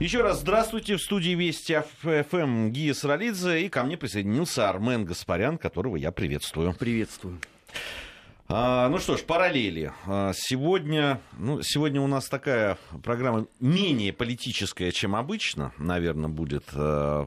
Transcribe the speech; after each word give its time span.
Еще 0.00 0.22
раз 0.22 0.40
здравствуйте. 0.40 0.96
В 0.96 1.02
студии 1.02 1.32
Вести 1.32 1.78
ФМ 2.00 2.70
Гия 2.70 2.94
Саралидзе. 2.94 3.66
И 3.66 3.68
ко 3.68 3.84
мне 3.84 3.98
присоединился 3.98 4.66
Армен 4.66 5.04
Гаспарян, 5.04 5.58
которого 5.58 5.96
я 5.96 6.10
приветствую. 6.10 6.72
Приветствую. 6.72 7.38
А, 8.48 8.88
ну 8.88 8.96
что 8.98 9.18
ж, 9.18 9.20
параллели. 9.20 9.92
А, 10.06 10.32
сегодня, 10.34 11.20
ну, 11.36 11.60
сегодня 11.60 12.00
у 12.00 12.06
нас 12.06 12.30
такая 12.30 12.78
программа 13.02 13.46
менее 13.60 14.14
политическая, 14.14 14.90
чем 14.90 15.14
обычно, 15.14 15.74
наверное, 15.76 16.30
будет. 16.30 16.64
А, 16.72 17.26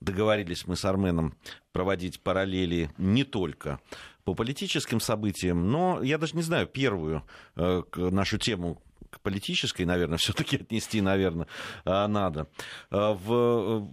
договорились 0.00 0.66
мы 0.66 0.74
с 0.74 0.86
Арменом 0.86 1.34
проводить 1.72 2.22
параллели 2.22 2.90
не 2.96 3.24
только 3.24 3.78
по 4.24 4.32
политическим 4.32 5.00
событиям, 5.00 5.70
но 5.70 6.02
я 6.02 6.16
даже 6.16 6.34
не 6.34 6.42
знаю, 6.42 6.66
первую 6.66 7.24
а, 7.56 7.82
нашу 7.94 8.38
тему 8.38 8.80
к 9.10 9.20
политической, 9.20 9.84
наверное, 9.84 10.18
все-таки 10.18 10.56
отнести, 10.56 11.00
наверное, 11.00 11.46
надо. 11.84 12.48
В 12.90 13.88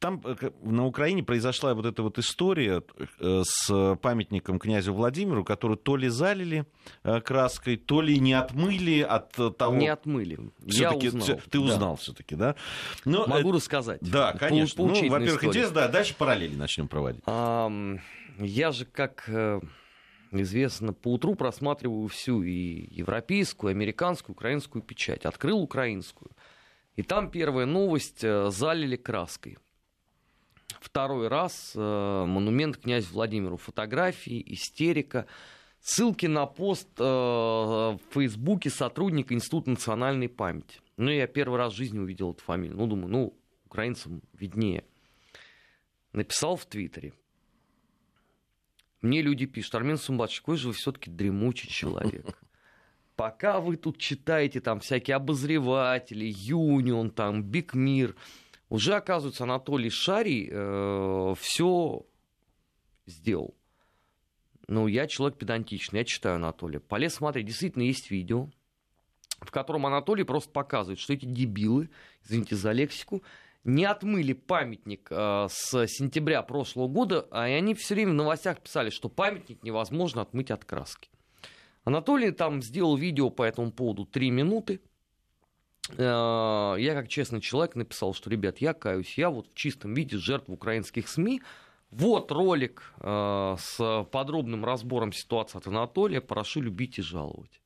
там 0.00 0.20
э, 0.24 0.50
на 0.62 0.86
Украине 0.86 1.22
произошла 1.22 1.74
вот 1.74 1.86
эта 1.86 2.02
вот 2.02 2.18
история 2.18 2.82
э, 3.20 3.42
с 3.44 3.96
памятником 4.02 4.58
князю 4.58 4.94
Владимиру, 4.94 5.44
который 5.44 5.76
то 5.76 5.96
ли 5.96 6.08
залили 6.08 6.64
э, 7.04 7.20
краской, 7.20 7.76
то 7.76 8.00
ли 8.00 8.18
не 8.18 8.32
отмыли 8.32 9.00
от 9.02 9.32
того... 9.56 9.76
Не 9.76 9.88
отмыли. 9.88 10.38
Я 10.64 10.92
узнал. 10.92 11.40
Ты 11.50 11.60
узнал 11.60 11.94
да. 11.94 11.96
все-таки, 11.96 12.34
да? 12.34 12.56
Но, 13.04 13.26
Могу 13.26 13.52
рассказать. 13.52 14.00
Да, 14.00 14.32
конечно. 14.32 14.84
Ну, 14.84 15.08
во-первых, 15.08 15.44
интересно, 15.44 15.74
да, 15.74 15.88
дальше 15.88 16.14
параллели 16.16 16.56
начнем 16.56 16.88
проводить. 16.88 17.22
А, 17.26 17.70
я 18.38 18.72
же, 18.72 18.86
как 18.86 19.28
известно, 20.32 20.92
по 20.92 21.12
утру 21.14 21.34
просматриваю 21.34 22.08
всю 22.08 22.42
и 22.42 22.86
европейскую, 22.94 23.72
и 23.72 23.74
американскую, 23.74 24.34
украинскую 24.34 24.82
печать. 24.82 25.24
Открыл 25.24 25.60
украинскую. 25.60 26.30
И 26.96 27.02
там 27.02 27.30
первая 27.30 27.66
новость 27.66 28.20
залили 28.20 28.96
краской 28.96 29.58
второй 30.80 31.28
раз 31.28 31.72
э, 31.74 32.24
монумент 32.26 32.78
князю 32.78 33.12
Владимиру. 33.12 33.56
Фотографии, 33.56 34.42
истерика. 34.54 35.26
Ссылки 35.80 36.26
на 36.26 36.46
пост 36.46 36.88
э, 36.98 37.02
в 37.02 38.00
Фейсбуке 38.10 38.70
сотрудника 38.70 39.34
Института 39.34 39.70
национальной 39.70 40.28
памяти. 40.28 40.80
Ну, 40.96 41.10
я 41.10 41.26
первый 41.26 41.58
раз 41.58 41.72
в 41.72 41.76
жизни 41.76 41.98
увидел 41.98 42.32
эту 42.32 42.42
фамилию. 42.42 42.76
Ну, 42.76 42.86
думаю, 42.86 43.08
ну, 43.08 43.38
украинцам 43.64 44.22
виднее. 44.32 44.84
Написал 46.12 46.56
в 46.56 46.66
Твиттере. 46.66 47.12
Мне 49.02 49.22
люди 49.22 49.46
пишут, 49.46 49.74
Армен 49.74 49.96
Сумбатович, 49.96 50.40
какой 50.40 50.56
же 50.56 50.68
вы 50.68 50.74
все-таки 50.74 51.10
дремучий 51.10 51.68
человек. 51.68 52.38
Пока 53.16 53.60
вы 53.60 53.76
тут 53.76 53.98
читаете 53.98 54.60
там 54.60 54.80
всякие 54.80 55.16
обозреватели, 55.16 56.32
Юнион, 56.34 57.10
там, 57.10 57.42
Бикмир, 57.42 58.16
уже, 58.68 58.94
оказывается, 58.94 59.44
Анатолий 59.44 59.90
Шарий 59.90 60.48
э, 60.50 61.34
все 61.38 62.06
сделал. 63.06 63.54
Ну, 64.68 64.86
я 64.86 65.08
человек 65.08 65.36
педантичный, 65.38 66.00
я 66.00 66.04
читаю 66.04 66.36
Анатолия. 66.36 66.78
Полез 66.78 67.14
смотреть, 67.14 67.46
действительно 67.46 67.82
есть 67.82 68.10
видео, 68.10 68.48
в 69.40 69.50
котором 69.50 69.86
Анатолий 69.86 70.22
просто 70.22 70.50
показывает, 70.52 71.00
что 71.00 71.12
эти 71.12 71.24
дебилы, 71.24 71.90
извините 72.24 72.54
за 72.54 72.70
лексику, 72.70 73.22
не 73.64 73.84
отмыли 73.84 74.32
памятник 74.32 75.08
э, 75.10 75.46
с 75.50 75.86
сентября 75.86 76.42
прошлого 76.42 76.88
года, 76.88 77.26
а 77.30 77.42
они 77.42 77.74
все 77.74 77.94
время 77.94 78.12
в 78.12 78.14
новостях 78.14 78.60
писали, 78.60 78.90
что 78.90 79.08
памятник 79.08 79.62
невозможно 79.62 80.22
отмыть 80.22 80.50
от 80.50 80.64
краски. 80.64 81.10
Анатолий 81.84 82.30
там 82.30 82.62
сделал 82.62 82.96
видео 82.96 83.30
по 83.30 83.42
этому 83.42 83.72
поводу 83.72 84.04
3 84.04 84.30
минуты. 84.30 84.80
Э, 85.96 86.74
я 86.78 86.94
как 86.94 87.08
честный 87.08 87.40
человек 87.40 87.76
написал, 87.76 88.14
что, 88.14 88.30
ребят, 88.30 88.58
я 88.58 88.74
каюсь, 88.74 89.18
я 89.18 89.30
вот 89.30 89.48
в 89.48 89.54
чистом 89.54 89.94
виде 89.94 90.16
жертва 90.16 90.52
украинских 90.54 91.08
СМИ. 91.08 91.42
Вот 91.90 92.30
ролик 92.30 92.94
э, 93.00 93.56
с 93.58 94.06
подробным 94.12 94.64
разбором 94.64 95.12
ситуации 95.12 95.58
от 95.58 95.66
Анатолия. 95.66 96.20
Прошу 96.20 96.60
любить 96.60 96.98
и 96.98 97.02
жаловать. 97.02 97.60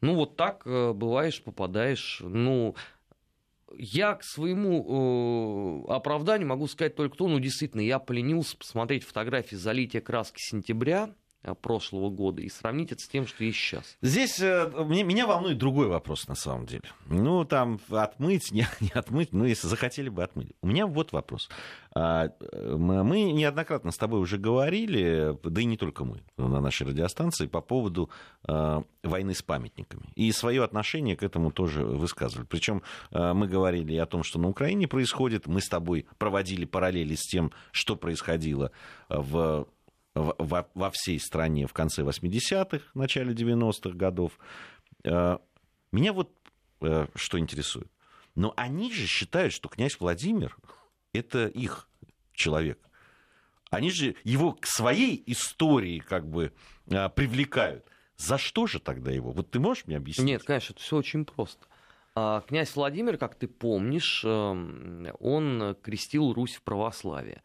Ну, 0.00 0.14
вот 0.14 0.36
так 0.36 0.62
э, 0.66 0.92
бываешь, 0.92 1.42
попадаешь. 1.42 2.20
Ну, 2.22 2.76
я 3.78 4.14
к 4.14 4.24
своему 4.24 5.84
э, 5.88 5.92
оправданию 5.92 6.48
могу 6.48 6.66
сказать 6.66 6.94
только 6.94 7.16
то, 7.16 7.28
ну, 7.28 7.38
действительно, 7.38 7.80
я 7.80 7.98
поленился 7.98 8.56
посмотреть 8.56 9.04
фотографии 9.04 9.56
залития 9.56 10.00
краски 10.00 10.40
сентября 10.40 11.10
прошлого 11.52 12.08
года 12.08 12.40
и 12.40 12.48
сравнить 12.48 12.92
это 12.92 13.02
с 13.02 13.08
тем, 13.08 13.26
что 13.26 13.44
есть 13.44 13.58
сейчас. 13.58 13.96
Здесь 14.00 14.40
э, 14.40 14.66
мне, 14.84 15.02
меня 15.02 15.26
волнует 15.26 15.58
другой 15.58 15.88
вопрос 15.88 16.26
на 16.28 16.34
самом 16.34 16.66
деле. 16.66 16.84
Ну, 17.06 17.44
там 17.44 17.78
отмыть, 17.90 18.50
не, 18.52 18.66
не 18.80 18.90
отмыть, 18.94 19.32
ну, 19.32 19.44
если 19.44 19.66
захотели 19.66 20.08
бы 20.08 20.22
отмыть. 20.22 20.52
У 20.62 20.68
меня 20.68 20.86
вот 20.86 21.12
вопрос. 21.12 21.50
А, 21.94 22.30
мы 22.52 23.32
неоднократно 23.32 23.90
с 23.90 23.96
тобой 23.96 24.20
уже 24.20 24.38
говорили, 24.38 25.36
да 25.42 25.60
и 25.60 25.64
не 25.64 25.76
только 25.76 26.04
мы, 26.04 26.22
на 26.36 26.60
нашей 26.60 26.86
радиостанции, 26.86 27.46
по 27.46 27.60
поводу 27.60 28.08
а, 28.44 28.82
войны 29.02 29.34
с 29.34 29.42
памятниками. 29.42 30.04
И 30.14 30.32
свое 30.32 30.64
отношение 30.64 31.16
к 31.16 31.22
этому 31.22 31.50
тоже 31.50 31.84
высказывали. 31.84 32.46
Причем 32.46 32.82
мы 33.10 33.46
говорили 33.46 33.96
о 33.96 34.06
том, 34.06 34.22
что 34.22 34.38
на 34.38 34.48
Украине 34.48 34.88
происходит. 34.88 35.46
Мы 35.46 35.60
с 35.60 35.68
тобой 35.68 36.06
проводили 36.18 36.64
параллели 36.64 37.14
с 37.14 37.22
тем, 37.22 37.52
что 37.72 37.96
происходило 37.96 38.70
в 39.08 39.66
во, 40.14 40.68
во 40.74 40.90
всей 40.90 41.18
стране 41.18 41.66
в 41.66 41.72
конце 41.72 42.02
80-х, 42.02 42.84
начале 42.94 43.34
90-х 43.34 43.96
годов. 43.96 44.38
Э, 45.04 45.38
меня 45.92 46.12
вот 46.12 46.32
э, 46.80 47.06
что 47.14 47.38
интересует. 47.38 47.90
Но 48.34 48.52
они 48.56 48.92
же 48.92 49.06
считают, 49.06 49.52
что 49.52 49.68
князь 49.68 49.98
Владимир– 49.98 50.56
это 51.12 51.46
их 51.46 51.88
человек. 52.32 52.78
Они 53.70 53.90
же 53.90 54.14
его 54.24 54.52
к 54.52 54.66
своей 54.66 55.22
истории 55.26 55.98
как 55.98 56.28
бы 56.28 56.52
э, 56.86 57.08
привлекают. 57.10 57.84
За 58.16 58.38
что 58.38 58.66
же 58.68 58.78
тогда 58.78 59.10
его? 59.10 59.32
Вот 59.32 59.50
ты 59.50 59.58
можешь 59.58 59.86
мне 59.86 59.96
объяснить? 59.96 60.26
Нет, 60.26 60.44
конечно, 60.44 60.72
это 60.72 60.82
все 60.82 60.96
очень 60.96 61.24
просто. 61.24 61.66
А, 62.14 62.42
князь 62.42 62.76
Владимир, 62.76 63.18
как 63.18 63.34
ты 63.34 63.48
помнишь, 63.48 64.22
эм, 64.24 65.08
он 65.18 65.76
крестил 65.82 66.32
Русь 66.32 66.54
в 66.54 66.62
православие 66.62 67.42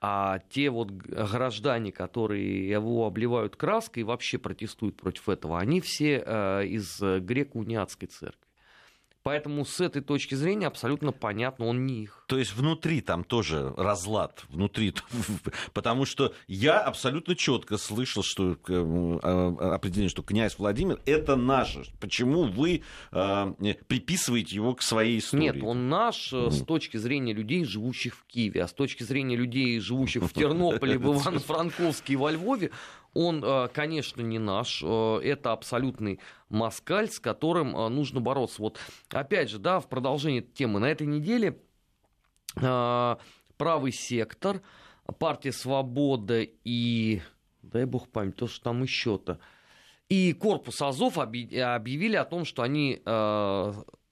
а 0.00 0.38
те 0.50 0.70
вот 0.70 0.90
граждане, 0.90 1.92
которые 1.92 2.68
его 2.68 3.06
обливают 3.06 3.56
краской 3.56 4.02
и 4.02 4.04
вообще 4.04 4.38
протестуют 4.38 4.96
против 4.96 5.28
этого, 5.28 5.58
они 5.58 5.80
все 5.80 6.22
э, 6.24 6.66
из 6.66 7.00
греко-униатской 7.00 8.08
церкви. 8.08 8.47
Поэтому 9.28 9.66
с 9.66 9.78
этой 9.82 10.00
точки 10.00 10.34
зрения 10.34 10.68
абсолютно 10.68 11.12
понятно, 11.12 11.66
он 11.66 11.84
не 11.84 12.04
их. 12.04 12.24
То 12.28 12.38
есть 12.38 12.54
внутри 12.54 13.02
там 13.02 13.24
тоже 13.24 13.74
разлад, 13.76 14.42
внутри, 14.48 14.94
потому 15.74 16.06
что 16.06 16.32
я 16.46 16.78
абсолютно 16.78 17.36
четко 17.36 17.76
слышал, 17.76 18.22
что 18.22 18.52
э, 18.52 18.56
а, 19.22 19.74
определение, 19.74 20.08
что 20.08 20.22
князь 20.22 20.58
Владимир 20.58 20.98
это 21.04 21.36
наш. 21.36 21.76
Почему 22.00 22.44
вы 22.44 22.82
э, 23.12 23.54
приписываете 23.86 24.54
его 24.54 24.74
к 24.74 24.80
своей 24.80 25.18
истории? 25.18 25.42
Нет, 25.42 25.62
он 25.62 25.90
наш 25.90 26.32
с 26.32 26.64
точки 26.64 26.96
зрения 26.96 27.34
людей, 27.34 27.66
живущих 27.66 28.14
в 28.14 28.24
Киеве, 28.24 28.62
а 28.62 28.68
с 28.68 28.72
точки 28.72 29.02
зрения 29.02 29.36
людей, 29.36 29.78
живущих 29.78 30.22
в 30.22 30.32
Тернополе, 30.32 30.96
в 30.96 31.02
Ивано-Франковске 31.12 32.14
и 32.14 32.16
во 32.16 32.30
Львове, 32.30 32.70
он, 33.14 33.42
э, 33.44 33.68
конечно, 33.72 34.20
не 34.20 34.38
наш. 34.38 34.82
Э, 34.84 35.20
это 35.22 35.52
абсолютный 35.52 36.20
москаль, 36.48 37.08
с 37.08 37.18
которым 37.18 37.76
э, 37.76 37.88
нужно 37.88 38.20
бороться. 38.20 38.62
Вот 38.62 38.78
опять 39.10 39.50
же, 39.50 39.58
да, 39.58 39.80
в 39.80 39.88
продолжении 39.88 40.40
темы, 40.40 40.80
на 40.80 40.86
этой 40.86 41.06
неделе 41.06 41.58
правый 42.54 43.92
сектор, 43.92 44.62
партия 45.18 45.52
«Свобода» 45.52 46.44
и, 46.64 47.20
дай 47.62 47.84
бог 47.84 48.08
память, 48.08 48.36
то, 48.36 48.48
что 48.48 48.64
там 48.64 48.82
еще-то, 48.82 49.38
и 50.08 50.32
корпус 50.32 50.80
Азов 50.82 51.18
объявили 51.18 52.16
о 52.16 52.24
том, 52.24 52.44
что 52.44 52.62
они 52.62 53.00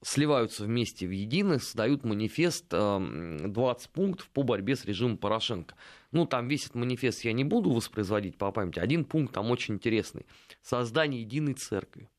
сливаются 0.01 0.63
вместе 0.63 1.07
в 1.07 1.11
единый, 1.11 1.59
создают 1.59 2.05
манифест 2.05 2.67
20 2.69 3.89
пунктов 3.89 4.29
по 4.29 4.43
борьбе 4.43 4.75
с 4.77 4.85
режимом 4.85 5.17
Порошенко. 5.17 5.75
Ну, 6.11 6.25
там 6.25 6.47
весь 6.47 6.65
этот 6.65 6.75
манифест 6.75 7.25
я 7.25 7.33
не 7.33 7.43
буду 7.43 7.71
воспроизводить 7.71 8.37
по 8.37 8.51
памяти. 8.51 8.79
Один 8.79 9.03
пункт 9.03 9.33
там 9.33 9.51
очень 9.51 9.75
интересный. 9.75 10.25
Создание 10.61 11.21
единой 11.21 11.53
церкви. 11.53 12.09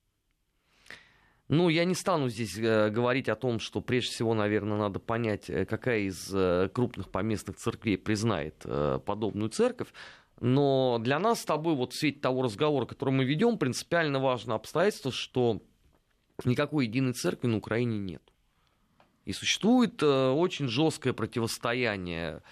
Ну, 1.48 1.70
я 1.70 1.86
не 1.86 1.94
стану 1.94 2.28
здесь 2.28 2.58
э, 2.58 2.90
говорить 2.90 3.30
о 3.30 3.34
том, 3.34 3.58
что 3.58 3.80
прежде 3.80 4.10
всего, 4.10 4.34
наверное, 4.34 4.76
надо 4.76 4.98
понять, 4.98 5.48
э, 5.48 5.64
какая 5.64 6.00
из 6.00 6.30
э, 6.32 6.68
крупных 6.68 7.10
поместных 7.10 7.56
церквей 7.56 7.96
признает 7.96 8.66
подобную 9.06 9.48
церковь. 9.48 9.88
Но 10.40 10.98
для 11.00 11.18
нас 11.18 11.40
с 11.40 11.44
тобой, 11.46 11.74
вот 11.74 11.94
в 11.94 11.98
свете 11.98 12.20
того 12.20 12.42
разговора, 12.42 12.84
который 12.84 13.10
мы 13.10 13.24
ведем, 13.24 13.56
принципиально 13.56 14.20
важно 14.20 14.54
обстоятельство, 14.54 15.10
что 15.10 15.62
никакой 16.44 16.86
единой 16.86 17.14
церкви 17.14 17.48
на 17.48 17.56
Украине 17.56 17.98
нет. 17.98 18.22
И 19.24 19.32
существует 19.32 20.02
очень 20.02 20.68
жесткое 20.68 21.12
противостояние 21.12 22.42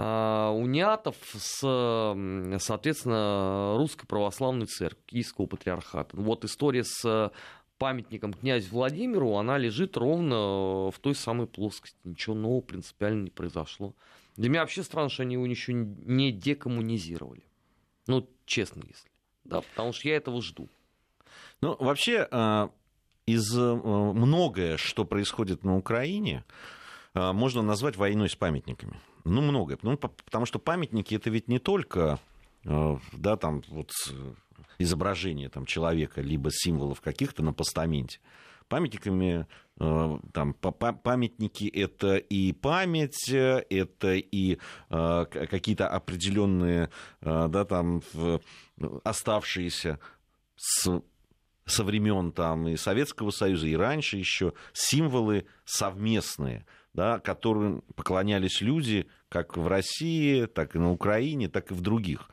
униатов 0.00 1.16
с, 1.32 1.60
соответственно, 2.58 3.74
Русской 3.76 4.06
Православной 4.06 4.66
Церковью, 4.66 5.04
Киевского 5.06 5.46
Патриархата. 5.46 6.16
Вот 6.16 6.44
история 6.44 6.84
с 6.84 7.32
памятником 7.80 8.34
князю 8.34 8.68
Владимиру, 8.72 9.36
она 9.36 9.56
лежит 9.56 9.96
ровно 9.96 10.90
в 10.90 10.98
той 11.00 11.14
самой 11.14 11.46
плоскости. 11.46 11.96
Ничего 12.04 12.36
нового 12.36 12.60
принципиально 12.60 13.24
не 13.24 13.30
произошло. 13.30 13.94
Для 14.36 14.50
меня 14.50 14.60
вообще 14.60 14.82
странно, 14.82 15.08
что 15.08 15.22
они 15.22 15.34
его 15.34 15.46
еще 15.46 15.72
не 15.72 16.30
декоммунизировали. 16.30 17.42
Ну, 18.06 18.28
честно, 18.44 18.82
если. 18.86 19.10
Да, 19.44 19.62
потому 19.62 19.92
что 19.92 20.08
я 20.08 20.16
этого 20.16 20.42
жду. 20.42 20.68
Ну, 21.62 21.76
вообще, 21.78 22.28
а, 22.30 22.70
из 23.26 23.56
э, 23.56 23.74
многое, 23.74 24.76
что 24.76 25.04
происходит 25.04 25.64
на 25.64 25.76
Украине, 25.76 26.44
а, 26.48 26.79
можно 27.14 27.62
назвать 27.62 27.96
войной 27.96 28.28
с 28.28 28.36
памятниками. 28.36 29.00
Ну, 29.24 29.40
многое. 29.40 29.78
Ну, 29.82 29.96
потому 29.96 30.46
что 30.46 30.58
памятники 30.58 31.14
это 31.14 31.30
ведь 31.30 31.48
не 31.48 31.58
только 31.58 32.18
э, 32.64 32.96
да, 33.12 33.36
там, 33.36 33.62
вот, 33.68 33.90
изображение 34.78 35.48
там, 35.48 35.66
человека, 35.66 36.20
либо 36.20 36.50
символов 36.52 37.00
каких-то 37.00 37.42
на 37.42 37.52
постаменте. 37.52 38.20
Памятниками, 38.68 39.46
э, 39.80 40.18
там, 40.32 40.54
памятники 40.54 41.68
это 41.68 42.16
и 42.16 42.52
память, 42.52 43.28
это 43.28 44.14
и 44.14 44.58
какие-то 44.88 45.88
определенные, 45.88 46.90
да, 47.20 47.64
там, 47.64 48.02
оставшиеся 49.02 49.98
с 50.56 51.02
со 51.66 51.84
времен 51.84 52.32
там 52.32 52.68
и 52.68 52.76
Советского 52.76 53.30
Союза, 53.30 53.68
и 53.68 53.76
раньше 53.76 54.16
еще 54.16 54.52
символы 54.72 55.46
совместные, 55.64 56.66
да, 56.94 57.18
которым 57.18 57.82
поклонялись 57.94 58.60
люди 58.60 59.06
как 59.28 59.56
в 59.56 59.66
России, 59.68 60.46
так 60.46 60.74
и 60.74 60.78
на 60.78 60.90
Украине, 60.90 61.48
так 61.48 61.70
и 61.70 61.74
в 61.74 61.80
других. 61.80 62.30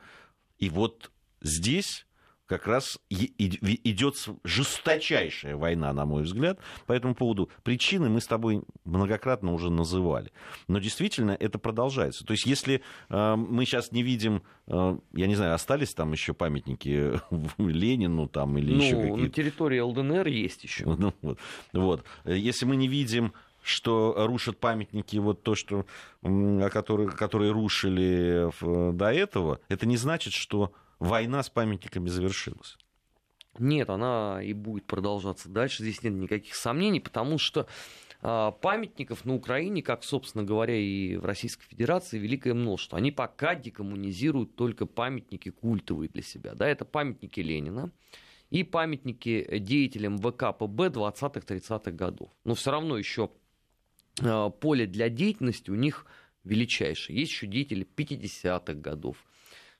И 0.58 0.68
вот 0.68 1.10
здесь 1.40 2.06
как 2.48 2.66
раз 2.66 2.98
идет 3.10 4.14
жесточайшая 4.42 5.54
война, 5.54 5.92
на 5.92 6.06
мой 6.06 6.22
взгляд. 6.22 6.58
По 6.86 6.94
этому 6.94 7.14
поводу 7.14 7.50
причины 7.62 8.08
мы 8.08 8.22
с 8.22 8.26
тобой 8.26 8.62
многократно 8.84 9.52
уже 9.52 9.70
называли. 9.70 10.32
Но 10.66 10.78
действительно 10.78 11.32
это 11.32 11.58
продолжается. 11.58 12.24
То 12.24 12.32
есть 12.32 12.46
если 12.46 12.80
э, 13.10 13.36
мы 13.36 13.66
сейчас 13.66 13.92
не 13.92 14.02
видим, 14.02 14.42
э, 14.66 14.98
я 15.12 15.26
не 15.26 15.34
знаю, 15.34 15.54
остались 15.54 15.92
там 15.92 16.12
еще 16.12 16.32
памятники 16.32 17.20
Ленину 17.58 18.28
там 18.28 18.56
или 18.56 18.72
ну, 18.72 18.82
еще 18.82 18.96
какие-то? 18.96 19.22
на 19.22 19.28
территории 19.28 19.80
ЛДНР 19.80 20.26
есть 20.28 20.64
еще. 20.64 20.84
Ну, 20.98 21.14
вот, 21.22 21.38
вот. 21.72 22.04
Если 22.24 22.64
мы 22.64 22.74
не 22.74 22.88
видим 22.88 23.32
что 23.62 24.14
рушат 24.16 24.58
памятники, 24.58 25.16
вот 25.16 25.42
то, 25.42 25.54
что, 25.54 25.86
которые, 26.22 27.10
которые 27.10 27.52
рушили 27.52 28.50
до 28.92 29.12
этого, 29.12 29.60
это 29.68 29.86
не 29.86 29.96
значит, 29.96 30.32
что 30.32 30.72
война 30.98 31.42
с 31.42 31.50
памятниками 31.50 32.08
завершилась. 32.08 32.76
Нет, 33.58 33.90
она 33.90 34.40
и 34.42 34.52
будет 34.52 34.86
продолжаться 34.86 35.48
дальше, 35.48 35.82
здесь 35.82 36.02
нет 36.02 36.14
никаких 36.14 36.54
сомнений, 36.54 37.00
потому 37.00 37.38
что 37.38 37.66
а, 38.20 38.50
памятников 38.50 39.24
на 39.24 39.34
Украине, 39.34 39.82
как, 39.82 40.02
собственно 40.02 40.44
говоря, 40.44 40.76
и 40.76 41.16
в 41.16 41.24
Российской 41.24 41.64
Федерации, 41.66 42.18
великое 42.18 42.54
множество. 42.54 42.98
Они 42.98 43.12
пока 43.12 43.54
декоммунизируют 43.54 44.56
только 44.56 44.86
памятники 44.86 45.50
культовые 45.50 46.08
для 46.08 46.22
себя. 46.22 46.54
Да, 46.54 46.68
это 46.68 46.84
памятники 46.84 47.40
Ленина 47.40 47.92
и 48.50 48.64
памятники 48.64 49.58
деятелям 49.58 50.18
ВКПБ 50.18 50.88
20-30-х 50.88 51.90
годов. 51.92 52.30
Но 52.44 52.54
все 52.54 52.70
равно 52.70 52.98
еще 52.98 53.30
поле 54.60 54.86
для 54.86 55.08
деятельности 55.08 55.70
у 55.70 55.74
них 55.74 56.06
величайшее. 56.44 57.20
Есть 57.20 57.32
еще 57.32 57.46
деятели 57.46 57.86
50-х 57.96 58.74
годов, 58.74 59.16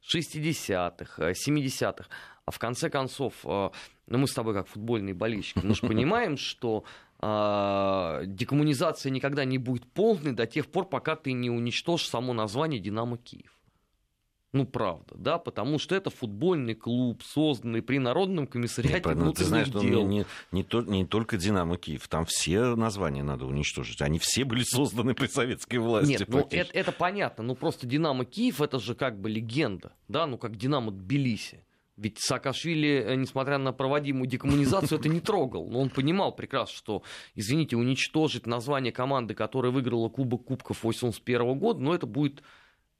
60-х, 0.02 1.30
70-х. 1.30 2.04
Э, 2.04 2.12
а 2.44 2.50
в 2.50 2.58
конце 2.58 2.88
концов, 2.88 3.34
э, 3.44 3.70
ну, 4.06 4.18
мы 4.18 4.26
с 4.26 4.32
тобой 4.32 4.54
как 4.54 4.68
футбольные 4.68 5.14
болельщики, 5.14 5.60
мы 5.62 5.74
же 5.74 5.80
понимаем, 5.86 6.36
что 6.36 6.84
э, 7.20 8.22
декоммунизация 8.26 9.10
никогда 9.10 9.44
не 9.44 9.58
будет 9.58 9.86
полной 9.86 10.32
до 10.32 10.46
тех 10.46 10.66
пор, 10.66 10.88
пока 10.88 11.16
ты 11.16 11.32
не 11.32 11.50
уничтожишь 11.50 12.08
само 12.08 12.32
название 12.32 12.80
«Динамо 12.80 13.18
Киев». 13.18 13.57
Ну, 14.52 14.64
правда, 14.64 15.14
да, 15.14 15.38
потому 15.38 15.78
что 15.78 15.94
это 15.94 16.08
футбольный 16.08 16.74
клуб, 16.74 17.22
созданный 17.22 17.82
при 17.82 17.98
Народном 17.98 18.46
комиссариате 18.46 19.10
ну, 19.10 19.32
Ты 19.34 19.44
знаешь, 19.44 19.68
дел. 19.68 20.06
Не, 20.06 20.24
не, 20.52 20.62
то, 20.62 20.80
не 20.80 21.04
только 21.04 21.36
«Динамо 21.36 21.76
Киев», 21.76 22.08
там 22.08 22.24
все 22.24 22.74
названия 22.74 23.22
надо 23.22 23.44
уничтожить. 23.44 24.00
Они 24.00 24.18
все 24.18 24.44
были 24.44 24.62
созданы 24.62 25.14
при 25.14 25.26
советской 25.26 25.76
власти. 25.76 26.12
Нет, 26.12 26.28
ну 26.28 26.46
это, 26.50 26.72
это 26.72 26.92
понятно, 26.92 27.44
ну 27.44 27.54
просто 27.54 27.86
«Динамо 27.86 28.24
Киев» 28.24 28.62
это 28.62 28.78
же 28.78 28.94
как 28.94 29.20
бы 29.20 29.28
легенда, 29.28 29.92
да, 30.08 30.26
ну 30.26 30.38
как 30.38 30.56
«Динамо 30.56 30.92
Тбилиси». 30.92 31.62
Ведь 31.98 32.18
Саакашвили, 32.20 33.04
э, 33.04 33.14
несмотря 33.16 33.58
на 33.58 33.72
проводимую 33.72 34.28
декоммунизацию, 34.28 35.00
это 35.00 35.08
не 35.08 35.20
трогал. 35.20 35.68
Но 35.68 35.80
он 35.80 35.90
понимал 35.90 36.32
прекрасно, 36.32 36.74
что, 36.74 37.02
извините, 37.34 37.76
уничтожить 37.76 38.46
название 38.46 38.92
команды, 38.92 39.34
которая 39.34 39.72
выиграла 39.72 40.08
Кубок 40.08 40.44
Кубков 40.44 40.78
1981 40.78 41.58
года, 41.58 41.80
но 41.80 41.94
это 41.94 42.06
будет 42.06 42.44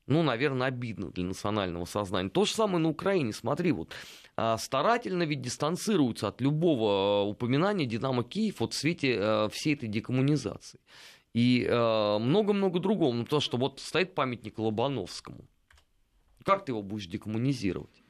ну, 0.09 0.23
наверное, 0.23 0.69
обидно 0.69 1.11
для 1.11 1.25
национального 1.25 1.85
сознания. 1.85 2.31
То 2.31 2.47
же 2.47 2.53
самое 2.53 2.79
на 2.79 2.89
Украине. 2.89 3.33
Смотри, 3.33 3.73
вот 3.73 3.93
а, 4.37 4.57
старательно 4.57 5.25
ведь 5.25 5.43
дистанцируются 5.43 6.29
от 6.29 6.41
любого 6.41 6.91
а, 6.91 7.23
упоминания 7.25 7.85
Динамо 7.85 8.25
Киев 8.25 8.61
вот 8.61 8.73
в 8.73 8.77
свете 8.77 9.19
а, 9.21 9.49
всей 9.51 9.75
этой 9.75 9.89
декоммунизации. 9.89 10.81
И 11.35 11.69
много-много 11.69 12.81
другого. 12.81 13.13
Ну, 13.13 13.25
потому 13.25 13.41
что 13.41 13.59
вот 13.59 13.81
стоит 13.81 14.15
памятник 14.15 14.59
Лобановскому. 14.59 15.45
Как 16.43 16.65
ты 16.65 16.73
его 16.73 16.83
будешь 16.83 17.07
декоммунизировать? 17.07 18.03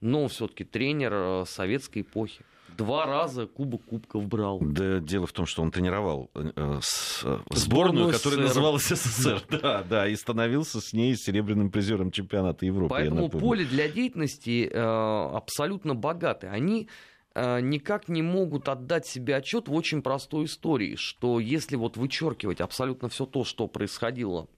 Но 0.00 0.26
все-таки 0.26 0.64
тренер 0.64 1.46
советской 1.46 2.00
эпохи. 2.00 2.42
Два 2.76 3.06
раза 3.06 3.46
Кубок 3.46 3.84
Кубков 3.84 4.26
брал. 4.26 4.60
Да, 4.60 5.00
дело 5.00 5.26
в 5.26 5.32
том, 5.32 5.46
что 5.46 5.62
он 5.62 5.70
тренировал 5.70 6.30
э, 6.34 6.78
с, 6.82 7.22
э, 7.24 7.38
сборную, 7.50 7.56
сборную 7.56 8.12
которая 8.12 8.40
называлась 8.40 8.82
СССР. 8.88 9.42
Да, 9.50 9.82
да, 9.82 10.08
и 10.08 10.16
становился 10.16 10.80
с 10.80 10.92
ней 10.92 11.16
серебряным 11.16 11.70
призером 11.70 12.10
чемпионата 12.10 12.66
Европы. 12.66 12.90
Поэтому 12.90 13.28
поле 13.28 13.64
для 13.64 13.88
деятельности 13.88 14.68
э, 14.70 14.78
абсолютно 14.78 15.94
богатое. 15.94 16.50
Они 16.50 16.88
э, 17.34 17.60
никак 17.60 18.08
не 18.08 18.22
могут 18.22 18.68
отдать 18.68 19.06
себе 19.06 19.36
отчет 19.36 19.68
в 19.68 19.74
очень 19.74 20.02
простой 20.02 20.46
истории, 20.46 20.96
что 20.96 21.40
если 21.40 21.76
вот 21.76 21.96
вычеркивать 21.96 22.60
абсолютно 22.60 23.08
все 23.08 23.26
то, 23.26 23.44
что 23.44 23.66
происходило 23.66 24.48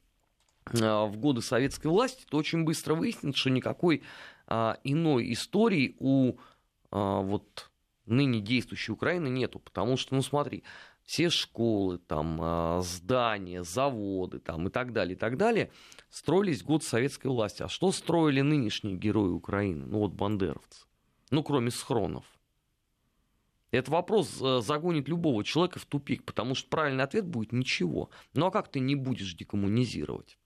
э, 0.73 0.79
в 0.81 1.17
годы 1.17 1.43
советской 1.43 1.89
власти, 1.89 2.25
то 2.29 2.37
очень 2.37 2.65
быстро 2.65 2.95
выяснится, 2.95 3.41
что 3.41 3.51
никакой 3.51 4.03
э, 4.49 4.75
иной 4.85 5.33
истории 5.33 5.97
у 5.99 6.35
вот 6.95 7.72
ныне 8.07 8.41
действующей 8.41 8.93
Украины 8.93 9.29
нету, 9.29 9.59
потому 9.59 9.97
что, 9.97 10.15
ну 10.15 10.23
смотри, 10.23 10.65
все 11.05 11.31
школы, 11.31 11.99
там, 11.99 12.39
а, 12.41 12.81
здания, 12.83 13.63
заводы 13.63 14.39
там, 14.39 14.69
и 14.69 14.71
так 14.71 14.93
далее, 14.93 15.15
и 15.15 15.19
так 15.19 15.37
далее, 15.37 15.71
строились 16.11 16.63
год 16.63 16.85
советской 16.85 17.29
власти. 17.29 17.63
А 17.63 17.69
что 17.69 17.93
строили 17.93 18.41
нынешние 18.41 18.97
герои 18.97 19.31
Украины? 19.31 19.85
Ну 19.87 19.99
вот 19.99 20.13
бандеровцы. 20.13 20.87
Ну, 21.31 21.43
кроме 21.43 21.71
схронов. 21.71 22.25
Этот 23.71 23.89
вопрос 23.89 24.39
э, 24.41 24.61
загонит 24.61 25.09
любого 25.09 25.43
человека 25.45 25.79
в 25.79 25.87
тупик, 25.87 26.25
потому 26.25 26.55
что 26.55 26.69
правильный 26.69 27.05
ответ 27.05 27.27
будет 27.27 27.53
ничего. 27.53 28.11
Ну 28.35 28.47
а 28.47 28.51
как 28.51 28.71
ты 28.71 28.81
не 28.81 28.95
будешь 28.95 29.35
декоммунизировать? 29.35 30.37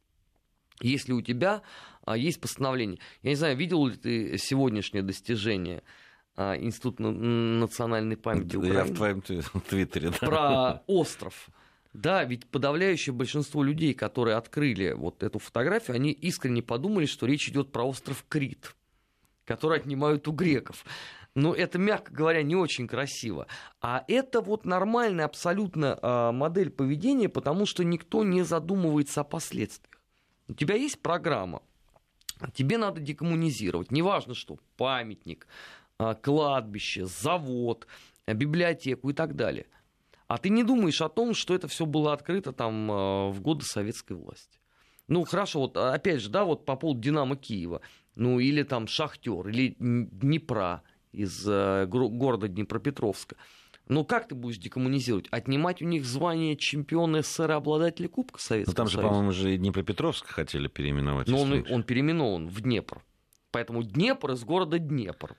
Если 0.81 1.13
у 1.13 1.21
тебя 1.23 1.63
а, 2.03 2.17
есть 2.17 2.41
постановление. 2.41 3.01
Я 3.23 3.31
не 3.31 3.37
знаю, 3.37 3.57
видел 3.57 3.87
ли 3.87 3.97
ты 3.97 4.39
сегодняшнее 4.39 5.03
достижение– 5.03 5.83
Институт 6.37 6.99
национальной 6.99 8.17
памяти 8.17 8.57
Украины. 8.57 8.77
Я 8.77 8.85
в 8.85 8.95
твоем 8.95 9.23
твиттере. 9.69 10.11
Да. 10.11 10.19
Про 10.19 10.83
остров. 10.87 11.49
Да, 11.93 12.25
ведь 12.25 12.47
подавляющее 12.47 13.15
большинство 13.15 13.63
людей, 13.63 13.95
которые 13.95 14.37
открыли 14.37 14.93
вот 14.93 15.23
эту 15.23 15.39
фотографию, 15.39 15.95
они 15.95 16.11
искренне 16.11 16.63
подумали, 16.63 17.07
что 17.07 17.25
речь 17.25 17.49
идет 17.49 17.73
про 17.73 17.85
остров 17.85 18.25
Крит, 18.29 18.77
который 19.47 19.79
отнимают 19.79 20.29
у 20.29 20.33
греков. 20.33 20.85
Но 21.35 21.55
это, 21.55 21.79
мягко 21.79 22.13
говоря, 22.13 22.43
не 22.43 22.55
очень 22.55 22.87
красиво. 22.87 23.47
А 23.81 24.05
это 24.09 24.43
вот 24.43 24.67
нормальная 24.67 25.25
абсолютно 25.25 25.99
а, 26.03 26.33
модель 26.33 26.71
поведения, 26.71 27.31
потому 27.31 27.65
что 27.65 27.83
никто 27.83 28.25
не 28.25 28.43
задумывается 28.43 29.23
о 29.23 29.25
последствиях. 29.25 30.01
У 30.49 30.55
тебя 30.55 30.75
есть 30.75 31.01
программа, 31.01 31.63
тебе 32.55 32.79
надо 32.79 33.01
декоммунизировать, 33.01 33.91
неважно 33.91 34.35
что, 34.35 34.59
памятник, 34.77 35.47
а, 35.47 35.86
кладбище, 36.23 37.07
завод, 37.07 37.87
библиотеку 38.27 39.11
и 39.11 39.13
так 39.13 39.37
далее. 39.37 39.67
А 40.29 40.39
ты 40.39 40.49
не 40.49 40.65
думаешь 40.65 41.01
о 41.01 41.09
том, 41.09 41.35
что 41.35 41.55
это 41.55 41.69
все 41.69 41.87
было 41.87 42.13
открыто 42.13 42.53
там 42.53 42.91
а, 42.91 43.31
в 43.31 43.41
годы 43.41 43.65
советской 43.65 44.15
власти. 44.15 44.59
Ну, 45.09 45.25
хорошо, 45.25 45.61
вот 45.61 45.77
а, 45.77 45.95
опять 45.95 46.21
же, 46.21 46.31
да, 46.31 46.45
вот 46.45 46.65
по 46.65 46.75
поводу 46.75 47.01
Динамо 47.01 47.37
Киева, 47.37 47.81
ну, 48.17 48.41
или 48.41 48.65
там 48.65 48.89
Шахтер, 48.89 49.49
или 49.49 49.77
Днепра 49.79 50.83
из 51.13 51.45
города 51.45 52.49
Днепропетровска. 52.49 53.37
Ну, 53.89 54.05
как 54.05 54.27
ты 54.27 54.35
будешь 54.35 54.59
декоммунизировать? 54.59 55.29
Отнимать 55.31 55.81
у 55.81 55.85
них 55.85 56.05
звание 56.05 56.57
чемпиона 56.57 57.23
СССР 57.23 57.53
обладателя 57.53 58.09
Кубка 58.09 58.41
Советского 58.41 58.73
Ну, 58.73 58.77
там 58.77 58.89
же, 58.89 59.01
по-моему, 59.01 59.31
же 59.31 59.55
и 59.55 59.59
Днепропетровск 59.59 60.27
хотели 60.27 60.67
переименовать. 60.67 61.29
Но 61.29 61.41
он, 61.41 61.65
он 61.71 61.85
переименован 61.85 62.49
в 62.49 62.61
Днепр. 62.61 63.05
Поэтому 63.53 63.85
Днепр 63.85 64.33
из 64.33 64.43
города 64.43 64.81
Днепр. 64.81 65.37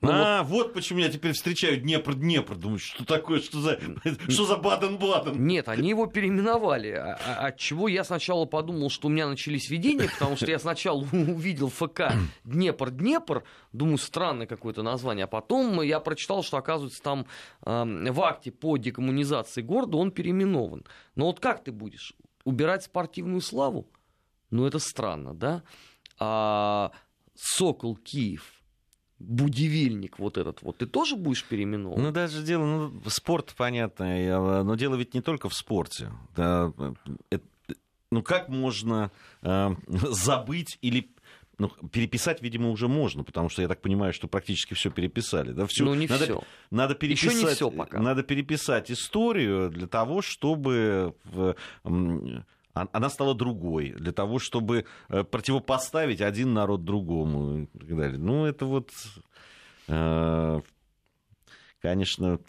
Ну, 0.00 0.10
а, 0.12 0.44
вот... 0.44 0.66
вот 0.66 0.74
почему 0.74 1.00
я 1.00 1.08
теперь 1.08 1.32
встречаю 1.32 1.80
Днепр-Днепр. 1.80 2.54
Думаю, 2.54 2.78
что 2.78 3.04
такое, 3.04 3.40
что 3.40 3.60
за, 3.60 3.80
что 4.28 4.44
за 4.44 4.56
Баден-Баден? 4.56 5.44
Нет, 5.44 5.68
они 5.68 5.88
его 5.88 6.06
переименовали. 6.06 6.90
А, 6.90 7.18
а, 7.26 7.46
от 7.48 7.58
чего 7.58 7.88
я 7.88 8.04
сначала 8.04 8.44
подумал, 8.44 8.90
что 8.90 9.08
у 9.08 9.10
меня 9.10 9.26
начались 9.26 9.68
видения, 9.68 10.08
потому 10.08 10.36
что 10.36 10.46
я 10.46 10.60
сначала 10.60 11.00
увидел 11.12 11.68
ФК 11.68 12.12
Днепр-Днепр, 12.44 13.42
думаю, 13.72 13.98
странное 13.98 14.46
какое-то 14.46 14.82
название, 14.82 15.24
а 15.24 15.28
потом 15.28 15.82
я 15.82 15.98
прочитал, 15.98 16.44
что, 16.44 16.58
оказывается, 16.58 17.02
там 17.02 17.26
э, 17.64 18.12
в 18.12 18.22
акте 18.22 18.52
по 18.52 18.76
декоммунизации 18.76 19.62
города 19.62 19.96
он 19.96 20.12
переименован. 20.12 20.84
Но 21.16 21.26
вот 21.26 21.40
как 21.40 21.64
ты 21.64 21.72
будешь? 21.72 22.14
Убирать 22.44 22.84
спортивную 22.84 23.40
славу? 23.40 23.90
Ну, 24.50 24.64
это 24.64 24.78
странно, 24.78 25.34
да? 25.34 25.64
А 26.20 26.92
Сокол 27.34 27.96
Киев– 27.96 28.52
будивильник 29.18 30.18
вот 30.18 30.38
этот 30.38 30.62
вот, 30.62 30.78
ты 30.78 30.86
тоже 30.86 31.16
будешь 31.16 31.44
переименован? 31.44 32.02
Ну, 32.02 32.12
даже 32.12 32.42
дело, 32.42 32.64
ну, 32.64 33.10
спорт, 33.10 33.54
понятно, 33.56 34.62
но 34.64 34.74
дело 34.76 34.94
ведь 34.94 35.14
не 35.14 35.20
только 35.20 35.48
в 35.48 35.54
спорте. 35.54 36.10
Да, 36.36 36.72
это, 37.30 37.44
ну, 38.10 38.22
как 38.22 38.48
можно 38.48 39.10
э, 39.42 39.70
забыть 39.86 40.78
или 40.80 41.10
ну, 41.58 41.68
переписать, 41.90 42.40
видимо, 42.40 42.70
уже 42.70 42.86
можно, 42.86 43.24
потому 43.24 43.48
что 43.48 43.62
я 43.62 43.68
так 43.68 43.80
понимаю, 43.80 44.12
что 44.12 44.28
практически 44.28 44.74
все 44.74 44.90
переписали. 44.90 45.50
Да, 45.50 45.66
всю, 45.66 45.84
ну, 45.84 45.94
не 45.94 46.06
надо, 46.06 46.24
все. 46.24 46.42
Надо 46.70 46.94
переписать, 46.94 47.34
Еще 47.34 47.44
не 47.44 47.52
все 47.52 47.70
пока. 47.70 48.00
Надо 48.00 48.22
переписать 48.22 48.90
историю 48.90 49.68
для 49.68 49.88
того, 49.88 50.22
чтобы 50.22 51.14
она 52.92 53.08
стала 53.10 53.34
другой, 53.34 53.90
для 53.90 54.12
того, 54.12 54.38
чтобы 54.38 54.84
э, 55.08 55.24
противопоставить 55.24 56.20
один 56.20 56.54
народ 56.54 56.84
другому 56.84 57.62
и 57.62 57.66
так 57.66 57.96
далее. 57.96 58.18
Ну, 58.18 58.44
это 58.44 58.66
вот 58.66 58.90
э, 59.88 60.60
конечно. 61.80 62.40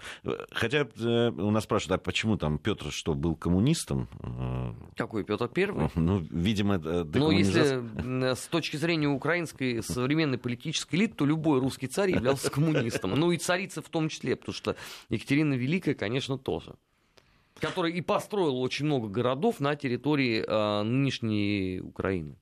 Хотя 0.51 0.88
э, 1.00 1.29
у 1.29 1.51
нас 1.51 1.63
спрашивают, 1.63 2.01
а 2.01 2.03
почему 2.03 2.38
там 2.38 2.57
Петр 2.57 2.91
что, 2.91 3.13
был 3.13 3.36
коммунистом? 3.36 4.07
Какой 4.95 5.24
Петр 5.24 5.48
Первый? 5.48 5.89
Ну, 5.95 6.19
видимо, 6.19 6.77
Ну, 6.77 7.31
если 7.31 8.36
с 8.36 8.48
точки 8.48 8.77
зрения 8.77 9.07
украинской 9.07 9.81
современной 9.81 10.38
политической 10.38 10.95
элиты, 10.95 11.15
то 11.15 11.25
любой 11.25 11.59
русский 11.59 11.88
царь 11.88 12.12
являлся 12.12 12.50
коммунистом. 12.51 13.12
Ну 13.12 13.31
и 13.31 13.38
царица 13.38 13.81
в 13.81 13.89
том 13.89 14.09
числе, 14.09 14.36
потому 14.36 14.55
что 14.55 14.75
Екатерина 15.09 15.53
Великая, 15.53 15.93
конечно, 15.93 16.38
тоже 16.38 16.75
который 17.59 17.93
и 17.93 18.01
построил 18.01 18.59
очень 18.61 18.85
много 18.85 19.07
городов 19.07 19.59
на 19.59 19.75
территории 19.75 20.43
э, 20.45 20.83
нынешней 20.83 21.81
Украины. 21.81 22.35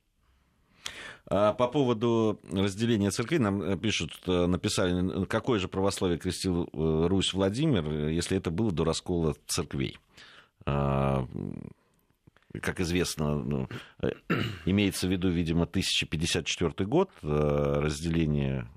А 1.30 1.54
по 1.54 1.68
поводу 1.68 2.40
разделения 2.50 3.12
церквей 3.12 3.40
нам 3.40 3.62
э, 3.62 3.78
пишут, 3.78 4.18
э, 4.28 4.46
написали, 4.46 5.26
какое 5.26 5.60
же 5.60 5.68
православие 5.68 6.18
крестил 6.18 6.70
э, 6.72 7.08
Русь 7.08 7.34
Владимир, 7.34 8.08
если 8.08 8.38
это 8.38 8.50
было 8.50 8.72
до 8.72 8.86
раскола 8.86 9.36
церквей. 9.46 9.98
А, 10.66 11.28
как 12.62 12.80
известно, 12.80 13.36
ну, 13.36 13.68
имеется 14.66 15.08
в 15.08 15.12
виду, 15.12 15.30
видимо, 15.30 15.64
1054 15.64 16.88
год, 16.88 17.12
разделение 17.22 18.68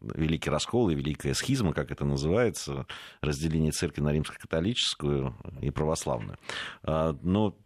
Великий 0.00 0.50
Раскол 0.50 0.90
и 0.90 0.94
Великая 0.94 1.34
Схизма, 1.34 1.72
как 1.72 1.90
это 1.90 2.04
называется, 2.04 2.86
разделение 3.20 3.72
церкви 3.72 4.02
на 4.02 4.12
римско-католическую 4.12 5.34
и 5.60 5.70
православную. 5.70 6.38
А, 6.82 7.16
но 7.22 7.56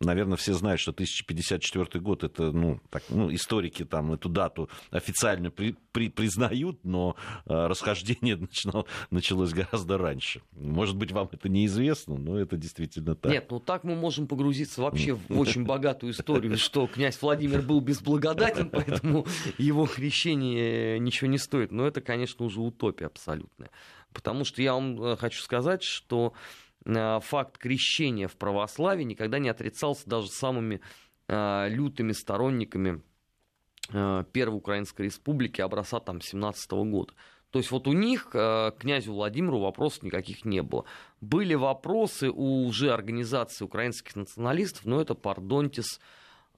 наверное, 0.00 0.36
все 0.36 0.52
знают, 0.54 0.80
что 0.80 0.90
1054 0.90 2.00
год 2.00 2.24
это, 2.24 2.52
ну, 2.52 2.80
так, 2.90 3.02
ну, 3.08 3.32
историки 3.34 3.84
там 3.84 4.12
эту 4.12 4.28
дату 4.28 4.68
официально 4.90 5.50
при, 5.50 5.76
при, 5.92 6.08
признают, 6.08 6.84
но 6.84 7.16
э, 7.46 7.66
расхождение 7.66 8.36
начало, 8.36 8.86
началось 9.10 9.52
гораздо 9.52 9.98
раньше. 9.98 10.42
Может 10.52 10.96
быть, 10.96 11.12
вам 11.12 11.28
это 11.32 11.48
неизвестно, 11.48 12.16
но 12.16 12.38
это 12.38 12.56
действительно 12.56 13.14
так. 13.14 13.32
Нет, 13.32 13.50
ну 13.50 13.60
так 13.60 13.84
мы 13.84 13.94
можем 13.94 14.26
погрузиться 14.26 14.82
вообще 14.82 15.14
в 15.14 15.38
очень 15.38 15.64
богатую 15.64 16.12
историю, 16.12 16.56
что 16.58 16.86
князь 16.86 17.20
Владимир 17.20 17.62
был 17.62 17.80
безблагодатен, 17.80 18.68
поэтому 18.70 19.26
его 19.58 19.86
крещение 19.86 20.98
ничего 20.98 21.30
не 21.30 21.38
стоит. 21.38 21.72
Но 21.72 21.86
это, 21.86 22.00
конечно, 22.00 22.44
уже 22.44 22.60
утопия 22.60 23.06
абсолютная. 23.06 23.70
Потому 24.12 24.44
что 24.44 24.62
я 24.62 24.72
вам 24.74 25.02
э, 25.02 25.16
хочу 25.16 25.42
сказать, 25.42 25.82
что 25.82 26.32
факт 27.20 27.58
крещения 27.58 28.28
в 28.28 28.36
православии 28.36 29.04
никогда 29.04 29.38
не 29.38 29.48
отрицался 29.48 30.08
даже 30.08 30.28
самыми 30.28 30.80
э, 31.28 31.68
лютыми 31.68 32.12
сторонниками 32.12 33.02
э, 33.92 34.24
Первой 34.32 34.56
Украинской 34.56 35.02
Республики 35.02 35.60
образца 35.60 36.00
там 36.00 36.20
17 36.20 36.70
года. 36.72 37.12
То 37.50 37.60
есть 37.60 37.70
вот 37.70 37.86
у 37.86 37.92
них 37.92 38.26
князю 38.30 39.12
Владимиру 39.14 39.60
вопросов 39.60 40.02
никаких 40.02 40.44
не 40.44 40.62
было. 40.62 40.84
Были 41.20 41.54
вопросы 41.54 42.28
у 42.28 42.66
уже 42.66 42.92
организации 42.92 43.64
украинских 43.64 44.14
националистов, 44.16 44.84
но 44.84 45.00
это 45.00 45.14
Пардонтис, 45.14 46.00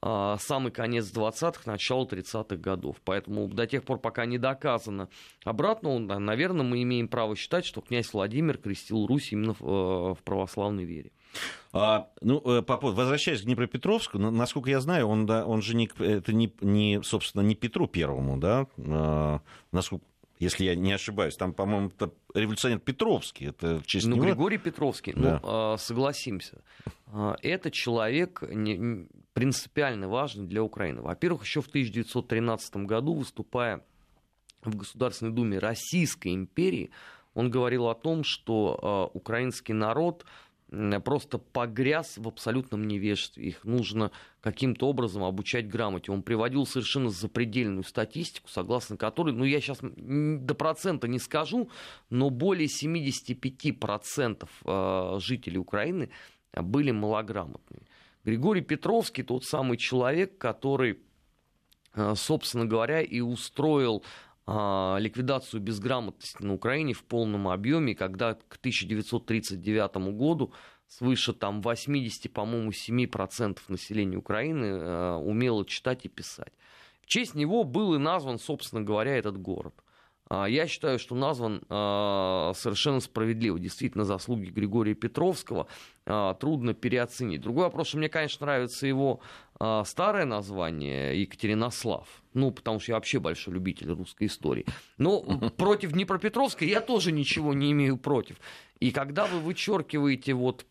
самый 0.01 0.71
конец 0.71 1.11
20-х, 1.11 1.61
начало 1.65 2.05
30-х 2.05 2.55
годов. 2.55 2.97
Поэтому 3.03 3.47
до 3.47 3.67
тех 3.67 3.83
пор, 3.83 3.99
пока 3.99 4.25
не 4.25 4.37
доказано 4.37 5.09
обратно, 5.43 5.99
наверное, 5.99 6.65
мы 6.65 6.83
имеем 6.83 7.07
право 7.07 7.35
считать, 7.35 7.65
что 7.65 7.81
князь 7.81 8.13
Владимир 8.13 8.57
крестил 8.57 9.05
Русь 9.05 9.31
именно 9.31 9.53
в, 9.53 9.61
э, 9.61 10.13
в 10.15 10.19
православной 10.23 10.85
вере. 10.85 11.11
А, 11.71 12.07
ну, 12.21 12.41
э, 12.45 12.61
по 12.61 12.77
возвращаясь 12.77 13.41
к 13.41 13.45
Днепропетровску, 13.45 14.17
насколько 14.17 14.69
я 14.69 14.79
знаю, 14.79 15.07
он, 15.07 15.25
да, 15.25 15.45
он 15.45 15.61
же 15.61 15.75
не, 15.75 15.89
это 15.99 16.33
не, 16.33 16.51
не, 16.61 17.01
собственно, 17.03 17.41
не 17.43 17.55
Петру 17.55 17.87
Первому, 17.87 18.37
да, 18.37 18.67
а, 18.77 19.41
насколько, 19.71 20.05
если 20.39 20.63
я 20.63 20.75
не 20.75 20.93
ошибаюсь. 20.93 21.35
Там, 21.35 21.53
по-моему, 21.53 21.89
это 21.89 22.11
революционер 22.33 22.79
Петровский. 22.79 23.47
Это 23.47 23.79
в 23.79 23.85
честь 23.85 24.07
ну, 24.07 24.15
него? 24.15 24.25
Григорий 24.25 24.57
Петровский. 24.57 25.13
Ну, 25.13 25.21
да. 25.21 25.39
Ну, 25.43 25.77
согласимся. 25.77 26.63
А, 27.07 27.35
это 27.41 27.69
человек 27.71 28.41
принципиально 29.39 30.09
важный 30.09 30.47
для 30.47 30.61
Украины. 30.61 31.01
Во-первых, 31.01 31.45
еще 31.45 31.61
в 31.61 31.67
1913 31.69 32.75
году, 32.85 33.13
выступая 33.13 33.85
в 34.61 34.75
Государственной 34.75 35.31
Думе 35.31 35.59
Российской 35.59 36.33
империи, 36.33 36.89
он 37.35 37.49
говорил 37.49 37.87
о 37.87 37.95
том, 37.95 38.25
что 38.25 39.09
украинский 39.13 39.73
народ 39.73 40.25
просто 41.05 41.37
погряз 41.37 42.17
в 42.17 42.27
абсолютном 42.27 42.85
невежестве. 42.85 43.45
Их 43.47 43.63
нужно 43.63 44.11
каким-то 44.41 44.89
образом 44.89 45.23
обучать 45.23 45.69
грамоте. 45.69 46.11
Он 46.11 46.21
приводил 46.21 46.65
совершенно 46.65 47.09
запредельную 47.09 47.85
статистику, 47.85 48.49
согласно 48.49 48.97
которой, 48.97 49.33
ну 49.33 49.45
я 49.45 49.61
сейчас 49.61 49.79
до 49.81 50.53
процента 50.53 51.07
не 51.07 51.17
скажу, 51.17 51.69
но 52.09 52.29
более 52.29 52.67
75% 52.67 54.49
э, 54.65 55.19
жителей 55.21 55.59
Украины 55.59 56.09
были 56.53 56.91
малограмотными. 56.91 57.83
Григорий 58.25 58.61
Петровский 58.61 59.23
тот 59.23 59.45
самый 59.45 59.77
человек, 59.77 60.37
который, 60.37 60.99
э, 61.93 62.13
собственно 62.15 62.65
говоря, 62.65 63.01
и 63.01 63.21
устроил 63.21 64.03
а, 64.51 64.97
ликвидацию 64.99 65.61
безграмотности 65.61 66.41
на 66.41 66.55
Украине 66.55 66.93
в 66.93 67.03
полном 67.03 67.47
объеме, 67.49 67.93
когда 67.93 68.33
к 68.33 68.57
1939 68.57 70.11
году 70.11 70.51
свыше 70.87 71.33
там 71.33 71.61
80, 71.61 72.33
по-моему, 72.33 72.71
7% 72.71 73.59
населения 73.67 74.17
Украины 74.17 74.65
э, 74.65 75.13
умело 75.17 75.65
читать 75.65 76.05
и 76.05 76.09
писать. 76.09 76.51
В 77.03 77.05
честь 77.05 77.35
него 77.35 77.63
был 77.63 77.93
и 77.93 77.99
назван, 77.99 78.39
собственно 78.39 78.81
говоря, 78.81 79.15
этот 79.15 79.37
город. 79.37 79.75
А, 80.29 80.45
я 80.45 80.67
считаю, 80.67 80.99
что 80.99 81.15
назван 81.15 81.63
а, 81.69 82.51
совершенно 82.55 82.99
справедливо. 82.99 83.59
Действительно, 83.59 84.05
заслуги 84.05 84.49
Григория 84.49 84.93
Петровского 84.93 85.67
а, 86.05 86.35
трудно 86.35 86.73
переоценить. 86.73 87.41
Другой 87.41 87.65
вопрос, 87.65 87.87
что 87.87 87.97
мне, 87.97 88.09
конечно, 88.09 88.45
нравится 88.45 88.85
его 88.85 89.21
старое 89.83 90.23
название 90.23 91.21
Екатеринослав. 91.21 92.07
Ну, 92.33 92.51
потому 92.51 92.79
что 92.79 92.93
я 92.93 92.95
вообще 92.95 93.19
большой 93.19 93.55
любитель 93.55 93.91
русской 93.91 94.27
истории. 94.27 94.65
Но 94.97 95.21
против 95.57 95.91
Днепропетровска 95.91 96.63
я 96.63 96.79
тоже 96.79 97.11
ничего 97.11 97.53
не 97.53 97.73
имею 97.73 97.97
против. 97.97 98.37
И 98.79 98.91
когда 98.91 99.25
вы 99.25 99.39
вычеркиваете 99.39 100.33
вот 100.33 100.65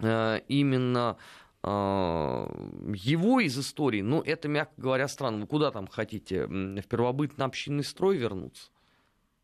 именно 0.00 1.18
его 1.64 3.40
из 3.40 3.58
истории, 3.58 4.00
ну, 4.00 4.22
это, 4.22 4.48
мягко 4.48 4.74
говоря, 4.76 5.08
странно. 5.08 5.40
Вы 5.40 5.46
куда 5.46 5.70
там 5.70 5.88
хотите? 5.88 6.46
В 6.46 6.82
первобытно-общинный 6.82 7.84
строй 7.84 8.16
вернуться? 8.16 8.70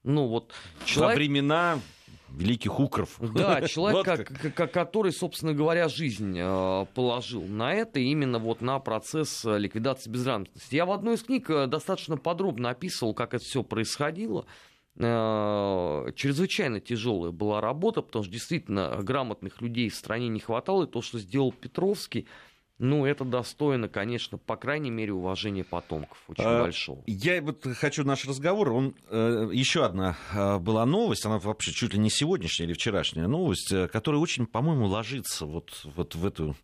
Ну, 0.05 0.29
вот 0.29 0.53
человек... 0.85 1.15
Во 1.15 1.19
времена 1.19 1.79
великих 2.35 2.79
укров. 2.79 3.17
Да, 3.21 3.63
человек, 3.69 4.07
вот 4.07 4.53
как. 4.55 4.73
который, 4.73 5.13
собственно 5.13 5.55
говоря, 5.55 5.89
жизнь 5.89 6.37
э, 6.39 6.87
положил 6.95 7.43
на 7.43 7.73
это, 7.73 8.01
именно 8.01 8.39
вот 8.39 8.61
на 8.61 8.79
процесс 8.81 9.45
э, 9.45 9.59
ликвидации 9.59 10.11
безграмотности. 10.11 10.75
Я 10.75 10.87
в 10.87 10.93
одной 10.93 11.15
из 11.15 11.23
книг 11.23 11.49
э, 11.51 11.67
достаточно 11.67 12.17
подробно 12.17 12.71
описывал, 12.71 13.15
как 13.15 13.35
это 13.35 13.45
все 13.45 13.63
происходило. 13.63 14.47
Чрезвычайно 14.97 16.81
тяжелая 16.81 17.33
была 17.33 17.61
работа, 17.61 18.01
потому 18.01 18.23
что 18.23 18.33
действительно 18.33 18.97
грамотных 19.03 19.61
людей 19.61 19.89
в 19.89 19.95
стране 19.95 20.29
не 20.29 20.39
хватало, 20.39 20.85
и 20.85 20.87
то, 20.87 21.03
что 21.03 21.19
сделал 21.19 21.51
Петровский, 21.53 22.29
ну, 22.79 23.07
это 23.07 23.25
достойно, 23.25 23.89
конечно, 23.89 24.37
по 24.37 24.57
крайней 24.57 24.91
мере, 24.91 25.13
уважения 25.13 25.63
потомков 25.63 26.19
очень 26.27 26.45
а, 26.45 26.63
большого. 26.63 27.03
Я 27.07 27.41
вот 27.41 27.65
хочу 27.79 28.05
наш 28.05 28.25
разговор. 28.25 28.73
Он, 28.73 28.97
э, 29.11 29.49
еще 29.53 29.85
одна 29.85 30.17
э, 30.33 30.59
была 30.59 30.85
новость, 30.85 31.25
она 31.25 31.39
вообще 31.39 31.71
чуть 31.71 31.93
ли 31.93 32.01
не 32.01 32.11
сегодняшняя 32.11 32.67
или 32.67 32.73
вчерашняя 32.73 33.29
новость, 33.29 33.71
э, 33.71 33.87
которая 33.87 34.21
очень, 34.21 34.47
по-моему, 34.47 34.87
ложится 34.87 35.47
вот, 35.47 35.71
вот 35.85 36.17
в 36.17 36.27
эту 36.27 36.57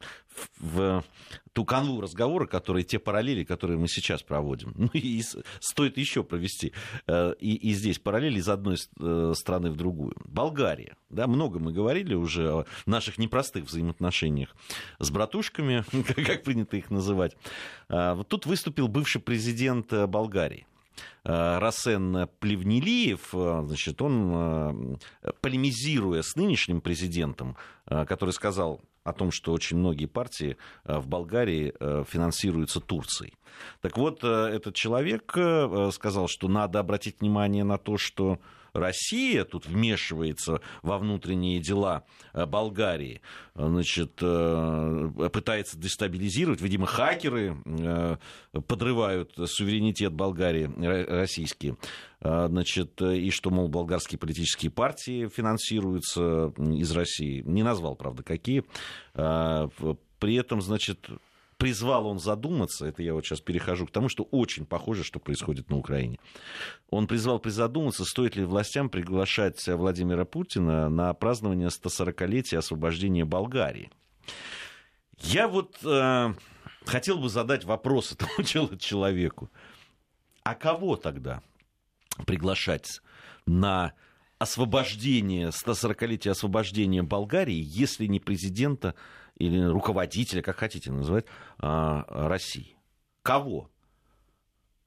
в 0.59 1.05
ту 1.53 1.65
канву 1.65 2.01
разговора, 2.01 2.47
которые, 2.47 2.85
те 2.85 2.99
параллели, 2.99 3.45
которые 3.45 3.79
мы 3.79 3.89
сейчас 3.89 4.23
проводим. 4.23 4.75
Ну 4.77 4.89
и 4.93 5.23
стоит 5.61 5.99
еще 5.99 6.23
провести 6.23 6.73
э, 7.07 7.35
и, 7.41 7.55
и 7.55 7.73
здесь 7.73 7.99
параллели 7.99 8.39
из 8.39 8.49
одной 8.49 8.77
э, 8.99 9.33
страны 9.37 9.71
в 9.71 9.77
другую. 9.77 10.17
Болгария. 10.25 10.97
Да, 11.11 11.27
много 11.27 11.59
мы 11.59 11.73
говорили 11.73 12.15
уже 12.15 12.53
о 12.53 12.67
наших 12.87 13.19
непростых 13.19 13.65
взаимоотношениях 13.65 14.55
с 14.99 15.11
братушками, 15.11 15.85
как 16.25 16.45
принято 16.45 16.77
их 16.77 16.91
называть. 16.91 17.37
А, 17.89 18.15
вот 18.15 18.29
тут 18.29 18.47
выступил 18.47 18.89
бывший 18.89 19.21
президент 19.21 19.93
э, 19.93 20.07
Болгарии. 20.07 20.67
Расен 21.23 22.29
Плевнелиев, 22.41 23.31
значит, 23.33 24.03
он, 24.03 24.99
полемизируя 25.41 26.21
с 26.23 26.35
нынешним 26.35 26.83
президентом, 26.83 27.57
который 27.87 28.33
сказал, 28.33 28.83
о 29.05 29.13
том, 29.13 29.31
что 29.31 29.53
очень 29.53 29.79
многие 29.79 30.07
партии 30.07 30.57
э, 30.85 30.99
в 30.99 31.07
Болгарии 31.07 31.73
э, 31.79 32.05
финансируются 32.07 32.81
Турцией. 32.81 33.35
Так 33.81 33.97
вот, 33.97 34.23
э, 34.23 34.27
этот 34.29 34.75
человек 34.75 35.33
сказал, 35.93 36.29
что 36.29 36.49
надо 36.49 36.79
обратить 36.81 37.21
внимание 37.21 37.65
на 37.65 37.79
то, 37.79 37.97
что 37.97 38.39
Россия 38.73 39.45
тут 39.45 39.67
вмешивается 39.67 40.61
во 40.83 40.99
внутренние 40.99 41.61
дела 41.61 42.05
э, 42.33 42.47
Болгарии, 42.47 43.21
значит, 43.55 44.19
э, 44.21 45.29
пытается 45.33 45.79
дестабилизировать, 45.79 46.61
видимо, 46.61 46.87
хакеры 46.87 47.57
э, 47.67 48.17
подрывают 48.67 49.33
суверенитет 49.47 50.13
Болгарии, 50.13 50.71
российские, 51.09 51.77
значит, 52.21 53.01
и 53.01 53.31
что, 53.31 53.51
мол, 53.51 53.69
болгарские 53.69 54.19
политические 54.19 54.71
партии 54.71 55.29
финансируются 55.29 56.53
из 56.59 56.91
России. 56.93 57.43
Не 57.47 57.63
назвал, 57.63 57.97
правда, 57.97 58.23
какие. 58.23 58.65
При 59.15 60.35
этом, 60.35 60.61
значит, 60.61 61.09
призвал 61.61 62.07
он 62.07 62.19
задуматься, 62.19 62.87
это 62.87 63.03
я 63.03 63.13
вот 63.13 63.27
сейчас 63.27 63.43
перехожу 63.43 63.87
к 63.87 63.91
тому, 63.91 64.09
что 64.09 64.25
очень 64.31 64.65
похоже, 64.65 65.05
что 65.05 65.21
происходит 65.21 65.69
на 65.69 65.77
Украине. 65.77 66.19
Он 66.89 67.07
призвал 67.07 67.39
призадуматься, 67.39 68.07
стоит 68.07 68.35
ли 68.35 68.45
властям 68.45 68.89
приглашать 68.89 69.65
Владимира 69.69 70.25
Путина 70.25 70.89
на 70.89 71.13
празднование 71.13 71.69
140-летия 71.69 72.57
освобождения 72.57 73.27
Болгарии. 73.27 73.91
Я 75.19 75.49
вот 75.49 75.77
э, 75.85 76.35
хотел 76.87 77.19
бы 77.19 77.29
задать 77.29 77.65
вопрос 77.65 78.13
этому 78.19 78.43
человеку. 78.79 79.51
А 80.43 80.55
кого 80.55 80.97
тогда 80.97 81.43
приглашать 82.27 83.03
на 83.45 83.93
освобождение, 84.41 85.49
140-летие 85.51 86.31
освобождения 86.31 87.03
Болгарии, 87.03 87.63
если 87.63 88.07
не 88.07 88.21
президента 88.21 88.95
или 89.37 89.61
руководителя, 89.63 90.41
как 90.41 90.57
хотите 90.57 90.91
называть, 90.91 91.27
а, 91.59 92.05
России. 92.09 92.75
Кого? 93.23 93.71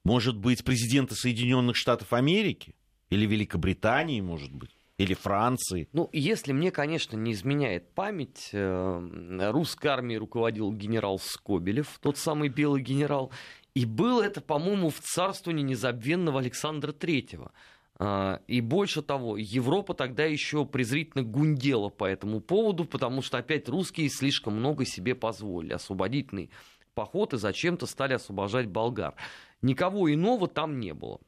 Может 0.04 0.38
быть, 0.38 0.66
президента 0.66 1.14
Соединенных 1.14 1.76
Штатов 1.76 2.14
Америки? 2.14 2.76
Или 3.12 3.28
Великобритании, 3.28 4.22
может 4.22 4.52
быть? 4.52 4.72
Или 4.98 5.14
Франции? 5.14 5.88
Ну, 5.94 6.10
если 6.12 6.52
мне, 6.52 6.72
конечно, 6.72 7.16
не 7.16 7.34
изменяет 7.34 7.94
память, 7.94 8.50
э, 8.54 9.50
русской 9.52 9.88
армией 9.88 10.18
руководил 10.18 10.72
генерал 10.72 11.20
Скобелев, 11.20 12.00
тот 12.02 12.18
самый 12.18 12.50
белый 12.50 12.82
генерал, 12.82 13.32
и 13.76 13.86
было 13.86 14.24
это, 14.24 14.42
по-моему, 14.42 14.90
в 14.90 15.00
царствовании 15.00 15.64
незабвенного 15.64 16.40
Александра 16.40 16.92
Третьего. 16.92 17.52
А, 18.00 18.42
и 18.48 18.62
больше 18.62 19.02
того, 19.02 19.38
Европа 19.38 19.94
тогда 19.94 20.26
еще 20.26 20.66
презрительно 20.66 21.24
гундела 21.24 21.90
по 21.90 22.06
этому 22.06 22.42
поводу, 22.42 22.86
потому 22.86 23.22
что 23.22 23.38
опять 23.38 23.70
русские 23.70 24.10
слишком 24.10 24.56
много 24.56 24.86
себе 24.86 25.16
позволили. 25.16 25.74
Освободительный 25.74 26.50
поход 26.96 27.34
и 27.34 27.38
зачем-то 27.38 27.86
стали 27.86 28.14
освобождать 28.14 28.68
болгар. 28.68 29.14
Никого 29.62 30.14
иного 30.14 30.48
там 30.48 30.80
не 30.80 30.94
было. 30.94 31.20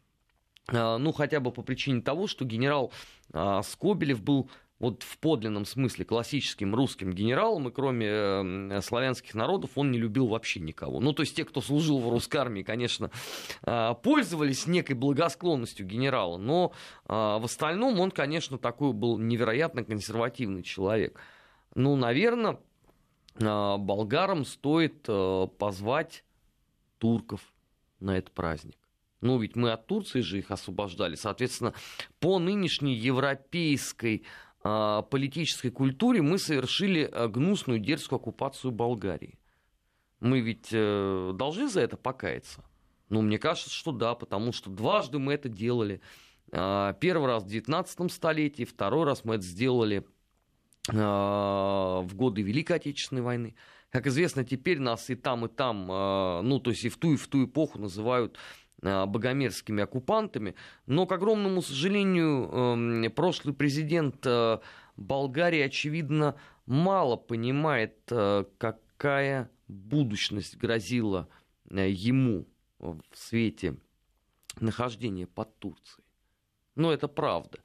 А, 0.67 0.97
ну, 0.97 1.11
хотя 1.11 1.39
бы 1.39 1.51
по 1.51 1.61
причине 1.61 2.01
того, 2.01 2.27
что 2.27 2.45
генерал 2.45 2.91
а, 3.31 3.61
Скобелев 3.61 4.21
был 4.21 4.49
вот 4.85 5.01
в 5.01 5.17
подлинном 5.17 5.65
смысле 5.65 6.05
классическим 6.05 6.75
русским 6.75 7.11
генералом, 7.11 7.67
и 7.67 7.71
кроме 7.71 8.07
э, 8.07 8.81
славянских 8.81 9.33
народов 9.33 9.71
он 9.75 9.91
не 9.91 9.97
любил 9.97 10.27
вообще 10.27 10.59
никого. 10.59 10.99
Ну, 10.99 11.11
то 11.11 11.23
есть 11.23 11.35
те, 11.35 11.43
кто 11.43 11.59
служил 11.59 11.99
в 11.99 12.07
русской 12.09 12.37
армии, 12.37 12.61
конечно, 12.61 13.09
э, 13.63 13.95
пользовались 14.03 14.67
некой 14.67 14.95
благосклонностью 14.95 15.87
генерала, 15.87 16.37
но 16.37 16.71
э, 17.07 17.13
в 17.13 17.45
остальном 17.45 17.99
он, 17.99 18.11
конечно, 18.11 18.59
такой 18.59 18.93
был 18.93 19.17
невероятно 19.17 19.83
консервативный 19.83 20.61
человек. 20.61 21.19
Ну, 21.73 21.95
наверное, 21.95 22.59
э, 23.39 23.77
болгарам 23.77 24.45
стоит 24.45 25.05
э, 25.07 25.47
позвать 25.57 26.23
турков 26.99 27.41
на 27.99 28.19
этот 28.19 28.33
праздник. 28.33 28.77
Ну, 29.21 29.39
ведь 29.39 29.55
мы 29.55 29.71
от 29.71 29.87
Турции 29.87 30.21
же 30.21 30.37
их 30.37 30.51
освобождали. 30.51 31.15
Соответственно, 31.15 31.73
по 32.19 32.37
нынешней 32.37 32.93
европейской 32.93 34.21
а, 34.21 34.44
политической 34.65 35.69
культуре 35.69 36.23
мы 36.23 36.39
совершили 36.39 37.07
э, 37.11 37.27
гнусную 37.27 37.79
дерзкую 37.79 38.17
оккупацию 38.17 38.71
Болгарии. 38.71 39.37
Мы 40.19 40.39
ведь 40.39 40.69
э, 40.71 41.33
должны 41.35 41.67
за 41.69 41.81
это 41.81 41.97
покаяться? 41.97 42.65
Ну, 43.09 43.21
мне 43.21 43.37
кажется, 43.37 43.69
что 43.69 43.91
да, 43.91 44.15
потому 44.15 44.51
что 44.51 44.71
дважды 44.71 45.19
мы 45.19 45.33
это 45.33 45.49
делали. 45.49 46.01
А, 46.51 46.93
первый 46.93 47.27
раз 47.27 47.43
в 47.43 47.47
19 47.47 48.11
столетии, 48.11 48.63
второй 48.63 49.05
раз 49.05 49.23
мы 49.23 49.35
это 49.35 49.43
сделали 49.43 50.03
а, 50.91 52.01
в 52.01 52.15
годы 52.15 52.41
Великой 52.41 52.77
Отечественной 52.77 53.21
войны. 53.21 53.55
Как 53.91 54.07
известно, 54.07 54.43
теперь 54.43 54.79
нас 54.79 55.11
и 55.11 55.15
там, 55.15 55.45
и 55.45 55.47
там, 55.47 55.85
ну, 56.45 56.59
то 56.59 56.71
есть 56.71 56.83
и 56.83 56.89
в 56.89 56.97
ту, 56.97 57.13
и 57.13 57.17
в 57.17 57.27
ту 57.27 57.45
эпоху 57.45 57.79
называют 57.79 58.37
богомерзкими 58.81 59.83
оккупантами. 59.83 60.55
Но, 60.85 61.05
к 61.05 61.11
огромному 61.11 61.61
сожалению, 61.61 62.49
эм, 62.51 63.11
прошлый 63.11 63.53
президент 63.53 64.25
э, 64.25 64.59
Болгарии, 64.95 65.61
очевидно, 65.61 66.35
мало 66.65 67.15
понимает, 67.15 67.97
э, 68.11 68.45
какая 68.57 69.49
будущность 69.67 70.57
грозила 70.57 71.27
ему 71.69 72.45
в 72.79 73.01
свете 73.13 73.77
нахождения 74.59 75.27
под 75.27 75.57
Турцией. 75.59 76.03
Но 76.75 76.91
это 76.91 77.07
правда. 77.07 77.59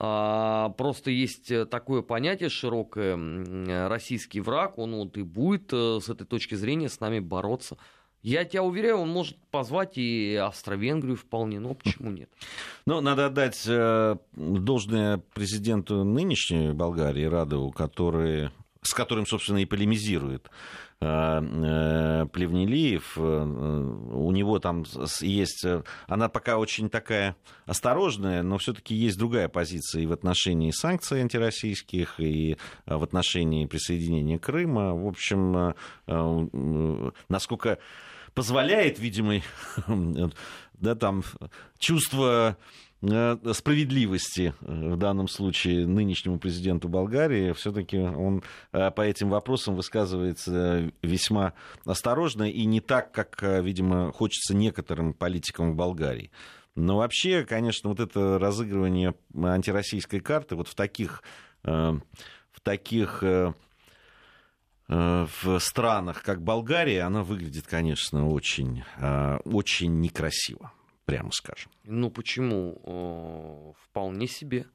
А, 0.00 0.70
просто 0.70 1.10
есть 1.10 1.52
такое 1.70 2.02
понятие 2.02 2.48
широкое, 2.48 3.88
российский 3.88 4.40
враг, 4.40 4.78
он 4.78 4.94
вот 4.94 5.16
и 5.16 5.22
будет 5.22 5.72
с 5.72 6.08
этой 6.08 6.26
точки 6.26 6.54
зрения 6.54 6.88
с 6.88 7.00
нами 7.00 7.18
бороться 7.20 7.78
я 8.28 8.44
тебя 8.44 8.62
уверяю, 8.62 8.98
он 8.98 9.08
может 9.08 9.38
позвать 9.50 9.96
и 9.96 10.34
Австро-Венгрию 10.34 11.16
вполне, 11.16 11.60
но 11.60 11.72
почему 11.72 12.10
нет? 12.10 12.28
Ну, 12.84 13.00
надо 13.00 13.26
отдать 13.26 13.64
э, 13.66 14.16
должное 14.32 15.18
президенту 15.32 16.04
нынешней 16.04 16.72
Болгарии, 16.72 17.24
Радову, 17.24 17.72
который, 17.72 18.50
с 18.82 18.92
которым, 18.92 19.26
собственно, 19.26 19.56
и 19.58 19.64
полемизирует 19.64 20.50
э, 21.00 21.06
э, 21.06 22.26
Плевнелиев. 22.30 23.16
У 23.16 24.30
него 24.30 24.58
там 24.58 24.84
есть... 25.20 25.64
Она 26.06 26.28
пока 26.28 26.58
очень 26.58 26.90
такая 26.90 27.34
осторожная, 27.64 28.42
но 28.42 28.58
все-таки 28.58 28.94
есть 28.94 29.16
другая 29.16 29.48
позиция 29.48 30.02
и 30.02 30.06
в 30.06 30.12
отношении 30.12 30.70
санкций 30.70 31.22
антироссийских, 31.22 32.20
и 32.20 32.58
в 32.84 33.02
отношении 33.02 33.64
присоединения 33.64 34.38
Крыма. 34.38 34.94
В 34.94 35.06
общем, 35.06 35.74
насколько 37.30 37.78
позволяет, 38.38 39.00
видимо, 39.00 39.40
да, 40.74 40.94
там, 40.94 41.24
чувство 41.76 42.56
э, 43.02 43.36
справедливости 43.52 44.54
э, 44.60 44.94
в 44.94 44.96
данном 44.96 45.26
случае 45.26 45.88
нынешнему 45.88 46.38
президенту 46.38 46.88
Болгарии, 46.88 47.52
все-таки 47.54 47.98
он 47.98 48.44
э, 48.72 48.92
по 48.92 49.02
этим 49.02 49.30
вопросам 49.30 49.74
высказывается 49.74 50.92
весьма 51.02 51.54
осторожно 51.84 52.48
и 52.48 52.64
не 52.64 52.80
так, 52.80 53.10
как, 53.10 53.42
видимо, 53.42 54.12
хочется 54.12 54.54
некоторым 54.54 55.14
политикам 55.14 55.72
в 55.72 55.74
Болгарии. 55.74 56.30
Но 56.76 56.98
вообще, 56.98 57.44
конечно, 57.44 57.90
вот 57.90 57.98
это 57.98 58.38
разыгрывание 58.38 59.16
антироссийской 59.34 60.20
карты 60.20 60.54
вот 60.54 60.68
в 60.68 60.76
таких, 60.76 61.24
в 61.64 62.00
таких 62.62 63.24
в 64.88 65.58
странах, 65.60 66.22
как 66.22 66.42
Болгария, 66.42 67.02
она 67.02 67.22
выглядит, 67.22 67.66
конечно, 67.66 68.28
очень, 68.28 68.84
э, 68.96 69.36
очень 69.44 70.00
некрасиво, 70.00 70.72
прямо 71.04 71.30
скажем. 71.30 71.70
Ну 71.84 72.10
почему? 72.10 72.80
Э, 72.84 73.72
вполне 73.84 74.26
себе. 74.26 74.66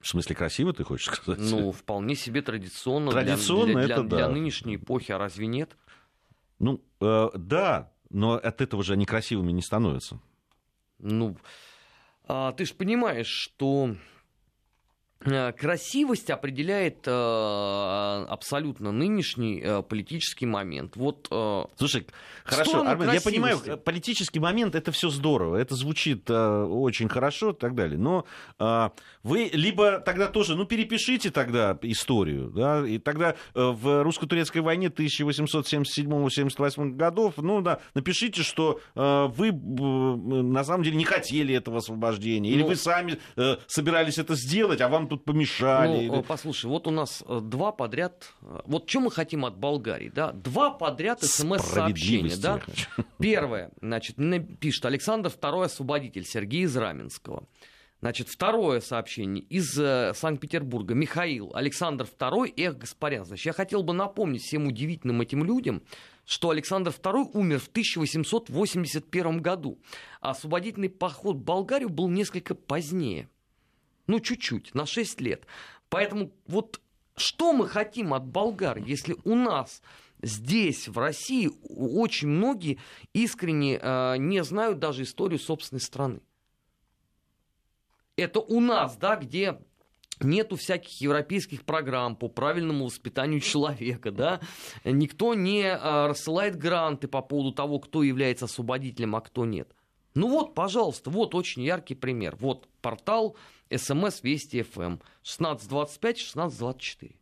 В 0.00 0.08
смысле, 0.08 0.34
красиво, 0.34 0.72
ты 0.72 0.82
хочешь 0.82 1.14
сказать? 1.14 1.40
Ну, 1.40 1.72
вполне 1.72 2.14
себе 2.14 2.40
традиционно. 2.40 3.10
Традиционно 3.10 3.74
для, 3.74 3.82
это 3.82 4.02
для, 4.02 4.10
да. 4.10 4.16
Для 4.16 4.28
нынешней 4.30 4.76
эпохи, 4.76 5.12
а 5.12 5.18
разве 5.18 5.46
нет? 5.46 5.76
Ну, 6.58 6.82
э, 7.02 7.28
да, 7.34 7.92
но 8.08 8.32
от 8.32 8.62
этого 8.62 8.82
же 8.82 8.94
они 8.94 9.04
красивыми 9.04 9.52
не 9.52 9.60
становятся. 9.60 10.18
Ну, 10.98 11.36
а, 12.26 12.52
ты 12.52 12.64
же 12.64 12.74
понимаешь, 12.74 13.26
что 13.26 13.94
Э, 13.94 13.96
красивость 15.22 16.30
определяет 16.30 17.06
э, 17.06 17.10
абсолютно 17.10 18.90
нынешний 18.90 19.60
э, 19.62 19.82
политический 19.82 20.46
момент. 20.46 20.96
Вот, 20.96 21.28
э, 21.30 21.64
Слушай, 21.76 22.06
хорошо, 22.44 22.86
Армен, 22.86 23.12
я 23.12 23.20
понимаю, 23.20 23.58
политический 23.84 24.40
момент 24.40 24.74
это 24.74 24.92
все 24.92 25.10
здорово, 25.10 25.56
это 25.56 25.74
звучит 25.74 26.30
э, 26.30 26.62
очень 26.64 27.08
хорошо 27.10 27.50
и 27.50 27.54
так 27.54 27.74
далее. 27.74 27.98
Но 27.98 28.24
э, 28.58 28.88
вы 29.22 29.50
либо 29.52 30.00
тогда 30.00 30.26
тоже, 30.28 30.56
ну 30.56 30.64
перепишите 30.64 31.30
тогда 31.30 31.78
историю, 31.82 32.50
да, 32.50 32.82
и 32.86 32.96
тогда 32.98 33.34
э, 33.54 33.56
в 33.62 34.02
русско-турецкой 34.02 34.62
войне 34.62 34.86
1877-78 34.88 36.92
годов, 36.92 37.34
ну 37.36 37.60
да, 37.60 37.80
напишите, 37.94 38.42
что 38.42 38.80
э, 38.94 39.26
вы 39.26 39.52
на 39.52 40.64
самом 40.64 40.84
деле 40.84 40.96
не 40.96 41.04
хотели 41.04 41.54
этого 41.54 41.76
освобождения, 41.78 42.50
или 42.50 42.62
ну, 42.62 42.68
вы 42.68 42.76
сами 42.76 43.18
э, 43.36 43.56
собирались 43.66 44.16
это 44.18 44.34
сделать, 44.34 44.80
а 44.80 44.88
вам 44.88 45.06
тут 45.08 45.24
помешали. 45.24 46.06
Ну, 46.06 46.22
послушай, 46.22 46.66
вот 46.66 46.86
у 46.86 46.90
нас 46.90 47.22
два 47.28 47.72
подряд... 47.72 48.32
Вот 48.40 48.88
что 48.88 49.00
мы 49.00 49.10
хотим 49.10 49.44
от 49.44 49.58
Болгарии, 49.58 50.10
да? 50.14 50.30
Два 50.32 50.70
подряд 50.70 51.22
смс-сообщения, 51.22 52.36
да? 52.36 52.62
Первое, 53.18 53.72
значит, 53.80 54.16
пишет 54.60 54.86
Александр 54.86 55.30
II 55.30 55.64
освободитель 55.64 56.24
Сергей 56.24 56.62
из 56.62 56.76
Раменского. 56.76 57.48
Значит, 58.00 58.28
второе 58.28 58.80
сообщение 58.80 59.44
из 59.44 59.78
э, 59.78 60.14
Санкт-Петербурга. 60.14 60.94
Михаил, 60.94 61.50
Александр 61.54 62.06
II, 62.06 62.54
эх, 62.56 62.78
Гаспарян. 62.78 63.26
Значит, 63.26 63.46
я 63.46 63.52
хотел 63.52 63.82
бы 63.82 63.92
напомнить 63.92 64.42
всем 64.42 64.66
удивительным 64.66 65.20
этим 65.20 65.44
людям, 65.44 65.82
что 66.24 66.48
Александр 66.48 66.92
II 66.92 67.32
умер 67.34 67.58
в 67.58 67.68
1881 67.68 69.42
году, 69.42 69.78
а 70.22 70.30
освободительный 70.30 70.88
поход 70.88 71.36
в 71.36 71.42
Болгарию 71.42 71.90
был 71.90 72.08
несколько 72.08 72.54
позднее. 72.54 73.28
Ну, 74.06 74.18
чуть-чуть, 74.18 74.74
на 74.74 74.86
6 74.86 75.20
лет. 75.20 75.46
Поэтому 75.90 76.32
вот 76.46 76.80
что 77.16 77.52
мы 77.52 77.68
хотим 77.68 78.14
от 78.14 78.24
болгар, 78.24 78.78
если 78.78 79.14
у 79.24 79.34
нас 79.34 79.82
здесь, 80.22 80.88
в 80.88 80.98
России, 80.98 81.50
очень 81.68 82.28
многие 82.28 82.78
искренне 83.12 83.78
э, 83.80 84.16
не 84.16 84.42
знают 84.42 84.78
даже 84.78 85.02
историю 85.02 85.38
собственной 85.38 85.80
страны. 85.80 86.20
Это 88.20 88.40
у 88.40 88.60
нас, 88.60 88.96
да, 88.96 89.16
где 89.16 89.58
нету 90.20 90.56
всяких 90.56 91.00
европейских 91.00 91.64
программ 91.64 92.16
по 92.16 92.28
правильному 92.28 92.86
воспитанию 92.86 93.40
человека, 93.40 94.10
да, 94.10 94.40
никто 94.84 95.34
не 95.34 95.62
э, 95.62 96.06
рассылает 96.06 96.56
гранты 96.56 97.08
по 97.08 97.22
поводу 97.22 97.52
того, 97.52 97.78
кто 97.78 98.02
является 98.02 98.44
освободителем, 98.44 99.16
а 99.16 99.20
кто 99.20 99.46
нет. 99.46 99.74
Ну 100.14 100.28
вот, 100.28 100.54
пожалуйста, 100.54 101.08
вот 101.10 101.34
очень 101.34 101.62
яркий 101.62 101.94
пример. 101.94 102.36
Вот 102.36 102.68
портал 102.82 103.36
СМС 103.74 104.22
Вести 104.22 104.62
ФМ 104.62 104.98
1625 105.22 106.16
1624. 106.34 107.14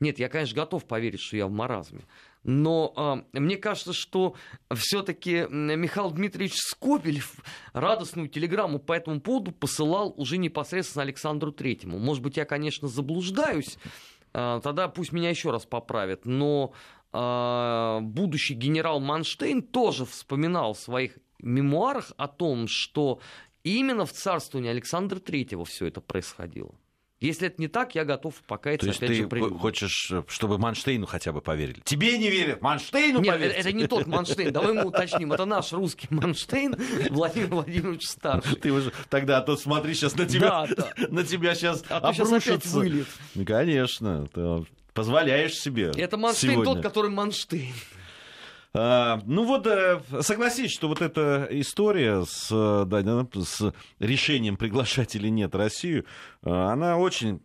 Нет, 0.00 0.18
я, 0.18 0.28
конечно, 0.28 0.56
готов 0.56 0.84
поверить, 0.84 1.20
что 1.20 1.36
я 1.36 1.46
в 1.46 1.52
маразме. 1.52 2.04
Но 2.44 3.24
э, 3.32 3.38
мне 3.38 3.56
кажется, 3.56 3.92
что 3.92 4.34
все-таки 4.74 5.46
Михаил 5.48 6.10
Дмитриевич 6.10 6.54
Скобелев 6.56 7.36
радостную 7.72 8.28
телеграмму 8.28 8.78
по 8.78 8.92
этому 8.92 9.20
поводу 9.20 9.52
посылал 9.52 10.12
уже 10.16 10.38
непосредственно 10.38 11.04
Александру 11.04 11.52
Третьему. 11.52 11.98
Может 11.98 12.22
быть, 12.22 12.36
я, 12.36 12.44
конечно, 12.44 12.88
заблуждаюсь, 12.88 13.78
э, 14.32 14.60
тогда 14.62 14.88
пусть 14.88 15.12
меня 15.12 15.30
еще 15.30 15.50
раз 15.50 15.66
поправят. 15.66 16.26
Но 16.26 16.72
э, 17.12 17.98
будущий 18.02 18.54
генерал 18.54 18.98
Манштейн 18.98 19.62
тоже 19.62 20.04
вспоминал 20.04 20.74
в 20.74 20.80
своих 20.80 21.18
мемуарах 21.38 22.12
о 22.16 22.26
том, 22.28 22.66
что 22.66 23.20
именно 23.62 24.04
в 24.04 24.12
царствовании 24.12 24.70
Александра 24.70 25.20
Третьего 25.20 25.64
все 25.64 25.86
это 25.86 26.00
происходило. 26.00 26.74
Если 27.22 27.46
это 27.46 27.60
не 27.60 27.68
так, 27.68 27.94
я 27.94 28.04
готов 28.04 28.34
покаяться. 28.48 28.86
То 28.86 28.90
есть 28.90 28.98
опять 28.98 29.16
ты 29.16 29.22
же 29.22 29.28
прилюдно. 29.28 29.58
хочешь, 29.58 30.12
чтобы 30.26 30.58
Манштейну 30.58 31.06
хотя 31.06 31.32
бы 31.32 31.40
поверили? 31.40 31.80
Тебе 31.84 32.18
не 32.18 32.28
верят, 32.28 32.60
Манштейну 32.60 33.20
Нет, 33.20 33.34
поверят? 33.34 33.56
это 33.56 33.72
не 33.72 33.86
тот 33.86 34.08
Манштейн, 34.08 34.52
давай 34.52 34.72
мы 34.72 34.84
уточним. 34.84 35.32
Это 35.32 35.44
наш 35.44 35.72
русский 35.72 36.08
Манштейн, 36.10 36.74
Владимир 37.10 37.46
Владимирович 37.48 38.08
Старший. 38.08 38.56
Ты 38.56 38.72
уже 38.72 38.92
тогда, 39.08 39.38
а 39.38 39.40
то 39.42 39.56
смотри, 39.56 39.94
сейчас 39.94 40.16
на 40.16 40.26
тебя, 40.26 40.66
да, 40.66 40.74
да. 40.76 40.92
на 41.10 41.22
тебя 41.22 41.54
сейчас 41.54 41.84
а 41.88 41.98
обрушится. 41.98 42.40
Сейчас 42.40 42.54
опять 42.54 42.66
вылет. 42.66 43.06
Конечно, 43.46 44.26
ты 44.26 44.66
позволяешь 44.92 45.54
себе 45.54 45.92
Это 45.96 46.16
Манштейн 46.16 46.54
сегодня. 46.54 46.74
тот, 46.74 46.82
который 46.82 47.10
Манштейн. 47.10 47.72
А, 48.74 49.20
ну 49.26 49.44
вот, 49.44 49.66
э, 49.66 50.00
согласись, 50.22 50.72
что 50.72 50.88
вот 50.88 51.02
эта 51.02 51.46
история 51.50 52.24
с, 52.24 52.48
да, 52.86 53.26
с 53.34 53.72
решением 53.98 54.56
приглашать 54.56 55.14
или 55.14 55.28
нет 55.28 55.54
Россию, 55.54 56.06
э, 56.42 56.50
она 56.50 56.96
очень, 56.96 57.42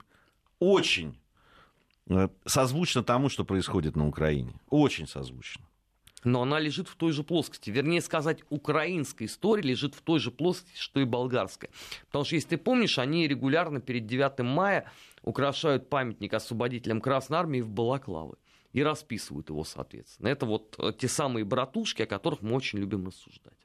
очень 0.60 1.20
э, 2.10 2.30
созвучна 2.46 3.04
тому, 3.04 3.28
что 3.28 3.44
происходит 3.44 3.98
на 3.98 4.08
Украине. 4.08 4.54
Очень 4.70 5.06
созвучна. 5.06 5.66
Но 6.24 6.44
она 6.44 6.60
лежит 6.60 6.88
в 6.88 6.96
той 6.96 7.12
же 7.12 7.24
плоскости. 7.24 7.70
Вернее 7.72 8.02
сказать, 8.02 8.40
украинская 8.50 9.28
история 9.28 9.64
лежит 9.64 9.96
в 9.96 10.02
той 10.02 10.20
же 10.20 10.32
плоскости, 10.32 10.80
что 10.80 11.02
и 11.02 11.06
болгарская. 11.06 11.70
Потому 12.06 12.24
что, 12.24 12.36
если 12.36 12.50
ты 12.50 12.58
помнишь, 12.58 13.00
они 13.00 13.28
регулярно 13.28 13.82
перед 13.82 14.08
9 14.08 14.40
мая 14.40 14.90
украшают 15.24 15.90
памятник 15.90 16.34
освободителям 16.34 17.02
Красной 17.02 17.38
Армии 17.38 17.60
в 17.60 17.70
Балаклавы 17.70 18.38
и 18.78 18.84
расписывают 18.84 19.50
его, 19.50 19.64
соответственно. 19.64 20.28
Это 20.28 20.46
вот 20.46 20.76
э, 20.78 20.94
те 20.96 21.08
самые 21.08 21.44
братушки, 21.46 22.04
о 22.04 22.06
которых 22.06 22.44
мы 22.44 22.54
очень 22.54 22.78
любим 22.78 23.08
рассуждать. 23.08 23.58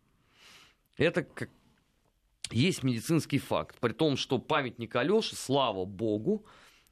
Это 0.97 1.23
как 1.23 1.51
есть 2.51 2.83
медицинский 2.83 3.39
факт, 3.39 3.77
при 3.79 3.93
том, 3.93 4.17
что 4.17 4.39
памятник 4.39 4.97
Алёши, 4.97 5.37
слава 5.37 5.85
богу, 5.85 6.47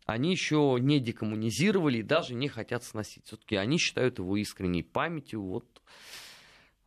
они 0.04 0.32
еще 0.32 0.76
не 0.78 1.00
декоммунизировали 1.00 1.98
и 1.98 2.02
даже 2.02 2.34
не 2.34 2.48
хотят 2.48 2.84
сносить. 2.84 3.24
Все-таки 3.24 3.56
они 3.56 3.78
считают 3.78 4.18
его 4.18 4.36
искренней 4.36 4.82
памятью 4.82 5.40
вот 5.40 5.64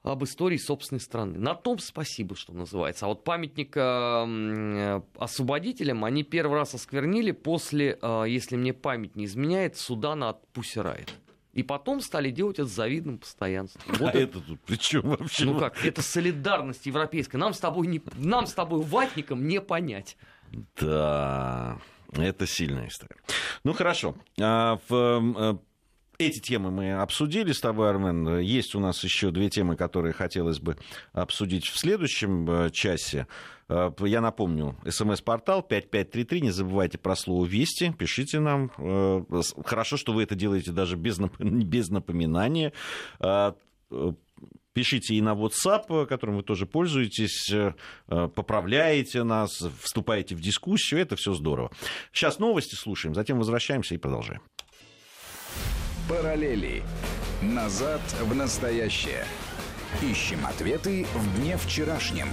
об 0.03 0.23
истории 0.23 0.57
собственной 0.57 0.99
страны. 0.99 1.39
На 1.39 1.55
том 1.55 1.79
спасибо, 1.79 2.35
что 2.35 2.53
называется. 2.53 3.05
А 3.05 3.07
вот 3.07 3.23
памятник 3.23 3.75
э, 3.75 5.01
освободителям 5.17 6.05
они 6.05 6.21
первый 6.21 6.59
раз 6.59 6.75
осквернили 6.75 7.31
после, 7.31 7.97
э, 7.99 8.25
если 8.27 8.55
мне 8.55 8.71
память 8.73 9.15
не 9.15 9.25
изменяет, 9.25 9.77
суда 9.77 10.13
над 10.13 10.45
Пусирайт. 10.49 11.11
И 11.53 11.61
потом 11.61 12.01
стали 12.01 12.31
делать 12.31 12.57
это 12.57 12.67
с 12.67 12.71
завидным 12.71 13.19
постоянством. 13.19 13.81
Вот 13.99 14.15
а 14.15 14.17
это, 14.17 14.39
это 14.39 14.41
тут 14.41 14.61
при 14.61 14.75
чем 14.75 15.01
вообще? 15.03 15.45
Ну 15.45 15.59
как, 15.59 15.85
это 15.85 16.01
солидарность 16.01 16.85
европейская. 16.85 17.37
Нам 17.37 17.53
с 17.53 17.59
тобой, 17.59 17.87
не, 17.87 18.01
нам 18.15 18.47
с 18.47 18.53
тобой 18.53 18.81
ватником 18.81 19.47
не 19.47 19.61
понять. 19.61 20.17
Да, 20.79 21.79
это 22.13 22.47
сильная 22.47 22.87
история. 22.87 23.15
Ну 23.63 23.73
хорошо. 23.73 24.15
А, 24.41 24.79
в, 24.89 25.59
эти 26.27 26.39
темы 26.39 26.71
мы 26.71 26.93
обсудили 26.93 27.51
с 27.51 27.59
тобой, 27.59 27.89
Армен. 27.89 28.39
Есть 28.39 28.75
у 28.75 28.79
нас 28.79 29.03
еще 29.03 29.31
две 29.31 29.49
темы, 29.49 29.75
которые 29.75 30.13
хотелось 30.13 30.59
бы 30.59 30.77
обсудить 31.11 31.65
в 31.65 31.77
следующем 31.77 32.49
э, 32.49 32.69
часе. 32.71 33.27
Э, 33.69 33.91
я 33.99 34.21
напомню, 34.21 34.77
смс-портал 34.87 35.61
5533, 35.61 36.41
не 36.41 36.51
забывайте 36.51 36.97
про 36.97 37.15
слово 37.15 37.45
«Вести», 37.45 37.93
пишите 37.97 38.39
нам. 38.39 38.71
Э, 38.77 39.23
хорошо, 39.65 39.97
что 39.97 40.13
вы 40.13 40.23
это 40.23 40.35
делаете 40.35 40.71
даже 40.71 40.95
без, 40.95 41.19
без 41.39 41.89
напоминания. 41.89 42.73
Пишите 44.73 45.13
и 45.13 45.21
на 45.21 45.35
WhatsApp, 45.35 46.07
которым 46.07 46.37
вы 46.37 46.41
тоже 46.41 46.65
пользуетесь, 46.65 47.53
поправляете 48.07 49.21
нас, 49.21 49.61
вступаете 49.81 50.35
в 50.35 50.41
дискуссию, 50.41 50.99
это 50.99 51.15
все 51.15 51.35
здорово. 51.35 51.69
Сейчас 52.11 52.39
новости 52.39 52.73
слушаем, 52.73 53.13
затем 53.13 53.37
возвращаемся 53.37 53.93
и 53.93 53.99
продолжаем. 53.99 54.41
Параллели. 56.09 56.83
Назад 57.41 58.01
в 58.21 58.35
настоящее. 58.35 59.23
Ищем 60.01 60.45
ответы 60.45 61.05
в 61.13 61.39
дне 61.39 61.55
вчерашнем. 61.55 62.27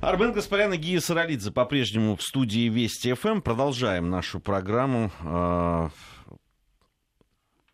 Армен 0.00 0.32
Гаспарян 0.32 0.72
и 0.72 0.78
Гия 0.78 1.00
Саралидзе 1.00 1.50
по-прежнему 1.50 2.16
в 2.16 2.22
студии 2.22 2.68
Вести 2.70 3.12
ФМ. 3.12 3.42
Продолжаем 3.42 4.08
нашу 4.08 4.40
программу, 4.40 5.10
э, 5.22 5.88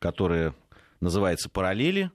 которая 0.01 0.55
называется 1.01 1.49
«Параллели». 1.49 2.11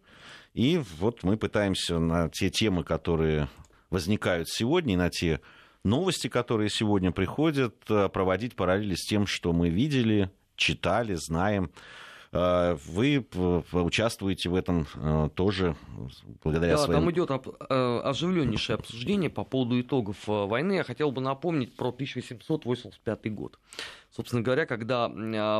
И 0.54 0.82
вот 1.00 1.24
мы 1.24 1.38
пытаемся 1.38 2.00
на 2.00 2.30
те 2.30 2.50
темы, 2.50 2.84
которые 2.84 3.48
возникают 3.90 4.50
сегодня, 4.50 4.96
и 4.96 4.98
на 4.98 5.10
те 5.10 5.40
новости, 5.84 6.28
которые 6.28 6.70
сегодня 6.70 7.12
приходят, 7.12 7.76
э, 7.90 8.10
проводить 8.10 8.56
параллели 8.56 8.96
с 8.96 9.06
тем, 9.06 9.26
что 9.26 9.54
мы 9.54 9.70
видели, 9.70 10.32
читали, 10.58 11.14
знаем 11.16 11.72
Вы 12.36 13.26
участвуете 13.72 14.50
в 14.50 14.56
этом 14.56 14.86
тоже 15.36 15.76
благодаря 16.44 16.76
да, 16.76 16.84
своим... 16.84 17.00
там 17.00 17.12
идет 17.12 17.32
оживленнейшее 17.70 18.76
обсуждение 18.76 19.30
по 19.30 19.44
поводу 19.44 19.80
итогов 19.80 20.18
войны. 20.28 20.74
Я 20.74 20.84
хотел 20.84 21.12
бы 21.12 21.22
напомнить 21.22 21.76
про 21.76 21.90
1885 21.90 23.34
год. 23.34 23.58
Собственно 24.12 24.42
говоря, 24.42 24.66
когда 24.66 25.10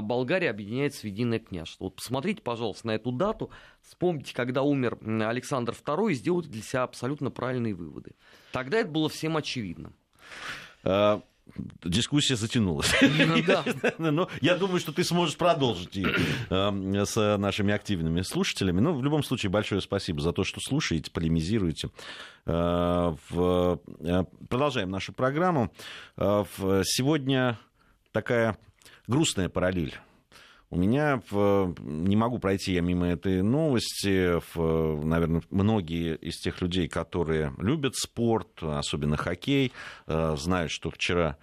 Болгария 0.02 0.50
объединяется 0.50 1.02
в 1.02 1.06
единое 1.06 1.40
княжество. 1.40 1.86
Вот 1.86 1.96
посмотрите, 1.96 2.42
пожалуйста, 2.42 2.88
на 2.88 2.96
эту 2.96 3.12
дату, 3.12 3.50
вспомните, 3.82 4.34
когда 4.34 4.62
умер 4.62 4.98
Александр 5.28 5.74
II, 5.74 6.12
и 6.12 6.16
сделайте 6.16 6.50
для 6.50 6.62
себя 6.62 6.84
абсолютно 6.84 7.32
правильные 7.32 7.74
выводы. 7.74 8.12
Тогда 8.52 8.80
это 8.80 8.90
было 8.90 9.10
всем 9.10 9.38
очевидно. 9.38 9.92
Дискуссия 11.84 12.36
затянулась. 12.36 12.94
Ну, 13.02 13.44
да. 13.46 13.64
Но 13.98 14.30
я 14.42 14.56
думаю, 14.56 14.80
что 14.80 14.92
ты 14.92 15.04
сможешь 15.04 15.38
продолжить 15.38 15.96
ее 15.96 16.14
э, 16.50 17.06
с 17.06 17.38
нашими 17.38 17.74
активными 17.74 18.22
слушателями. 18.22 18.80
Но 18.80 18.94
ну, 18.94 19.00
в 19.00 19.04
любом 19.04 19.24
случае, 19.24 19.50
большое 19.50 19.82
спасибо 19.82 20.22
за 20.22 20.32
то, 20.32 20.44
что 20.44 20.60
слушаете, 20.60 21.12
полемизируете. 21.12 21.90
Э. 22.46 23.16
Э, 23.32 23.78
продолжаем 24.50 24.92
нашу 24.92 25.14
программу. 25.14 25.72
Сегодня 26.18 27.60
такая 28.12 28.58
грустная 29.08 29.50
параллель 29.50 29.96
у 30.70 30.78
меня 30.78 31.22
не 31.80 32.16
могу 32.16 32.40
пройти 32.40 32.74
я 32.74 32.82
мимо 32.82 33.08
этой 33.08 33.42
новости. 33.42 34.42
Наверное, 35.06 35.42
многие 35.50 36.16
из 36.16 36.40
тех 36.40 36.62
людей, 36.62 36.88
которые 36.88 37.54
любят 37.58 37.96
спорт, 37.96 38.62
особенно 38.62 39.16
хоккей, 39.16 39.72
э, 40.08 40.36
знают, 40.38 40.72
что 40.72 40.90
вчера 40.90 41.38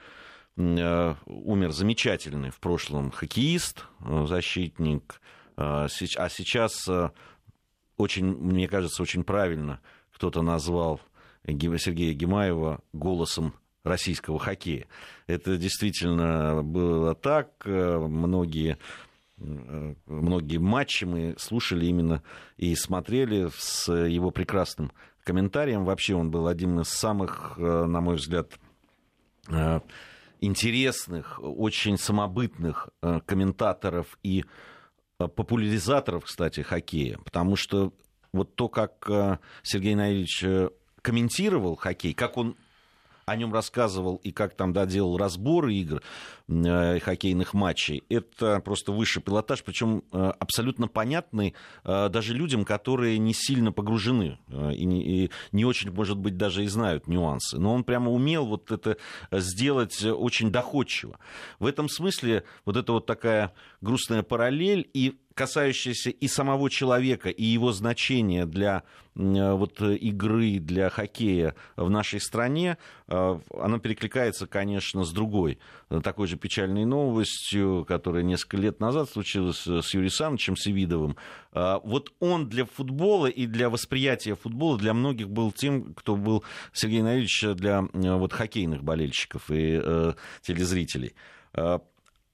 э, 0.56 1.14
умер 1.26 1.72
замечательный 1.72 2.50
в 2.50 2.58
прошлом 2.58 3.10
хоккеист, 3.10 3.86
э, 4.00 4.26
защитник, 4.28 5.20
а 5.56 5.88
сейчас 5.88 6.88
очень, 7.98 8.24
мне 8.24 8.66
кажется, 8.68 9.02
очень 9.02 9.22
правильно 9.22 9.80
кто-то 10.10 10.40
назвал 10.40 11.00
Сергея 11.46 12.14
Гемаева 12.14 12.80
голосом 12.94 13.54
российского 13.84 14.38
хоккея. 14.38 14.86
Это 15.26 15.58
действительно 15.58 16.62
было 16.62 17.14
так. 17.14 17.50
Многие 17.66 18.78
многие 20.06 20.58
матчи 20.58 21.04
мы 21.04 21.34
слушали 21.38 21.86
именно 21.86 22.22
и 22.56 22.74
смотрели 22.74 23.48
с 23.56 23.92
его 23.92 24.30
прекрасным 24.30 24.92
комментарием. 25.24 25.84
Вообще 25.84 26.14
он 26.14 26.30
был 26.30 26.46
один 26.46 26.80
из 26.80 26.88
самых, 26.88 27.54
э, 27.56 27.84
на 27.86 28.00
мой 28.00 28.16
взгляд, 28.16 28.58
э, 29.48 29.80
интересных, 30.40 31.38
очень 31.40 31.96
самобытных 31.96 32.90
комментаторов 33.26 34.18
и 34.24 34.44
популяризаторов, 35.18 36.24
кстати, 36.24 36.62
хоккея. 36.62 37.18
Потому 37.18 37.54
что 37.54 37.92
вот 38.32 38.56
то, 38.56 38.68
как 38.68 39.08
Сергей 39.62 39.94
Наилович 39.94 40.44
комментировал 41.00 41.76
хоккей, 41.76 42.12
как 42.12 42.36
он 42.38 42.56
о 43.24 43.36
нем 43.36 43.52
рассказывал 43.52 44.16
и 44.16 44.32
как 44.32 44.54
там 44.54 44.72
да, 44.72 44.86
делал 44.86 45.16
разборы 45.16 45.74
игр 45.74 46.02
э, 46.48 46.98
хоккейных 47.00 47.54
матчей, 47.54 48.04
это 48.08 48.60
просто 48.60 48.92
высший 48.92 49.22
пилотаж, 49.22 49.62
причем 49.62 50.02
э, 50.12 50.32
абсолютно 50.38 50.88
понятный 50.88 51.54
э, 51.84 52.08
даже 52.08 52.34
людям, 52.34 52.64
которые 52.64 53.18
не 53.18 53.34
сильно 53.34 53.72
погружены 53.72 54.38
э, 54.48 54.72
и, 54.74 54.84
не, 54.84 55.24
и 55.24 55.30
не 55.52 55.64
очень, 55.64 55.90
может 55.90 56.18
быть, 56.18 56.36
даже 56.36 56.64
и 56.64 56.68
знают 56.68 57.06
нюансы. 57.06 57.58
Но 57.58 57.74
он 57.74 57.84
прямо 57.84 58.10
умел 58.10 58.46
вот 58.46 58.70
это 58.70 58.96
сделать 59.30 60.04
очень 60.04 60.50
доходчиво. 60.50 61.18
В 61.58 61.66
этом 61.66 61.88
смысле 61.88 62.44
вот 62.64 62.76
это 62.76 62.92
вот 62.92 63.06
такая 63.06 63.52
грустная 63.80 64.22
параллель 64.22 64.88
и 64.92 65.18
касающаяся 65.34 66.10
и 66.10 66.28
самого 66.28 66.70
человека, 66.70 67.28
и 67.28 67.44
его 67.44 67.72
значения 67.72 68.46
для 68.46 68.82
вот, 69.14 69.80
игры, 69.82 70.58
для 70.58 70.88
хоккея 70.88 71.54
в 71.76 71.90
нашей 71.90 72.18
стране, 72.18 72.78
э, 73.08 73.40
она 73.58 73.78
перекликается, 73.78 74.46
конечно, 74.46 75.04
с 75.04 75.12
другой, 75.12 75.58
э, 75.90 76.00
такой 76.02 76.28
же 76.28 76.36
печальной 76.38 76.86
новостью, 76.86 77.84
которая 77.86 78.22
несколько 78.22 78.56
лет 78.56 78.80
назад 78.80 79.10
случилась 79.10 79.66
с 79.66 79.94
Юрием 79.94 80.10
Санычем 80.10 80.56
Севидовым. 80.56 81.16
Э, 81.52 81.78
вот 81.84 82.12
он 82.20 82.48
для 82.48 82.64
футбола 82.64 83.26
и 83.26 83.46
для 83.46 83.68
восприятия 83.68 84.34
футбола 84.34 84.78
для 84.78 84.94
многих 84.94 85.28
был 85.28 85.52
тем, 85.52 85.92
кто 85.92 86.16
был 86.16 86.42
Сергей 86.72 87.02
Наилович 87.02 87.54
для 87.54 87.82
вот, 87.92 88.32
хоккейных 88.32 88.82
болельщиков 88.82 89.50
и 89.50 89.78
э, 89.82 90.14
телезрителей. 90.40 91.14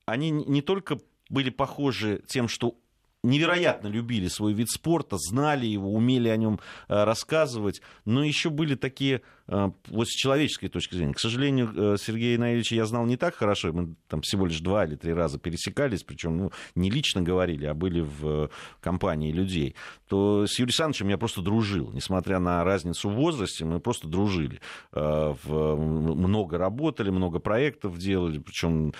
Они 0.06 0.30
не 0.30 0.62
только 0.62 0.98
были 1.28 1.50
похожи 1.50 2.22
тем, 2.26 2.48
что 2.48 2.76
невероятно 3.22 3.88
любили 3.88 4.28
свой 4.28 4.52
вид 4.52 4.70
спорта, 4.70 5.16
знали 5.18 5.66
его, 5.66 5.92
умели 5.92 6.28
о 6.28 6.36
нем 6.36 6.60
э, 6.88 7.04
рассказывать, 7.04 7.80
но 8.04 8.24
еще 8.24 8.50
были 8.50 8.74
такие 8.74 9.22
вот 9.48 10.08
с 10.08 10.12
человеческой 10.12 10.68
точки 10.68 10.94
зрения. 10.94 11.14
К 11.14 11.18
сожалению, 11.18 11.72
э, 11.74 11.96
Сергея 11.98 12.38
Наилевича 12.38 12.74
я 12.74 12.84
знал 12.84 13.06
не 13.06 13.16
так 13.16 13.34
хорошо, 13.34 13.72
мы 13.72 13.94
там 14.06 14.20
всего 14.20 14.44
лишь 14.46 14.60
два 14.60 14.84
или 14.84 14.94
три 14.94 15.14
раза 15.14 15.38
пересекались, 15.38 16.02
причем 16.02 16.36
ну, 16.36 16.52
не 16.74 16.90
лично 16.90 17.22
говорили, 17.22 17.64
а 17.64 17.72
были 17.72 18.00
в 18.00 18.44
э, 18.44 18.48
компании 18.80 19.32
людей, 19.32 19.74
то 20.06 20.46
с 20.46 20.52
Юрием 20.58 20.68
Александровичем 20.68 21.08
я 21.08 21.16
просто 21.16 21.40
дружил. 21.40 21.90
Несмотря 21.92 22.38
на 22.40 22.62
разницу 22.62 23.08
в 23.08 23.14
возрасте, 23.14 23.64
мы 23.64 23.80
просто 23.80 24.06
дружили. 24.06 24.60
Много 24.92 26.58
работали, 26.58 27.08
много 27.10 27.38
проектов 27.38 27.96
делали, 27.98 28.38
причем 28.38 28.92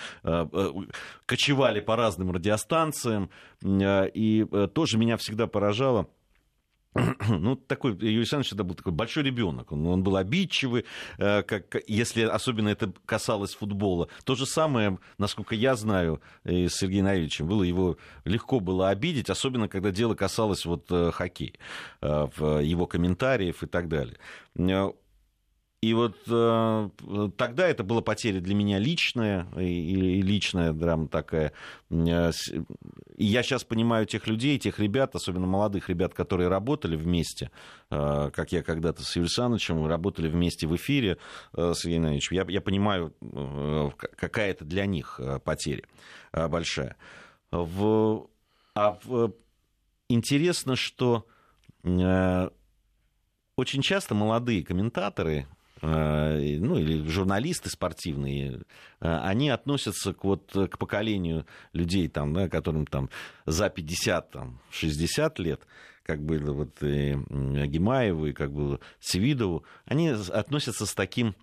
кочевали 1.25 1.79
по 1.79 1.95
разным 1.95 2.31
радиостанциям, 2.31 3.29
и 3.63 4.47
тоже 4.73 4.97
меня 4.97 5.17
всегда 5.17 5.47
поражало, 5.47 6.07
ну, 7.29 7.55
такой, 7.55 7.91
Юрий 7.93 8.17
Александрович 8.17 8.47
всегда 8.47 8.63
был 8.63 8.75
такой 8.75 8.93
большой 8.93 9.23
ребенок. 9.23 9.71
Он, 9.71 9.85
он 9.87 10.03
был 10.03 10.17
обидчивый, 10.17 10.85
э, 11.17 11.43
как, 11.43 11.77
если 11.87 12.23
особенно 12.23 12.69
это 12.69 12.91
касалось 13.05 13.53
футбола. 13.53 14.09
То 14.23 14.35
же 14.35 14.45
самое, 14.45 14.97
насколько 15.17 15.55
я 15.55 15.75
знаю, 15.75 16.21
и 16.45 16.67
с 16.67 16.75
Сергеем 16.75 17.05
Наилевичем, 17.05 17.47
было 17.47 17.63
его 17.63 17.97
легко 18.25 18.59
было 18.59 18.89
обидеть, 18.89 19.29
особенно 19.29 19.67
когда 19.67 19.91
дело 19.91 20.15
касалось 20.15 20.65
вот 20.65 20.87
э, 20.91 21.11
хоккея, 21.11 21.53
э, 22.01 22.27
в 22.35 22.59
его 22.59 22.87
комментариев 22.87 23.61
и 23.61 23.67
так 23.67 23.87
далее. 23.87 24.17
И 25.81 25.93
вот 25.93 26.17
э, 26.27 26.89
тогда 27.37 27.67
это 27.67 27.85
была 27.85 28.01
потеря 28.01 28.41
для 28.41 28.53
меня 28.53 28.79
личная, 28.79 29.47
и, 29.57 30.17
и 30.19 30.21
личная 30.21 30.73
драма 30.73 31.07
такая. 31.07 31.53
Э, 31.89 32.31
и 33.15 33.25
я 33.25 33.43
сейчас 33.43 33.63
понимаю 33.63 34.05
тех 34.05 34.27
людей, 34.27 34.59
тех 34.59 34.77
ребят, 34.79 35.15
особенно 35.15 35.47
молодых 35.47 35.87
ребят, 35.87 36.13
которые 36.13 36.49
работали 36.49 36.97
вместе, 36.97 37.49
э, 37.91 38.29
как 38.33 38.51
я 38.51 38.61
когда-то 38.61 39.03
с 39.03 39.15
Юрием 39.15 39.29
Санычем, 39.29 39.85
работали 39.85 40.27
вместе 40.27 40.67
в 40.67 40.75
эфире 40.75 41.17
э, 41.55 41.73
с 41.73 41.85
Евгением 41.85 42.11
Ильичем. 42.11 42.35
Я, 42.35 42.45
я 42.49 42.59
понимаю, 42.59 43.13
э, 43.21 43.89
какая 44.17 44.51
это 44.51 44.65
для 44.65 44.85
них 44.85 45.17
э, 45.19 45.39
потеря 45.39 45.83
э, 46.33 46.49
большая. 46.49 46.97
В, 47.51 48.27
а 48.75 48.97
в, 49.05 49.33
интересно, 50.09 50.75
что 50.75 51.25
э, 51.85 52.49
очень 53.55 53.81
часто 53.81 54.13
молодые 54.13 54.61
комментаторы, 54.65 55.47
Э, 55.47 55.58
ну, 55.81 56.77
или 56.77 57.07
журналисты 57.07 57.69
спортивные, 57.69 58.61
э, 58.99 59.19
они 59.23 59.49
относятся 59.49 60.13
к, 60.13 60.23
вот, 60.23 60.51
к 60.51 60.77
поколению 60.77 61.45
людей, 61.73 62.07
там, 62.07 62.33
да, 62.33 62.49
которым 62.49 62.85
там, 62.85 63.09
за 63.45 63.69
50, 63.69 64.31
там, 64.31 64.59
60 64.71 65.39
лет, 65.39 65.61
как 66.03 66.21
было 66.21 66.51
вот 66.51 66.81
и 66.81 67.17
Гимаеву, 67.29 68.27
и 68.27 68.33
как 68.33 68.51
было 68.51 68.79
Севидову, 68.99 69.63
они 69.85 70.09
относятся 70.09 70.85
с 70.85 70.93
таким 70.93 71.35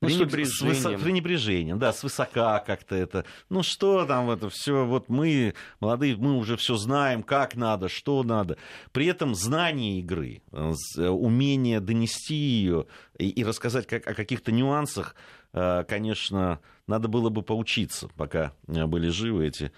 э, 0.00 0.06
ну, 0.06 0.08
пренебрежением. 0.08 0.98
С 0.98 1.02
пренебрежением, 1.02 1.78
да, 1.78 1.92
свысока 1.92 2.60
как-то 2.60 2.94
это. 2.94 3.24
Ну 3.48 3.62
что 3.62 4.04
там 4.06 4.30
это 4.30 4.48
все, 4.48 4.84
вот 4.84 5.08
мы, 5.08 5.54
молодые, 5.80 6.16
мы 6.16 6.36
уже 6.36 6.56
все 6.56 6.76
знаем, 6.76 7.22
как 7.22 7.56
надо, 7.56 7.88
что 7.88 8.22
надо. 8.22 8.58
При 8.92 9.06
этом 9.06 9.34
знание 9.34 9.98
игры, 9.98 10.42
э, 10.52 11.08
умение 11.08 11.80
донести 11.80 12.34
ее 12.34 12.86
и, 13.18 13.28
и 13.28 13.44
рассказать 13.44 13.86
как, 13.86 14.06
о 14.06 14.14
каких-то 14.14 14.52
нюансах, 14.52 15.16
э, 15.52 15.84
конечно, 15.88 16.60
надо 16.86 17.08
было 17.08 17.28
бы 17.28 17.42
поучиться, 17.42 18.08
пока 18.16 18.52
э, 18.68 18.86
были 18.86 19.08
живы 19.08 19.46
эти 19.46 19.72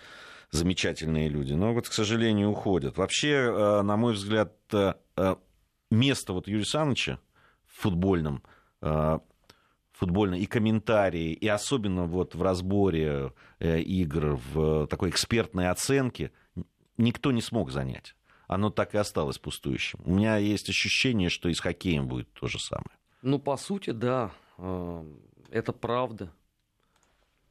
замечательные 0.50 1.28
люди. 1.28 1.54
Но 1.54 1.72
вот, 1.72 1.88
к 1.88 1.92
сожалению, 1.92 2.50
уходят. 2.50 2.98
Вообще, 2.98 3.82
на 3.84 3.96
мой 3.96 4.14
взгляд, 4.14 4.52
место 5.92 6.32
вот 6.32 6.48
Юрия 6.48 6.64
Саныча 6.64 7.20
в 7.68 7.82
футбольном 7.82 8.42
футбольной 10.00 10.40
и 10.40 10.46
комментарии, 10.46 11.32
и 11.32 11.46
особенно 11.46 12.06
вот 12.06 12.34
в 12.34 12.42
разборе 12.42 13.32
э, 13.58 13.80
игр, 13.80 14.40
в 14.52 14.86
такой 14.86 15.10
экспертной 15.10 15.68
оценке, 15.68 16.32
никто 16.96 17.32
не 17.32 17.42
смог 17.42 17.70
занять. 17.70 18.16
Оно 18.48 18.70
так 18.70 18.94
и 18.94 18.98
осталось 18.98 19.38
пустующим. 19.38 20.00
У 20.04 20.14
меня 20.14 20.38
есть 20.38 20.70
ощущение, 20.70 21.28
что 21.28 21.50
и 21.50 21.54
с 21.54 21.60
хоккеем 21.60 22.08
будет 22.08 22.32
то 22.32 22.48
же 22.48 22.58
самое. 22.58 22.96
Ну, 23.20 23.38
по 23.38 23.58
сути, 23.58 23.90
да, 23.90 24.32
э, 24.56 25.04
это 25.50 25.72
правда. 25.74 26.32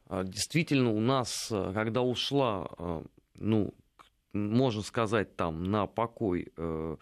А, 0.07 0.23
действительно, 0.23 0.89
у 0.89 0.99
нас, 0.99 1.49
э, 1.51 1.71
когда 1.73 2.01
ушла 2.01 2.67
ну, 3.35 3.73
можно 4.33 4.81
сказать, 4.81 5.35
там 5.35 5.63
на 5.63 5.87
покой 5.87 6.51
э, 6.55 6.97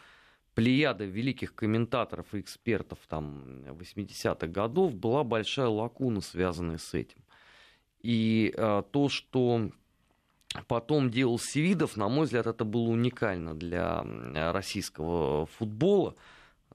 плеяда 0.58 1.06
великих 1.06 1.54
комментаторов 1.54 2.34
и 2.34 2.40
экспертов 2.40 2.98
там 3.08 3.64
80-х 3.68 4.48
годов 4.48 4.96
была 4.96 5.24
большая 5.24 5.68
лакуна, 5.68 6.20
связанная 6.20 6.80
с 6.80 6.96
этим. 6.96 7.20
И 8.02 8.52
э, 8.58 8.82
то, 8.90 9.08
что 9.08 9.70
потом 10.68 11.12
делал 11.12 11.38
Севидов, 11.38 11.96
на 11.96 12.10
мой 12.10 12.26
взгляд, 12.26 12.48
это 12.48 12.66
было 12.66 12.90
уникально 12.90 13.54
для 13.54 14.04
российского 14.52 15.46
футбола 15.46 16.16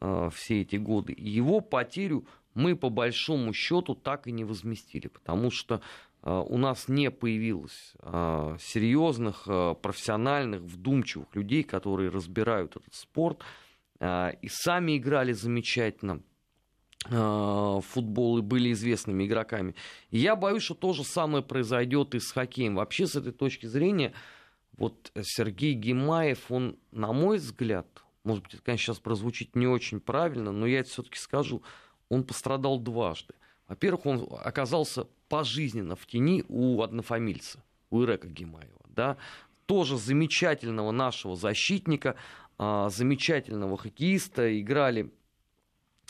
э, 0.01 0.31
все 0.33 0.61
эти 0.61 0.77
годы. 0.77 1.17
Его 1.19 1.59
потерю 1.59 2.25
мы 2.55 2.77
по 2.77 2.89
большому 2.89 3.53
счету 3.53 3.97
так 3.97 4.29
и 4.29 4.31
не 4.31 4.45
возместили, 4.45 5.09
потому 5.09 5.51
что 5.51 5.81
э, 6.23 6.31
у 6.31 6.57
нас 6.57 6.87
не 6.87 7.11
появилось 7.11 7.95
э, 7.99 8.57
серьезных, 8.61 9.43
э, 9.49 9.75
профессиональных, 9.83 10.61
вдумчивых 10.61 11.35
людей, 11.35 11.65
которые 11.65 12.11
разбирают 12.11 12.77
этот 12.77 12.95
спорт 12.95 13.43
и 14.01 14.49
сами 14.49 14.97
играли 14.97 15.33
замечательно 15.33 16.23
в 17.09 17.83
футбол 17.83 18.39
и 18.39 18.43
были 18.43 18.73
известными 18.73 19.27
игроками. 19.27 19.75
Я 20.11 20.37
боюсь, 20.37 20.63
что 20.63 20.75
то 20.75 20.93
же 20.93 21.05
самое 21.05 21.43
произойдет 21.43 22.15
и 22.15 22.21
с 22.21 22.31
хоккеем. 22.31 22.77
Вообще, 22.77 23.07
с 23.07 23.17
этой 23.17 23.33
точки 23.33 23.67
зрения, 23.67 24.13
вот 24.77 25.11
Сергей 25.21 25.75
Гимаев, 25.75 26.51
он, 26.51 26.79
на 26.93 27.13
мой 27.13 27.39
взгляд, 27.39 27.87
может 28.25 28.45
быть, 28.45 28.55
это, 28.55 28.63
конечно, 28.63 28.95
сейчас 28.95 29.01
прозвучит 29.01 29.57
не 29.57 29.67
очень 29.67 30.01
правильно, 30.01 30.53
но 30.53 30.67
я 30.67 30.81
это 30.81 30.91
все-таки 30.91 31.19
скажу, 31.19 31.63
он 32.09 32.25
пострадал 32.25 32.79
дважды. 32.79 33.35
Во-первых, 33.69 34.07
он 34.07 34.29
оказался 34.45 35.07
пожизненно 35.29 35.97
в 35.97 36.07
тени 36.07 36.45
у 36.49 36.83
однофамильца, 36.83 37.65
у 37.91 38.03
Ирека 38.03 38.29
Гимаева. 38.29 38.81
Да? 38.89 39.17
Тоже 39.67 39.97
замечательного 39.97 40.91
нашего 40.91 41.37
защитника, 41.37 42.11
а, 42.11 42.17
замечательного 42.91 43.77
хоккеиста. 43.77 44.61
Играли 44.61 45.13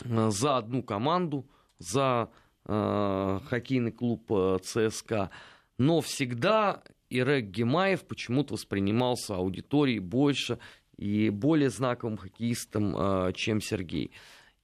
а, 0.05 0.31
за 0.31 0.57
одну 0.57 0.83
команду, 0.83 1.47
за 1.79 2.31
а, 2.65 3.41
хоккейный 3.49 3.93
клуб 3.93 4.31
ЦСКА. 4.63 5.31
Но 5.79 6.01
всегда 6.01 6.83
Ирек 7.11 7.47
Гимаев 7.47 8.05
почему-то 8.05 8.55
воспринимался 8.55 9.37
аудиторией 9.37 9.99
больше 9.99 10.59
и 10.97 11.31
более 11.31 11.71
знаковым 11.71 12.17
хоккеистом, 12.17 13.33
чем 13.35 13.61
Сергей. 13.61 14.13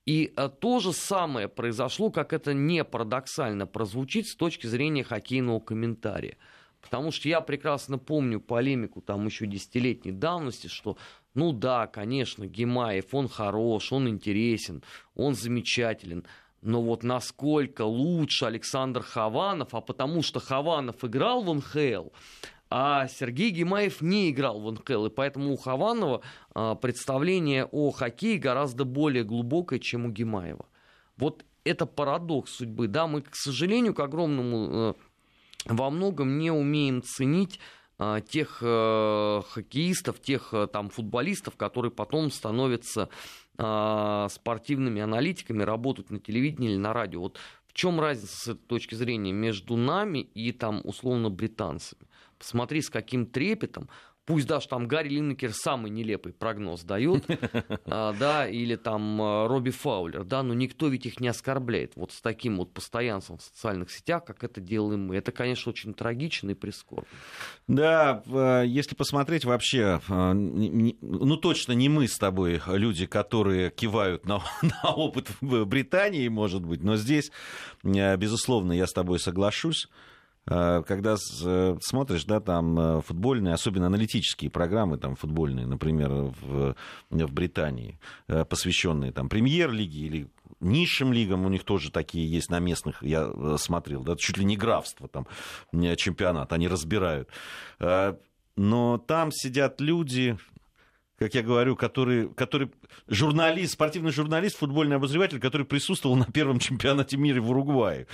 И 0.06 0.32
то 0.60 0.80
же 0.80 0.92
самое 0.92 1.48
произошло, 1.48 2.10
как 2.10 2.32
это 2.32 2.54
не 2.54 2.84
парадоксально 2.84 3.66
прозвучит 3.66 4.26
с 4.26 4.36
точки 4.36 4.66
зрения 4.66 5.04
хоккейного 5.04 5.60
комментария. 5.60 6.38
Потому 6.80 7.10
что 7.10 7.28
я 7.28 7.40
прекрасно 7.40 7.98
помню 7.98 8.40
полемику 8.40 9.00
там 9.00 9.26
еще 9.26 9.46
десятилетней 9.46 10.12
давности, 10.12 10.68
что 10.68 10.96
ну 11.38 11.52
да, 11.52 11.86
конечно, 11.86 12.48
Гемаев, 12.48 13.14
он 13.14 13.28
хорош, 13.28 13.92
он 13.92 14.08
интересен, 14.08 14.82
он 15.14 15.36
замечателен. 15.36 16.24
Но 16.62 16.82
вот 16.82 17.04
насколько 17.04 17.82
лучше 17.82 18.46
Александр 18.46 19.02
Хованов, 19.02 19.72
а 19.72 19.80
потому 19.80 20.22
что 20.24 20.40
Хованов 20.40 21.04
играл 21.04 21.44
в 21.44 21.54
НХЛ, 21.54 22.08
а 22.70 23.06
Сергей 23.06 23.50
Гимаев 23.50 24.00
не 24.00 24.30
играл 24.30 24.60
в 24.60 24.72
НХЛ, 24.72 25.06
и 25.06 25.10
поэтому 25.10 25.52
у 25.52 25.56
Хованова 25.56 26.22
а, 26.54 26.74
представление 26.74 27.66
о 27.66 27.92
хоккее 27.92 28.38
гораздо 28.38 28.84
более 28.84 29.22
глубокое, 29.22 29.78
чем 29.78 30.06
у 30.06 30.10
Гимаева. 30.10 30.66
Вот 31.16 31.44
это 31.62 31.86
парадокс 31.86 32.50
судьбы. 32.50 32.88
Да, 32.88 33.06
мы, 33.06 33.22
к 33.22 33.36
сожалению, 33.36 33.94
к 33.94 34.00
огромному, 34.00 34.68
э, 34.72 34.94
во 35.66 35.90
многом 35.90 36.36
не 36.38 36.50
умеем 36.50 37.00
ценить 37.00 37.60
тех 38.28 38.58
э, 38.60 39.42
хоккеистов, 39.48 40.20
тех 40.20 40.54
э, 40.54 40.66
там 40.68 40.88
футболистов, 40.88 41.56
которые 41.56 41.90
потом 41.90 42.30
становятся 42.30 43.08
спортивными 43.60 45.02
аналитиками, 45.02 45.64
работают 45.64 46.10
на 46.10 46.20
телевидении 46.20 46.70
или 46.70 46.76
на 46.76 46.92
радио. 46.92 47.22
Вот 47.22 47.40
в 47.66 47.72
чем 47.72 47.98
разница 47.98 48.36
с 48.36 48.48
этой 48.50 48.64
точки 48.68 48.94
зрения 48.94 49.32
между 49.32 49.76
нами 49.76 50.20
и 50.20 50.52
там 50.52 50.80
условно 50.84 51.28
британцами? 51.28 52.08
посмотри, 52.38 52.80
с 52.80 52.88
каким 52.88 53.26
трепетом 53.26 53.88
пусть 54.28 54.46
даже 54.46 54.68
там 54.68 54.86
Гарри 54.86 55.08
Линнекер 55.08 55.52
самый 55.54 55.90
нелепый 55.90 56.34
прогноз 56.34 56.82
дает, 56.82 57.24
а, 57.86 58.12
да, 58.12 58.46
или 58.46 58.76
там 58.76 59.20
а, 59.22 59.48
Робби 59.48 59.70
Фаулер, 59.70 60.22
да, 60.24 60.42
но 60.42 60.52
никто 60.52 60.88
ведь 60.88 61.06
их 61.06 61.18
не 61.18 61.28
оскорбляет 61.28 61.92
вот 61.96 62.12
с 62.12 62.20
таким 62.20 62.58
вот 62.58 62.74
постоянством 62.74 63.38
в 63.38 63.42
социальных 63.42 63.90
сетях, 63.90 64.26
как 64.26 64.44
это 64.44 64.60
делаем 64.60 65.06
мы. 65.06 65.16
Это, 65.16 65.32
конечно, 65.32 65.70
очень 65.70 65.94
трагично 65.94 66.50
и 66.50 66.54
прискорбно. 66.54 67.08
Да, 67.66 68.22
если 68.64 68.94
посмотреть 68.94 69.46
вообще, 69.46 69.98
ну 70.08 71.36
точно 71.38 71.72
не 71.72 71.88
мы 71.88 72.06
с 72.06 72.18
тобой 72.18 72.60
люди, 72.66 73.06
которые 73.06 73.70
кивают 73.70 74.26
на, 74.26 74.42
на 74.62 74.90
опыт 74.92 75.30
в 75.40 75.64
Британии, 75.64 76.28
может 76.28 76.66
быть, 76.66 76.82
но 76.82 76.96
здесь, 76.96 77.32
безусловно, 77.82 78.72
я 78.72 78.86
с 78.86 78.92
тобой 78.92 79.20
соглашусь. 79.20 79.88
Э, 80.46 80.82
когда 80.86 81.16
э, 81.16 81.76
смотришь, 81.80 82.24
да, 82.24 82.40
там 82.40 82.78
э, 82.78 83.02
футбольные, 83.02 83.54
особенно 83.54 83.86
аналитические 83.86 84.50
программы, 84.50 84.98
там 84.98 85.16
футбольные, 85.16 85.66
например, 85.66 86.10
в, 86.10 86.74
в 87.10 87.32
Британии, 87.32 87.98
посвященные 88.26 89.12
там 89.12 89.28
премьер-лиге 89.28 90.00
или 90.00 90.28
низшим 90.60 91.12
лигам, 91.12 91.44
у 91.44 91.48
них 91.48 91.64
тоже 91.64 91.90
такие 91.90 92.30
есть 92.30 92.50
на 92.50 92.58
местных, 92.58 93.02
я 93.02 93.30
смотрел, 93.58 94.02
да, 94.02 94.16
чуть 94.16 94.38
ли 94.38 94.44
не 94.44 94.56
графство 94.56 95.08
там, 95.08 95.26
чемпионат, 95.96 96.52
они 96.52 96.68
разбирают. 96.68 97.28
Но 98.56 98.98
там 98.98 99.30
сидят 99.30 99.80
люди, 99.80 100.36
как 101.18 101.34
я 101.34 101.42
говорю, 101.42 101.74
который, 101.74 102.28
который 102.28 102.70
журналист, 103.08 103.72
спортивный 103.72 104.12
журналист, 104.12 104.56
футбольный 104.56 104.96
обозреватель, 104.96 105.40
который 105.40 105.66
присутствовал 105.66 106.16
на 106.16 106.26
первом 106.26 106.58
чемпионате 106.60 107.16
мира 107.16 107.40
в 107.40 107.50
Уругвае. 107.50 108.06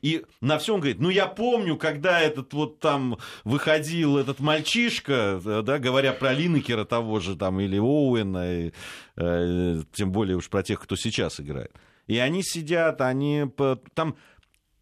И 0.00 0.24
на 0.40 0.58
всем 0.58 0.80
говорит, 0.80 0.98
ну 0.98 1.08
я 1.08 1.26
помню, 1.26 1.76
когда 1.76 2.20
этот 2.20 2.52
вот 2.52 2.80
там 2.80 3.18
выходил 3.44 4.18
этот 4.18 4.40
мальчишка, 4.40 5.40
да, 5.64 5.78
говоря 5.78 6.12
про 6.12 6.32
Линнекера 6.32 6.84
того 6.84 7.20
же 7.20 7.36
там 7.36 7.60
или 7.60 7.78
Оуэна, 7.78 8.66
и, 8.66 8.72
э, 9.16 9.82
тем 9.92 10.10
более 10.10 10.36
уж 10.36 10.48
про 10.48 10.64
тех, 10.64 10.80
кто 10.80 10.96
сейчас 10.96 11.40
играет. 11.40 11.72
И 12.08 12.18
они 12.18 12.42
сидят, 12.42 13.00
они 13.00 13.46
там 13.94 14.16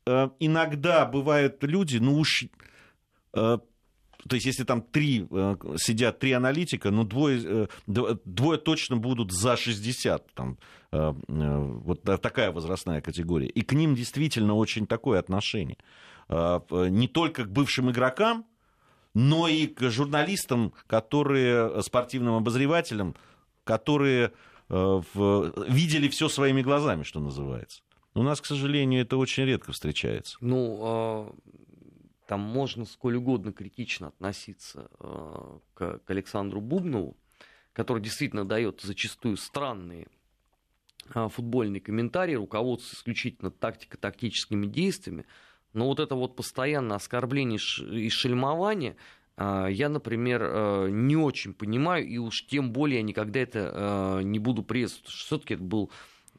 э, 0.07 0.31
иногда 0.38 1.05
бывают 1.05 1.62
люди, 1.62 1.99
ну 1.99 2.18
уж 2.18 2.44
э, 3.35 3.59
то 4.29 4.37
есть, 4.37 4.47
если 4.47 4.65
там 4.65 4.83
три 4.83 5.27
э, 5.31 5.57
сидят, 5.77 6.19
три 6.19 6.33
аналитика, 6.33 6.91
ну, 6.91 7.05
двое, 7.05 7.69
э, 7.87 8.17
двое 8.25 8.59
точно 8.59 8.97
будут 8.97 9.33
за 9.33 9.57
60. 9.57 10.33
Там, 10.35 10.59
э, 10.93 11.13
вот 11.29 12.03
такая 12.03 12.53
возрастная 12.53 13.01
категория. 13.01 13.49
И 13.49 13.63
к 13.63 13.73
ним 13.73 13.95
действительно 13.95 14.55
очень 14.55 14.87
такое 14.87 15.19
отношение. 15.19 15.79
Не 16.29 17.09
только 17.09 17.45
к 17.45 17.51
бывшим 17.51 17.91
игрокам, 17.91 18.45
но 19.15 19.49
и 19.49 19.67
к 19.67 19.91
журналистам, 19.91 20.73
которые, 20.87 21.83
спортивным 21.83 22.35
обозревателям, 22.35 23.17
которые 23.65 24.33
видели 24.69 26.09
все 26.09 26.29
своими 26.29 26.63
глазами, 26.63 27.03
что 27.03 27.19
называется. 27.19 27.83
У 28.15 28.23
нас, 28.23 28.41
к 28.41 28.47
сожалению, 28.47 29.03
это 29.03 29.17
очень 29.17 29.45
редко 29.45 29.73
встречается. 29.73 30.37
Ну, 30.41 30.79
а, 30.83 31.33
там 32.31 32.38
можно 32.38 32.85
сколь 32.85 33.16
угодно 33.16 33.53
критично 33.53 34.07
относиться 34.07 34.88
э, 35.01 35.59
к, 35.75 35.99
к 35.99 36.11
Александру 36.11 36.61
Бубнову, 36.61 37.16
который 37.73 38.01
действительно 38.01 38.45
дает 38.45 38.83
зачастую 38.83 39.37
странные 39.37 40.07
э, 41.12 41.29
футбольные 41.29 41.81
комментарии, 41.81 42.35
руководствуется 42.35 42.95
исключительно 42.95 43.51
тактико-тактическими 43.51 44.66
действиями, 44.66 45.27
но 45.73 45.87
вот 45.87 45.99
это 45.99 46.14
вот 46.14 46.37
постоянное 46.37 46.99
оскорбление 46.99 47.59
и 47.59 48.09
шельмование 48.11 48.95
э, 49.37 49.66
я, 49.73 49.88
например, 49.88 50.88
не 50.88 51.16
очень 51.16 51.53
понимаю, 51.53 52.07
и 52.07 52.19
уж 52.19 52.47
тем 52.47 52.71
более 52.73 52.99
я 52.99 53.03
никогда 53.03 53.40
это 53.40 54.21
не 54.23 54.38
буду 54.38 54.62
приветствовать, 54.62 55.11
все-таки 55.11 55.55
это 55.55 55.64
был 55.64 55.90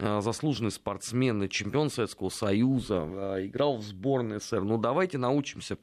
заслуженный 0.02 0.72
спортсмен, 0.72 1.48
чемпион 1.48 1.92
Советского 1.92 2.30
Союза, 2.30 3.06
э, 3.06 3.46
играл 3.46 3.78
в 3.78 3.84
сборной 3.84 4.40
СССР. 4.40 4.64
Ну, 4.64 4.80
давайте 4.80 5.20
научимся 5.20 5.78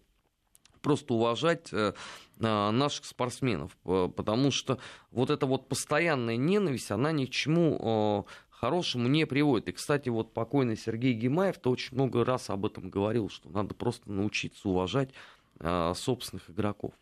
просто 0.83 1.15
уважать 1.15 1.69
э, 1.73 1.93
наших 2.37 3.05
спортсменов, 3.05 3.77
потому 3.83 4.51
что 4.51 4.79
вот 5.13 5.31
эта 5.31 5.47
вот 5.47 5.69
постоянная 5.69 6.37
ненависть, 6.37 6.91
она 6.91 7.13
ни 7.13 7.27
к 7.27 7.31
чему 7.31 8.27
хорошему 8.51 9.09
не 9.09 9.25
приводит. 9.25 9.69
И, 9.69 9.73
кстати, 9.73 10.09
вот 10.09 10.35
покойный 10.35 10.77
Сергей 10.77 11.15
Гимаев-то 11.15 11.71
очень 11.71 11.95
много 11.95 12.25
раз 12.25 12.51
об 12.51 12.67
этом 12.67 12.91
говорил, 12.91 13.29
что 13.29 13.49
надо 13.51 13.75
просто 13.75 14.11
научиться 14.11 14.69
уважать 14.69 15.11
собственных 15.61 16.49
игроков. 16.51 16.93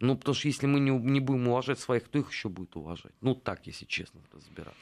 Ну, 0.00 0.16
потому 0.16 0.34
что 0.34 0.48
если 0.48 0.66
мы 0.66 0.80
не, 0.80 0.90
не 0.90 1.20
будем 1.20 1.48
уважать 1.48 1.78
своих, 1.78 2.04
кто 2.04 2.18
их 2.18 2.30
еще 2.30 2.48
будет 2.48 2.74
уважать? 2.76 3.12
Ну, 3.20 3.34
так, 3.34 3.66
если 3.66 3.84
честно 3.84 4.20
разбираться. 4.32 4.80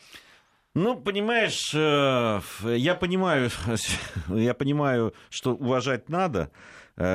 Ну, 0.74 1.00
понимаешь, 1.00 1.72
э, 1.74 2.40
я 2.76 2.94
понимаю, 2.94 3.50
я 4.28 4.54
понимаю, 4.54 5.14
что 5.28 5.54
уважать 5.54 6.08
надо. 6.08 6.52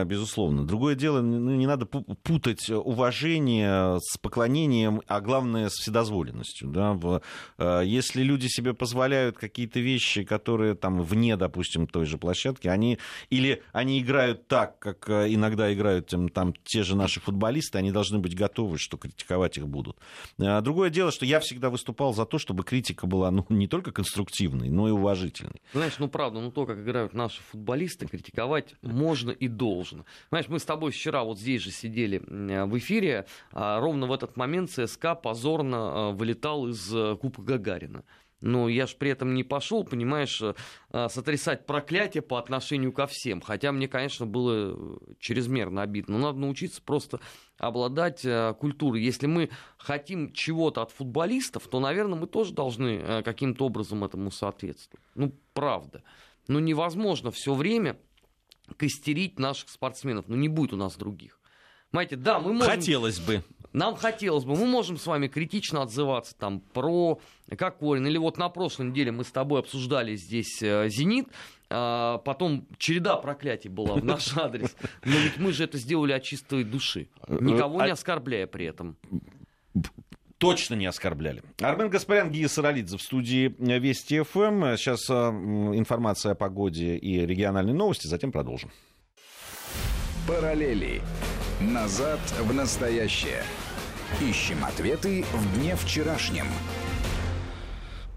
Безусловно. 0.06 0.66
Другое 0.66 0.96
дело, 0.96 1.22
ну, 1.22 1.56
не 1.56 1.68
надо 1.68 1.86
путать 1.86 2.70
уважение 2.70 4.00
с 4.02 4.18
поклонением, 4.18 5.02
а 5.08 5.22
главное, 5.22 5.70
с 5.70 5.74
вседозволенностью. 5.74 6.70
Да? 6.70 7.82
Если 7.84 8.24
люди 8.24 8.48
себе 8.48 8.74
позволяют 8.74 9.38
какие-то 9.38 9.80
вещи, 9.80 10.24
которые 10.24 10.74
там 10.76 11.02
вне, 11.02 11.38
допустим, 11.38 11.88
той 11.88 12.06
же 12.06 12.18
площадки, 12.18 12.68
они, 12.68 12.98
или 13.30 13.62
они 13.74 14.00
играют 14.00 14.48
так, 14.48 14.80
как 14.80 15.10
иногда 15.10 15.74
играют 15.74 16.08
там, 16.08 16.30
там 16.30 16.54
те 16.64 16.84
же 16.84 16.96
наши 16.96 17.20
футболисты, 17.20 17.78
они 17.78 17.92
должны 17.92 18.20
быть 18.20 18.36
готовы, 18.36 18.78
что 18.78 18.98
критиковать 18.98 19.58
их 19.58 19.68
будут. 19.68 19.98
Другое 20.38 20.90
дело, 20.90 21.12
что 21.12 21.26
я 21.26 21.40
всегда 21.40 21.70
выступал 21.70 22.14
за 22.14 22.26
то, 22.26 22.40
чтобы 22.40 22.64
критика 22.64 23.06
была 23.08 23.30
ну, 23.30 23.46
не 23.50 23.68
только 23.68 23.92
конструктивной, 23.92 24.70
но 24.70 24.88
и 24.88 24.92
уважительной. 24.92 25.62
Знаешь, 25.74 25.96
ну 26.00 26.08
правда, 26.08 26.40
ну 26.40 26.52
то, 26.52 26.66
как 26.66 26.80
играют 26.80 27.14
наши 27.14 27.42
футболисты, 27.52 28.08
критиковать 28.08 28.74
можно 28.82 29.32
и 29.32 29.48
должно. 29.76 30.06
Знаешь, 30.30 30.48
мы 30.48 30.60
с 30.60 30.66
тобой 30.66 30.92
вчера 30.92 31.24
вот 31.24 31.40
здесь 31.40 31.62
же 31.62 31.72
сидели 31.72 32.20
в 32.20 32.78
эфире, 32.78 33.26
а 33.52 33.80
ровно 33.80 34.08
в 34.08 34.12
этот 34.12 34.38
момент 34.38 34.72
ЦСКА 34.72 35.16
позорно 35.16 35.78
а, 35.78 36.12
вылетал 36.12 36.68
из 36.68 36.94
э, 36.94 37.16
Кубка 37.20 37.42
Гагарина. 37.42 38.04
Но 38.42 38.70
я 38.70 38.86
же 38.86 38.96
при 38.98 39.10
этом 39.10 39.34
не 39.34 39.44
пошел, 39.44 39.84
понимаешь, 39.84 40.42
э, 40.42 40.54
а, 40.92 41.10
сотрясать 41.10 41.66
проклятие 41.66 42.22
по 42.22 42.38
отношению 42.38 42.92
ко 42.92 43.08
всем. 43.08 43.42
Хотя 43.42 43.72
мне, 43.72 43.88
конечно, 43.88 44.26
было 44.26 44.76
э, 44.76 44.98
чрезмерно 45.20 45.82
обидно. 45.82 46.18
Но 46.18 46.28
надо 46.28 46.40
научиться 46.40 46.82
просто 46.82 47.20
обладать 47.58 48.24
э, 48.26 48.54
культурой. 48.60 49.02
Если 49.02 49.26
мы 49.26 49.50
хотим 49.78 50.32
чего-то 50.32 50.84
от 50.84 50.92
футболистов, 50.92 51.68
то, 51.68 51.80
наверное, 51.80 52.20
мы 52.20 52.28
тоже 52.28 52.54
должны 52.54 53.24
каким-то 53.24 53.66
образом 53.66 54.04
этому 54.04 54.30
соответствовать. 54.32 55.04
Ну, 55.16 55.34
правда. 55.54 56.04
Ну, 56.48 56.60
невозможно 56.60 57.32
все 57.32 57.54
время 57.56 57.98
костерить 58.78 59.40
наших 59.40 59.70
спортсменов. 59.70 60.26
Ну, 60.28 60.36
не 60.36 60.50
будет 60.50 60.74
у 60.74 60.78
нас 60.78 60.96
других. 60.96 61.40
Понимаете, 61.92 62.16
да, 62.18 62.40
мы 62.40 62.54
можем... 62.54 62.70
Хотелось 62.70 63.20
бы. 63.20 63.44
Нам 63.72 63.96
хотелось 63.96 64.46
бы, 64.46 64.56
мы 64.56 64.66
можем 64.68 64.98
с 64.98 65.06
вами 65.06 65.28
критично 65.28 65.82
отзываться 65.82 66.34
там 66.38 66.62
про 66.62 67.20
Кокорин, 67.58 68.08
или 68.08 68.18
вот 68.18 68.38
на 68.38 68.48
прошлой 68.48 68.88
неделе 68.88 69.12
мы 69.12 69.26
с 69.26 69.32
тобой 69.32 69.60
обсуждали 69.60 70.16
здесь 70.16 70.62
э, 70.62 70.88
«Зенит», 70.88 71.28
а 71.70 72.20
потом 72.20 72.68
череда 72.78 73.18
проклятий 73.18 73.70
была 73.70 73.96
в 73.96 74.06
наш 74.06 74.36
адрес, 74.38 74.76
но 75.04 75.12
ведь 75.12 75.38
мы 75.38 75.52
же 75.52 75.66
это 75.66 75.78
сделали 75.78 76.14
от 76.14 76.24
чистой 76.24 76.64
души, 76.64 77.10
никого 77.28 77.84
не 77.84 77.90
а 77.90 77.94
оскорбляя 77.94 78.48
при 78.48 78.66
этом 78.66 78.98
точно 80.38 80.76
не 80.76 80.86
оскорбляли. 80.86 81.44
Армен 81.62 81.90
Гаспарян, 81.90 82.30
Гия 82.30 82.48
Саралидзе 82.48 82.98
в 82.98 83.02
студии 83.02 83.56
Вести 83.60 84.22
ФМ. 84.22 84.76
Сейчас 84.78 85.10
э, 85.10 85.14
информация 85.14 86.34
о 86.34 86.36
погоде 86.36 86.98
и 86.98 87.26
региональные 87.26 87.76
новости, 87.76 88.08
затем 88.08 88.32
продолжим. 88.32 88.72
Параллели. 90.28 91.02
Назад 91.62 92.20
в 92.40 92.54
настоящее. 92.54 93.44
Ищем 94.22 94.64
ответы 94.66 95.24
в 95.34 95.60
дне 95.60 95.76
вчерашнем. 95.76 96.48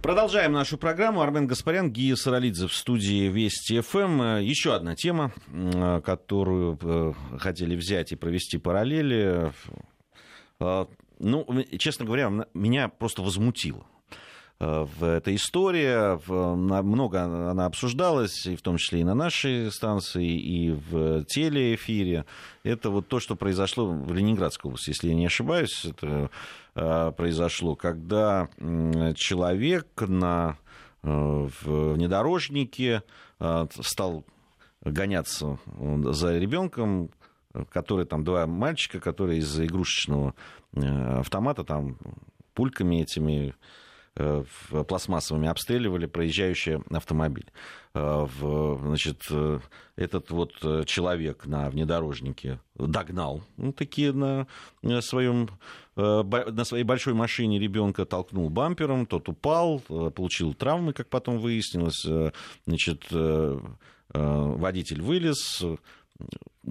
Продолжаем 0.03 0.53
нашу 0.53 0.79
программу. 0.79 1.23
Армен 1.23 1.47
Гаспарян, 1.47 1.91
Гия 1.91 2.15
Саралидзе 2.15 2.67
в 2.69 2.73
студии 2.73 3.29
Вести 3.29 3.81
ФМ. 3.81 4.39
Еще 4.39 4.75
одна 4.75 4.95
тема, 4.95 5.33
которую 6.05 6.79
э, 6.81 7.13
хотели 7.39 7.77
взять 7.77 8.13
и 8.13 8.17
провести 8.17 8.59
параллели. 8.59 9.53
Ну, 11.19 11.47
честно 11.79 12.05
говоря, 12.05 12.31
меня 12.55 12.89
просто 12.89 13.23
возмутило 13.23 13.87
Э, 14.61 14.87
в 14.99 15.05
этой 15.05 15.37
истории. 15.37 16.19
Много 16.83 17.23
она 17.23 17.67
обсуждалась, 17.67 18.47
и 18.47 18.57
в 18.57 18.63
том 18.63 18.77
числе 18.77 19.01
и 19.01 19.05
на 19.05 19.15
нашей 19.15 19.71
станции, 19.71 20.27
и 20.27 20.71
в 20.71 21.25
телеэфире. 21.25 22.25
Это 22.65 22.91
вот 22.91 23.07
то, 23.07 23.21
что 23.21 23.37
произошло 23.37 23.87
в 23.87 24.13
Ленинградской 24.13 24.69
области, 24.69 24.91
если 24.91 25.09
я 25.09 25.15
не 25.15 25.27
ошибаюсь. 25.27 25.85
Это 25.85 26.31
э, 26.75 27.13
произошло, 27.17 27.77
когда 27.77 28.49
человек 29.15 29.87
на 30.01 30.59
э, 31.03 31.49
внедорожнике 31.63 33.03
стал 33.81 34.25
гоняться 34.83 35.59
за 36.11 36.39
ребенком, 36.39 37.11
который 37.71 38.05
там 38.05 38.25
два 38.25 38.49
мальчика, 38.49 38.99
которые 38.99 39.39
из 39.39 39.61
игрушечного 39.61 40.35
автомата 40.75 41.65
там 41.65 41.99
пульками 42.55 43.03
этими 43.03 43.55
Э, 44.21 44.43
пластмассовыми 44.89 45.49
обстреливали 45.49 46.07
проезжающий 46.07 46.79
автомобиль. 46.91 47.47
Э, 47.95 48.27
значит, 48.83 49.23
э, 49.31 49.61
этот 49.95 50.33
вот 50.33 50.55
человек 50.87 51.47
на 51.47 51.71
внедорожнике 51.71 52.59
догнал 52.75 53.45
ну, 53.57 53.73
такие 53.73 54.13
на 54.13 54.49
своем 55.03 55.49
на 55.95 56.65
своей 56.65 56.85
большой 56.85 57.15
машине 57.15 57.59
ребенка 57.59 58.05
толкнул 58.05 58.51
бампером, 58.51 59.07
тот 59.07 59.29
упал, 59.29 59.81
получил 59.81 60.55
травмы, 60.55 60.93
как 60.93 61.09
потом 61.09 61.39
выяснилось. 61.39 62.07
Значит, 62.67 63.05
водитель 64.13 65.03
вылез, 65.03 65.61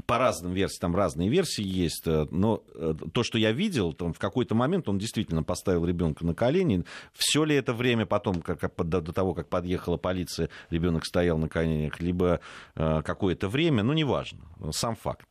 по 0.05 0.17
разным 0.17 0.53
версиям, 0.53 0.79
там 0.79 0.95
разные 0.95 1.29
версии 1.29 1.63
есть, 1.63 2.05
э, 2.05 2.27
но 2.31 2.63
э, 2.75 2.93
то, 3.13 3.23
что 3.23 3.37
я 3.37 3.51
видел, 3.51 3.93
там 3.93 4.13
в 4.13 4.19
какой-то 4.19 4.55
момент 4.55 4.89
он 4.89 4.97
действительно 4.97 5.43
поставил 5.43 5.85
ребенка 5.85 6.25
на 6.25 6.33
колени. 6.33 6.83
Все 7.13 7.43
ли 7.43 7.55
это 7.55 7.73
время 7.73 8.05
потом, 8.05 8.41
как, 8.41 8.59
до, 8.77 9.01
до 9.01 9.13
того, 9.13 9.33
как 9.33 9.49
подъехала 9.49 9.97
полиция, 9.97 10.49
ребенок 10.69 11.05
стоял 11.05 11.37
на 11.37 11.49
коленях, 11.49 11.99
либо 11.99 12.39
э, 12.75 13.01
какое-то 13.03 13.47
время, 13.47 13.83
ну, 13.83 13.93
неважно, 13.93 14.39
сам 14.71 14.95
факт. 14.95 15.27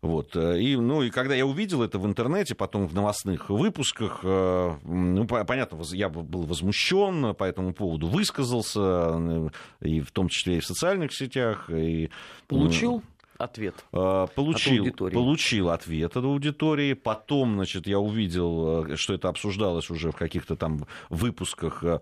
Вот. 0.00 0.36
И, 0.36 0.76
ну, 0.76 1.02
и 1.02 1.10
когда 1.10 1.34
я 1.34 1.44
увидел 1.44 1.82
это 1.82 1.98
в 1.98 2.06
интернете, 2.06 2.54
потом 2.54 2.86
в 2.86 2.94
новостных 2.94 3.50
выпусках, 3.50 4.20
ну, 4.22 5.26
понятно, 5.26 5.82
я 5.90 6.08
был 6.08 6.42
возмущен, 6.42 7.34
по 7.34 7.42
этому 7.42 7.74
поводу 7.74 8.06
высказался, 8.06 9.50
и 9.80 10.00
в 10.00 10.12
том 10.12 10.28
числе 10.28 10.58
и 10.58 10.60
в 10.60 10.66
социальных 10.66 11.12
сетях. 11.12 11.68
И, 11.68 12.10
Получил? 12.46 13.02
Ответ 13.38 13.84
а, 13.92 14.26
получил, 14.26 14.74
от 14.74 14.80
аудитории. 14.80 15.14
Получил 15.14 15.70
ответ 15.70 16.16
от 16.16 16.24
аудитории. 16.24 16.92
Потом, 16.92 17.54
значит, 17.54 17.86
я 17.86 17.98
увидел, 17.98 18.84
э, 18.84 18.96
что 18.96 19.14
это 19.14 19.28
обсуждалось 19.28 19.90
уже 19.90 20.10
в 20.10 20.16
каких-то 20.16 20.56
там 20.56 20.86
выпусках 21.08 21.84
э, 21.84 22.00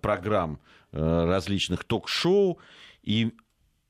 программ 0.00 0.60
э, 0.92 1.24
различных 1.26 1.84
ток-шоу. 1.84 2.58
И 3.02 3.32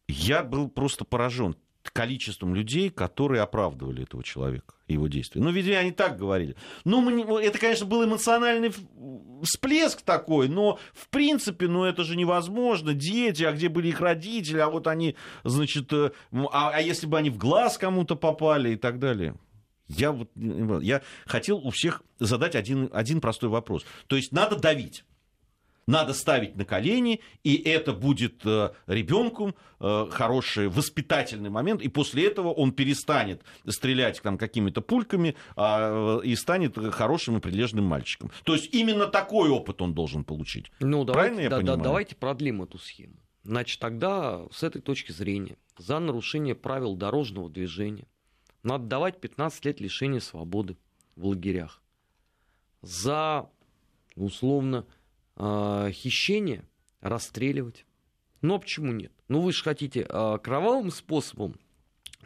я 0.08 0.42
был 0.42 0.68
просто 0.68 1.04
поражен 1.04 1.54
количеством 1.90 2.54
людей, 2.54 2.90
которые 2.90 3.42
оправдывали 3.42 4.02
этого 4.02 4.22
человека, 4.22 4.74
его 4.86 5.08
действия. 5.08 5.42
Ну, 5.42 5.50
видимо, 5.50 5.78
они 5.78 5.92
так 5.92 6.18
говорили. 6.18 6.56
Ну, 6.84 7.00
мы 7.00 7.42
это, 7.42 7.58
конечно, 7.58 7.86
был 7.86 8.04
эмоциональный 8.04 8.72
всплеск 9.42 10.02
такой, 10.02 10.48
но, 10.48 10.78
в 10.92 11.08
принципе, 11.08 11.68
ну, 11.68 11.84
это 11.84 12.04
же 12.04 12.16
невозможно. 12.16 12.94
Дети, 12.94 13.44
а 13.44 13.52
где 13.52 13.68
были 13.68 13.88
их 13.88 14.00
родители, 14.00 14.58
а 14.58 14.68
вот 14.68 14.86
они, 14.86 15.16
значит, 15.44 15.92
э, 15.92 16.10
а, 16.32 16.70
а 16.70 16.80
если 16.80 17.06
бы 17.06 17.18
они 17.18 17.30
в 17.30 17.38
глаз 17.38 17.78
кому-то 17.78 18.16
попали 18.16 18.70
и 18.70 18.76
так 18.76 18.98
далее. 18.98 19.34
Я, 19.88 20.12
вот, 20.12 20.30
я 20.82 21.02
хотел 21.24 21.58
у 21.58 21.70
всех 21.70 22.02
задать 22.18 22.54
один, 22.54 22.90
один 22.92 23.20
простой 23.20 23.48
вопрос. 23.48 23.86
То 24.06 24.16
есть 24.16 24.32
надо 24.32 24.56
давить 24.56 25.04
надо 25.88 26.12
ставить 26.12 26.54
на 26.54 26.64
колени, 26.66 27.20
и 27.42 27.56
это 27.56 27.92
будет 27.92 28.44
э, 28.44 28.72
ребенку 28.86 29.56
э, 29.80 30.06
хороший 30.10 30.68
воспитательный 30.68 31.48
момент, 31.48 31.80
и 31.80 31.88
после 31.88 32.26
этого 32.26 32.52
он 32.52 32.72
перестанет 32.72 33.42
стрелять 33.66 34.20
там 34.22 34.36
какими-то 34.36 34.82
пульками 34.82 35.34
а, 35.56 36.18
и 36.18 36.36
станет 36.36 36.76
хорошим 36.92 37.38
и 37.38 37.40
прилежным 37.40 37.86
мальчиком. 37.86 38.30
То 38.44 38.54
есть 38.54 38.74
именно 38.74 39.06
такой 39.06 39.48
опыт 39.48 39.80
он 39.80 39.94
должен 39.94 40.24
получить. 40.24 40.70
Ну, 40.80 41.04
давайте, 41.04 41.12
Правильно 41.12 41.40
я 41.40 41.48
да, 41.48 41.56
понимаю? 41.56 41.78
Да, 41.78 41.84
давайте 41.84 42.16
продлим 42.16 42.62
эту 42.62 42.78
схему. 42.78 43.16
Значит, 43.44 43.80
тогда 43.80 44.42
с 44.52 44.62
этой 44.62 44.82
точки 44.82 45.12
зрения 45.12 45.56
за 45.78 45.98
нарушение 46.00 46.54
правил 46.54 46.96
дорожного 46.96 47.48
движения 47.48 48.06
надо 48.62 48.84
давать 48.84 49.22
15 49.22 49.64
лет 49.64 49.80
лишения 49.80 50.20
свободы 50.20 50.76
в 51.16 51.26
лагерях. 51.26 51.82
За, 52.82 53.48
условно, 54.16 54.84
э, 55.38 55.90
хищение 55.92 56.64
расстреливать. 57.00 57.86
Ну, 58.42 58.54
а 58.54 58.58
почему 58.58 58.92
нет? 58.92 59.12
Ну 59.28 59.40
вы 59.40 59.52
же 59.52 59.62
хотите 59.62 60.06
э, 60.08 60.38
кровавым 60.42 60.90
способом 60.90 61.56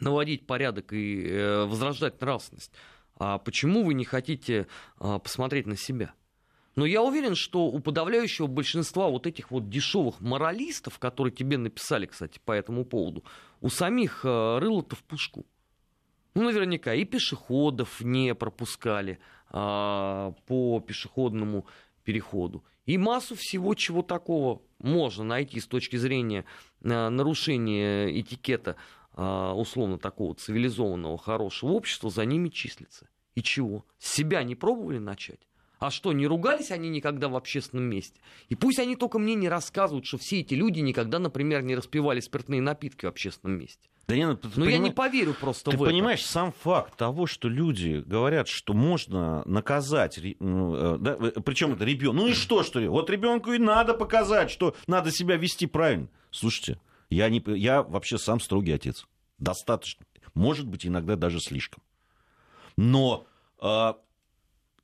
наводить 0.00 0.46
порядок 0.46 0.92
и 0.92 1.26
э, 1.26 1.64
возрождать 1.64 2.20
нравственность. 2.20 2.72
А 3.16 3.38
почему 3.38 3.84
вы 3.84 3.94
не 3.94 4.04
хотите 4.04 4.66
э, 4.98 5.18
посмотреть 5.22 5.66
на 5.66 5.76
себя? 5.76 6.12
Но 6.74 6.86
я 6.86 7.02
уверен, 7.02 7.34
что 7.34 7.66
у 7.66 7.78
подавляющего 7.80 8.46
большинства 8.46 9.08
вот 9.08 9.26
этих 9.26 9.50
вот 9.50 9.68
дешевых 9.68 10.20
моралистов, 10.20 10.98
которые 10.98 11.32
тебе 11.32 11.58
написали, 11.58 12.06
кстати, 12.06 12.40
по 12.44 12.52
этому 12.52 12.84
поводу, 12.84 13.24
у 13.60 13.68
самих 13.68 14.24
э, 14.24 14.58
рыло-то 14.58 14.96
в 14.96 15.02
пушку. 15.02 15.46
Ну, 16.34 16.44
наверняка 16.44 16.94
и 16.94 17.04
пешеходов 17.04 18.00
не 18.00 18.34
пропускали 18.34 19.18
а, 19.50 20.32
по 20.46 20.80
пешеходному 20.80 21.66
переходу. 22.04 22.64
И 22.86 22.98
массу 22.98 23.36
всего, 23.36 23.74
чего 23.74 24.02
такого 24.02 24.62
можно 24.78 25.24
найти 25.24 25.60
с 25.60 25.66
точки 25.66 25.96
зрения 25.96 26.44
э, 26.82 27.08
нарушения 27.08 28.20
этикета 28.20 28.76
а, 29.14 29.54
условно 29.54 29.98
такого 29.98 30.34
цивилизованного, 30.34 31.18
хорошего 31.18 31.72
общества 31.72 32.10
за 32.10 32.24
ними 32.24 32.48
числится. 32.48 33.08
И 33.34 33.42
чего? 33.42 33.84
Себя 33.98 34.42
не 34.42 34.54
пробовали 34.54 34.98
начать? 34.98 35.40
А 35.82 35.90
что, 35.90 36.12
не 36.12 36.28
ругались 36.28 36.70
они 36.70 36.88
никогда 36.90 37.28
в 37.28 37.34
общественном 37.34 37.86
месте? 37.86 38.20
И 38.48 38.54
пусть 38.54 38.78
они 38.78 38.94
только 38.94 39.18
мне 39.18 39.34
не 39.34 39.48
рассказывают, 39.48 40.06
что 40.06 40.16
все 40.16 40.38
эти 40.38 40.54
люди 40.54 40.78
никогда, 40.78 41.18
например, 41.18 41.62
не 41.62 41.74
распивали 41.74 42.20
спиртные 42.20 42.60
напитки 42.62 43.04
в 43.04 43.08
общественном 43.08 43.58
месте. 43.58 43.88
Да 44.06 44.14
не, 44.14 44.28
ну, 44.28 44.36
ты 44.36 44.48
Но 44.54 44.64
я 44.68 44.76
понима- 44.78 44.84
не 44.84 44.90
поверю 44.92 45.34
просто 45.34 45.72
Ты 45.72 45.76
в 45.76 45.82
это. 45.82 45.90
понимаешь, 45.90 46.24
сам 46.24 46.52
факт 46.52 46.96
того, 46.96 47.26
что 47.26 47.48
люди 47.48 48.00
говорят, 48.06 48.46
что 48.46 48.74
можно 48.74 49.42
наказать, 49.44 50.20
ну, 50.38 50.76
э, 50.76 50.98
да, 50.98 51.16
причем 51.44 51.72
это 51.72 51.84
ребенок. 51.84 52.22
Ну 52.22 52.28
и 52.28 52.32
что, 52.32 52.62
что 52.62 52.78
ли? 52.78 52.86
Вот 52.86 53.10
ребенку 53.10 53.52
и 53.52 53.58
надо 53.58 53.94
показать, 53.94 54.52
что 54.52 54.76
надо 54.86 55.10
себя 55.10 55.36
вести 55.36 55.66
правильно. 55.66 56.06
Слушайте, 56.30 56.80
я, 57.10 57.28
не, 57.28 57.42
я 57.56 57.82
вообще 57.82 58.18
сам 58.18 58.38
строгий 58.38 58.70
отец. 58.70 59.04
Достаточно. 59.38 60.06
Может 60.34 60.68
быть, 60.68 60.86
иногда 60.86 61.16
даже 61.16 61.40
слишком. 61.40 61.82
Но 62.76 63.26
э, 63.60 63.94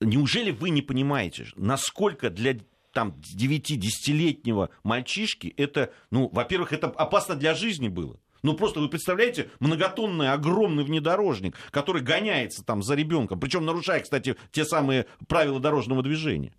неужели 0.01 0.51
вы 0.51 0.71
не 0.71 0.83
понимаете, 0.83 1.47
насколько 1.57 2.31
для 2.31 2.59
там 2.93 3.21
9-10-летнего 3.37 4.71
мальчишки 4.83 5.53
это, 5.57 5.93
ну, 6.11 6.29
во-первых, 6.33 6.73
это 6.73 6.89
опасно 6.89 7.37
для 7.37 7.55
жизни 7.55 7.89
было. 7.89 8.19
Ну, 8.43 8.55
просто 8.55 8.81
вы 8.81 8.89
представляете, 8.89 9.51
многотонный 9.61 10.33
огромный 10.33 10.85
внедорожник, 10.85 11.57
который 11.71 12.03
гоняется 12.03 12.65
там 12.65 12.83
за 12.83 12.95
ребенком, 12.95 13.41
причем 13.41 13.65
нарушая, 13.65 14.01
кстати, 14.01 14.37
те 14.53 14.65
самые 14.65 15.07
правила 15.27 15.61
дорожного 15.61 16.03
движения. 16.03 16.55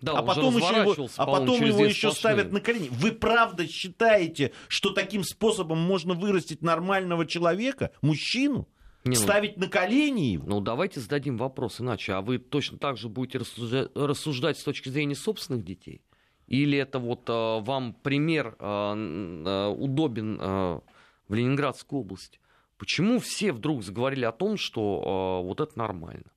Да, 0.00 0.18
а 0.18 0.22
потом, 0.22 0.56
еще 0.56 0.80
его, 0.80 1.08
а 1.16 1.26
потом 1.26 1.62
его 1.62 1.84
еще 1.84 2.10
сплошные. 2.10 2.18
ставят 2.18 2.52
на 2.52 2.60
колени. 2.60 2.88
Вы 2.90 3.12
правда 3.12 3.68
считаете, 3.68 4.52
что 4.66 4.90
таким 4.90 5.22
способом 5.22 5.78
можно 5.78 6.14
вырастить 6.14 6.60
нормального 6.60 7.24
человека, 7.24 7.92
мужчину? 8.02 8.68
Не, 9.04 9.16
ну, 9.16 9.22
ставить 9.22 9.56
на 9.56 9.68
колени 9.68 10.32
его? 10.32 10.46
Ну, 10.46 10.60
давайте 10.60 11.00
зададим 11.00 11.36
вопрос 11.36 11.80
иначе. 11.80 12.12
А 12.12 12.20
вы 12.20 12.38
точно 12.38 12.78
так 12.78 12.96
же 12.96 13.08
будете 13.08 13.38
рассуждать, 13.38 13.90
рассуждать 13.94 14.58
с 14.58 14.62
точки 14.62 14.88
зрения 14.88 15.16
собственных 15.16 15.64
детей? 15.64 16.02
Или 16.46 16.78
это 16.78 16.98
вот 16.98 17.28
э, 17.28 17.32
вам 17.32 17.94
пример 17.94 18.56
э, 18.58 18.64
э, 18.64 19.66
удобен 19.68 20.38
э, 20.40 20.80
в 21.28 21.34
Ленинградской 21.34 21.98
области? 21.98 22.38
Почему 22.78 23.18
все 23.18 23.52
вдруг 23.52 23.82
заговорили 23.82 24.24
о 24.24 24.32
том, 24.32 24.56
что 24.56 25.40
э, 25.42 25.46
вот 25.46 25.60
это 25.60 25.76
нормально? 25.78 26.30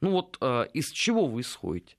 Ну 0.00 0.10
вот 0.10 0.38
э, 0.40 0.66
из 0.72 0.90
чего 0.90 1.26
вы 1.26 1.42
исходите? 1.42 1.96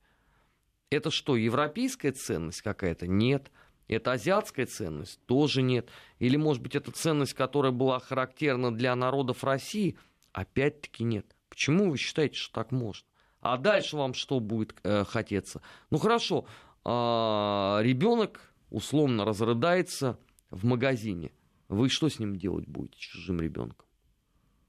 Это 0.90 1.10
что, 1.10 1.36
европейская 1.36 2.12
ценность 2.12 2.62
какая-то? 2.62 3.08
Нет. 3.08 3.52
Это 3.88 4.14
азиатская 4.14 4.66
ценность? 4.66 5.20
Тоже 5.26 5.62
нет. 5.62 5.90
Или, 6.20 6.38
может 6.38 6.62
быть, 6.62 6.76
это 6.76 6.92
ценность, 6.92 7.34
которая 7.34 7.72
была 7.72 8.00
характерна 8.00 8.74
для 8.74 8.96
народов 8.96 9.44
России? 9.44 9.98
Опять-таки 10.32 11.04
нет. 11.04 11.36
Почему 11.50 11.92
вы 11.92 11.98
считаете, 11.98 12.36
что 12.36 12.54
так 12.54 12.72
можно? 12.72 13.08
А 13.42 13.58
дальше 13.58 13.96
вам 13.96 14.14
что 14.16 14.40
будет 14.40 14.76
э, 14.84 15.04
хотеться? 15.06 15.62
Ну 15.92 16.00
хорошо, 16.00 16.46
ребенок 16.84 18.54
условно 18.72 19.24
разрыдается 19.24 20.20
в 20.50 20.66
магазине. 20.66 21.32
Вы 21.68 21.90
что 21.90 22.10
с 22.10 22.20
ним 22.20 22.36
делать 22.36 22.68
будете, 22.68 22.98
чужим 22.98 23.40
ребенком? 23.40 23.88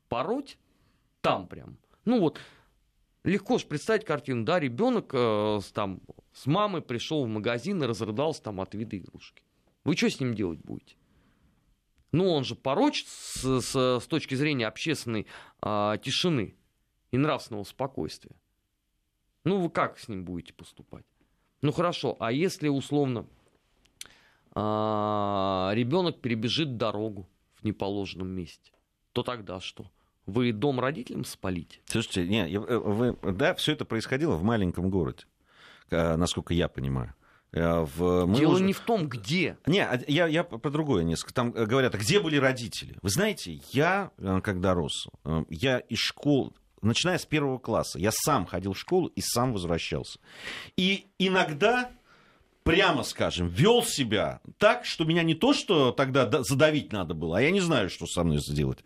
Пороть? 0.08 0.58
Там 1.20 1.46
прям. 1.48 1.78
Ну 2.04 2.20
вот, 2.20 2.38
легко 3.24 3.58
же 3.58 3.66
представить 3.66 4.04
картину, 4.04 4.44
да, 4.44 4.60
ребенок 4.60 5.10
э, 5.12 5.60
там, 5.74 6.00
с 6.36 6.44
мамой 6.44 6.82
пришел 6.82 7.24
в 7.24 7.28
магазин 7.28 7.82
и 7.82 7.86
разрыдался 7.86 8.42
там 8.42 8.60
от 8.60 8.74
вида 8.74 8.98
игрушки. 8.98 9.42
Вы 9.84 9.96
что 9.96 10.10
с 10.10 10.20
ним 10.20 10.34
делать 10.34 10.58
будете? 10.60 10.96
Ну, 12.12 12.30
он 12.30 12.44
же 12.44 12.54
порочит 12.54 13.08
с, 13.08 13.60
с- 13.62 14.00
с 14.02 14.06
точки 14.06 14.34
зрения 14.34 14.66
общественной 14.66 15.26
а, 15.62 15.96
тишины 15.96 16.54
и 17.10 17.16
нравственного 17.16 17.64
спокойствия. 17.64 18.36
Ну, 19.44 19.60
вы 19.60 19.70
как 19.70 19.98
с 19.98 20.08
ним 20.08 20.24
будете 20.24 20.52
поступать? 20.52 21.06
Ну, 21.62 21.72
хорошо, 21.72 22.16
а 22.20 22.30
если 22.32 22.68
условно 22.68 23.26
ребенок 24.54 26.20
перебежит 26.20 26.76
дорогу 26.76 27.28
в 27.54 27.64
неположенном 27.64 28.28
месте, 28.28 28.72
то 29.12 29.22
тогда 29.22 29.60
что? 29.60 29.90
Вы 30.26 30.52
дом 30.52 30.80
родителям 30.80 31.24
спалите? 31.24 31.80
Слушайте, 31.86 32.26
не, 32.26 32.48
э, 32.50 32.58
вы, 32.78 33.16
да, 33.32 33.54
все 33.54 33.72
это 33.72 33.84
происходило 33.84 34.34
в 34.34 34.42
маленьком 34.42 34.90
городе, 34.90 35.24
насколько 35.90 36.54
я 36.54 36.68
понимаю. 36.68 37.14
Э, 37.52 37.84
В, 37.96 38.26
мы 38.26 38.38
Дело 38.38 38.54
уже- 38.54 38.64
не 38.64 38.72
в 38.72 38.80
том, 38.80 39.08
где. 39.08 39.56
Не, 39.66 39.80
а 39.86 40.00
я, 40.08 40.26
я 40.26 40.44
про 40.44 40.70
другое 40.70 41.04
несколько. 41.04 41.32
Там 41.32 41.52
э, 41.54 41.64
говорят, 41.66 41.94
а 41.94 41.98
где 41.98 42.20
были 42.20 42.36
родители? 42.36 42.96
Вы 43.02 43.08
знаете, 43.10 43.60
я, 43.72 44.10
э, 44.18 44.40
когда 44.42 44.74
рос, 44.74 45.06
э, 45.24 45.44
я 45.48 45.78
из 45.78 45.98
школы, 45.98 46.50
начиная 46.82 47.18
с 47.18 47.24
первого 47.24 47.58
класса, 47.58 47.98
я 47.98 48.10
сам 48.12 48.46
ходил 48.46 48.72
в 48.74 48.78
школу 48.78 49.06
и 49.08 49.20
сам 49.20 49.52
возвращался. 49.52 50.18
И 50.76 51.06
иногда, 51.18 51.90
прямо 52.64 53.02
скажем, 53.04 53.48
вел 53.48 53.82
себя 53.84 54.40
так, 54.58 54.84
что 54.84 55.04
меня 55.04 55.22
не 55.22 55.34
то, 55.34 55.52
что 55.54 55.92
тогда 55.92 56.26
да- 56.26 56.42
задавить 56.42 56.92
надо 56.92 57.14
было, 57.14 57.38
а 57.38 57.40
я 57.40 57.50
не 57.50 57.60
знаю, 57.60 57.88
что 57.90 58.06
со 58.06 58.24
мной 58.24 58.38
сделать. 58.38 58.80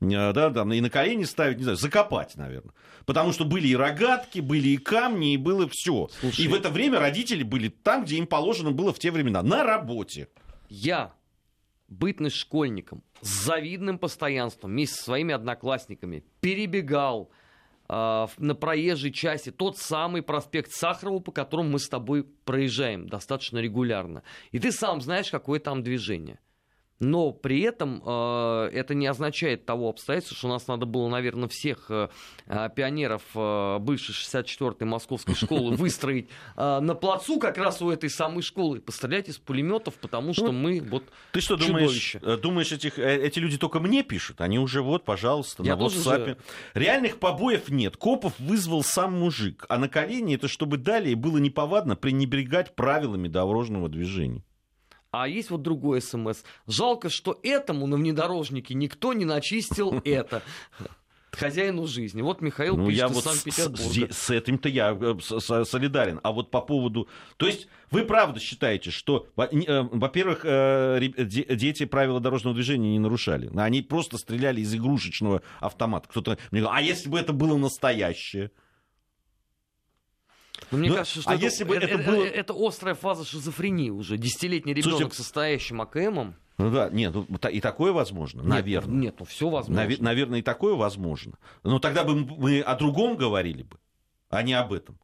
Э, 0.00 0.32
Да, 0.32 0.50
да, 0.50 0.62
и 0.74 0.80
на 0.80 0.90
колени 0.90 1.24
ставить, 1.24 1.56
не 1.58 1.62
знаю, 1.62 1.76
закопать, 1.78 2.36
наверное. 2.36 2.74
Потому 3.06 3.32
что 3.32 3.44
были 3.44 3.68
и 3.68 3.76
рогатки, 3.76 4.40
были 4.40 4.68
и 4.68 4.76
камни, 4.76 5.34
и 5.34 5.36
было 5.36 5.68
все. 5.70 6.08
И 6.38 6.48
в 6.48 6.54
это 6.54 6.70
время 6.70 6.98
родители 6.98 7.42
были 7.42 7.68
там, 7.68 8.04
где 8.04 8.16
им 8.16 8.26
положено 8.26 8.72
было 8.72 8.92
в 8.92 8.98
те 8.98 9.10
времена, 9.10 9.42
на 9.42 9.62
работе. 9.64 10.28
Я, 10.68 11.12
бытность 11.88 12.36
школьником, 12.36 13.02
с 13.22 13.44
завидным 13.44 13.98
постоянством, 13.98 14.72
вместе 14.72 14.96
со 14.96 15.04
своими 15.04 15.32
одноклассниками, 15.34 16.24
перебегал 16.40 17.30
в- 17.88 18.30
на 18.38 18.56
проезжей 18.56 19.12
части 19.12 19.50
тот 19.52 19.78
самый 19.78 20.20
проспект 20.22 20.72
Сахарова, 20.72 21.20
по 21.20 21.30
которому 21.30 21.70
мы 21.70 21.78
с 21.78 21.88
тобой 21.88 22.24
проезжаем 22.44 23.08
достаточно 23.08 23.58
регулярно. 23.58 24.24
И 24.50 24.58
ты 24.58 24.72
сам 24.72 25.00
знаешь, 25.00 25.30
какое 25.30 25.60
там 25.60 25.84
движение. 25.84 26.40
Но 26.98 27.30
при 27.30 27.60
этом 27.60 28.02
э, 28.04 28.70
это 28.72 28.94
не 28.94 29.06
означает 29.06 29.66
того 29.66 29.90
обстоятельства, 29.90 30.36
что 30.36 30.46
у 30.46 30.50
нас 30.50 30.66
надо 30.66 30.86
было, 30.86 31.08
наверное, 31.08 31.46
всех 31.48 31.90
э, 31.90 32.08
э, 32.46 32.68
пионеров 32.74 33.22
э, 33.34 33.78
бывшей 33.80 34.12
64-й 34.14 34.84
московской 34.86 35.34
школы 35.34 35.76
выстроить 35.76 36.28
э, 36.56 36.80
на 36.80 36.94
плацу 36.94 37.38
как 37.38 37.58
раз 37.58 37.82
у 37.82 37.90
этой 37.90 38.08
самой 38.08 38.42
школы 38.42 38.78
и 38.78 38.80
пострелять 38.80 39.28
из 39.28 39.36
пулеметов, 39.36 39.94
потому 40.00 40.32
что 40.32 40.52
мы 40.52 40.80
вот 40.80 41.04
Ты 41.32 41.42
что 41.42 41.56
думаешь, 41.56 41.90
Чудовище. 41.90 42.20
э, 42.22 42.36
думаешь 42.38 42.72
этих, 42.72 42.98
э, 42.98 43.16
эти 43.26 43.38
люди 43.40 43.58
только 43.58 43.78
мне 43.80 44.02
пишут? 44.02 44.40
Они 44.40 44.58
уже 44.58 44.80
вот, 44.80 45.04
пожалуйста, 45.04 45.62
Я 45.64 45.76
на 45.76 45.82
WhatsApp. 45.82 46.24
же- 46.26 46.36
Реальных 46.72 47.18
побоев 47.18 47.68
нет. 47.68 47.98
Копов 47.98 48.32
вызвал 48.38 48.82
сам 48.82 49.18
мужик. 49.18 49.66
А 49.68 49.76
на 49.78 49.88
колени 49.90 50.34
это 50.36 50.48
чтобы 50.48 50.78
далее 50.78 51.14
было 51.14 51.36
неповадно 51.38 51.94
пренебрегать 51.96 52.74
правилами 52.74 53.28
дорожного 53.28 53.88
движения. 53.90 54.42
А 55.22 55.28
есть 55.28 55.50
вот 55.50 55.62
другой 55.62 56.00
смс. 56.02 56.42
Жалко, 56.66 57.08
что 57.10 57.38
этому 57.42 57.86
на 57.86 57.96
внедорожнике 57.96 58.74
никто 58.74 59.12
не 59.12 59.24
начистил 59.24 60.00
это. 60.04 60.42
Хозяину 61.32 61.86
жизни. 61.86 62.22
Вот 62.22 62.40
Михаил 62.40 62.78
Ну, 62.78 62.86
пишет 62.86 62.98
я 62.98 63.08
вот 63.08 63.22
с, 63.22 63.26
Санкт-Петербурга. 63.26 64.10
с- 64.12 64.16
с 64.16 64.30
этим-то 64.30 64.70
я 64.70 64.96
э, 64.98 65.16
с- 65.20 65.38
с- 65.40 65.64
солидарен. 65.66 66.18
А 66.22 66.32
вот 66.32 66.50
по 66.50 66.62
поводу... 66.62 67.08
То 67.36 67.46
есть 67.46 67.68
вы 67.90 68.04
правда 68.06 68.40
считаете, 68.40 68.90
что, 68.90 69.26
э, 69.36 69.82
во-первых, 69.92 70.40
э, 70.44 70.98
дети 71.18 71.84
правила 71.84 72.20
дорожного 72.20 72.54
движения 72.54 72.92
не 72.92 72.98
нарушали. 72.98 73.50
Они 73.54 73.82
просто 73.82 74.16
стреляли 74.16 74.62
из 74.62 74.74
игрушечного 74.74 75.42
автомата. 75.60 76.08
Кто-то 76.08 76.38
мне 76.52 76.62
говорил, 76.62 76.70
а 76.70 76.80
если 76.80 77.10
бы 77.10 77.18
это 77.18 77.34
было 77.34 77.58
настоящее? 77.58 78.50
Но 80.70 80.78
мне 80.78 80.88
Ну, 80.90 80.96
кажется, 80.96 81.20
что 81.20 81.30
а 81.30 81.34
это, 81.34 81.44
если 81.44 81.64
бы 81.64 81.76
это 81.76 81.86
это- 81.86 81.98
было- 82.10 82.24
это 82.24 82.54
острая 82.56 82.94
фаза 82.94 83.24
шизофрении 83.24 83.90
уже. 83.90 84.16
Десятилетний 84.16 84.74
ребенок 84.74 84.98
Слушайте, 84.98 85.16
со 85.16 85.22
стоящим 85.24 85.80
АКМом. 85.80 86.34
Ну 86.58 86.70
да, 86.70 86.88
нет, 86.90 87.14
ну, 87.14 87.26
и 87.50 87.60
такое 87.60 87.92
возможно, 87.92 88.40
Нет, 88.40 88.48
наверное. 88.48 88.94
Нет, 88.96 89.16
ну 89.18 89.26
все 89.26 89.48
возможно. 89.48 89.80
Наве- 89.82 90.00
наверное, 90.02 90.38
и 90.38 90.42
такое 90.42 90.74
возможно. 90.74 91.34
Но 91.62 91.78
тогда 91.78 92.02
бы 92.02 92.14
мы 92.16 92.60
о 92.62 92.74
другом 92.76 93.16
говорили 93.16 93.62
бы, 93.62 93.76
а 94.30 94.42
не 94.42 94.54
об 94.54 94.72
этом. 94.72 94.98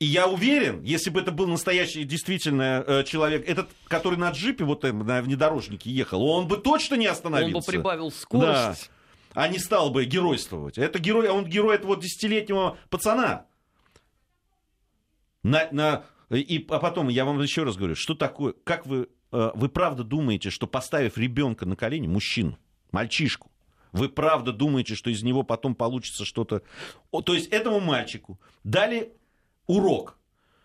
И 0.00 0.04
я 0.04 0.28
уверен, 0.28 0.82
если 0.82 1.10
бы 1.10 1.20
это 1.20 1.32
был 1.32 1.48
настоящий 1.48 2.04
действительно 2.04 2.84
э, 2.86 3.02
человек, 3.04 3.48
этот, 3.48 3.68
который 3.88 4.16
на 4.16 4.30
джипе 4.30 4.62
вот 4.64 4.84
э, 4.84 4.92
на 4.92 5.20
внедорожнике 5.22 5.90
ехал, 5.90 6.22
он 6.22 6.46
бы 6.46 6.56
точно 6.56 6.94
не 6.94 7.08
Он 7.08 7.12
остановился. 7.14 7.66
бы 7.66 7.72
прибавил 7.78 8.12
скорость. 8.12 8.90
а 9.34 9.48
не 9.48 9.58
стал 9.58 9.90
бы 9.90 10.04
геройствовать. 10.04 10.78
Это 10.78 11.00
герой, 11.00 11.28
он 11.28 11.46
герой 11.46 11.74
этого 11.74 11.96
десятилетнего 11.96 12.76
пацана. 12.90 13.46
На, 15.42 15.68
на, 15.70 16.04
и, 16.30 16.64
а 16.68 16.78
потом, 16.78 17.08
я 17.08 17.24
вам 17.24 17.40
еще 17.40 17.64
раз 17.64 17.76
говорю, 17.76 17.94
что 17.94 18.14
такое, 18.14 18.54
как 18.64 18.86
вы, 18.86 19.08
э, 19.32 19.50
вы 19.54 19.68
правда 19.68 20.04
думаете, 20.04 20.50
что 20.50 20.66
поставив 20.66 21.16
ребенка 21.16 21.66
на 21.66 21.76
колени, 21.76 22.06
мужчину, 22.06 22.58
мальчишку, 22.90 23.50
вы 23.92 24.08
правда 24.08 24.52
думаете, 24.52 24.94
что 24.94 25.10
из 25.10 25.22
него 25.22 25.42
потом 25.42 25.74
получится 25.74 26.24
что-то... 26.24 26.62
То 27.10 27.34
есть 27.34 27.48
этому 27.48 27.80
мальчику 27.80 28.38
дали 28.64 29.12
урок, 29.66 30.18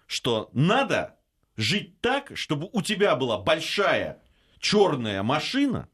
что 0.07 0.49
надо 0.53 1.17
жить 1.55 2.01
так, 2.01 2.31
чтобы 2.35 2.69
у 2.71 2.81
тебя 2.81 3.15
была 3.15 3.37
большая 3.37 4.21
черная 4.59 5.23
машина, 5.23 5.87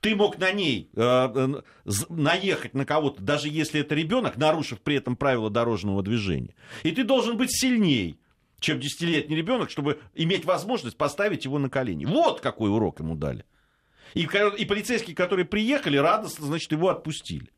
ты 0.00 0.14
мог 0.14 0.38
на 0.38 0.52
ней 0.52 0.90
э, 0.94 1.00
э, 1.00 1.62
наехать 2.08 2.74
на 2.74 2.84
кого-то, 2.84 3.22
даже 3.22 3.48
если 3.48 3.80
это 3.80 3.94
ребенок, 3.94 4.36
нарушив 4.36 4.80
при 4.80 4.96
этом 4.96 5.16
правила 5.16 5.50
дорожного 5.50 6.02
движения. 6.02 6.54
И 6.82 6.92
ты 6.92 7.04
должен 7.04 7.36
быть 7.36 7.50
сильней, 7.50 8.20
чем 8.60 8.80
десятилетний 8.80 9.36
ребенок, 9.36 9.70
чтобы 9.70 10.00
иметь 10.14 10.44
возможность 10.44 10.96
поставить 10.96 11.44
его 11.44 11.58
на 11.58 11.68
колени. 11.68 12.04
Вот 12.04 12.40
какой 12.40 12.70
урок 12.70 13.00
ему 13.00 13.14
дали. 13.14 13.44
И, 14.14 14.22
и 14.22 14.64
полицейские, 14.64 15.14
которые 15.14 15.44
приехали, 15.44 15.96
радостно, 15.96 16.46
значит, 16.46 16.72
его 16.72 16.88
отпустили. 16.88 17.50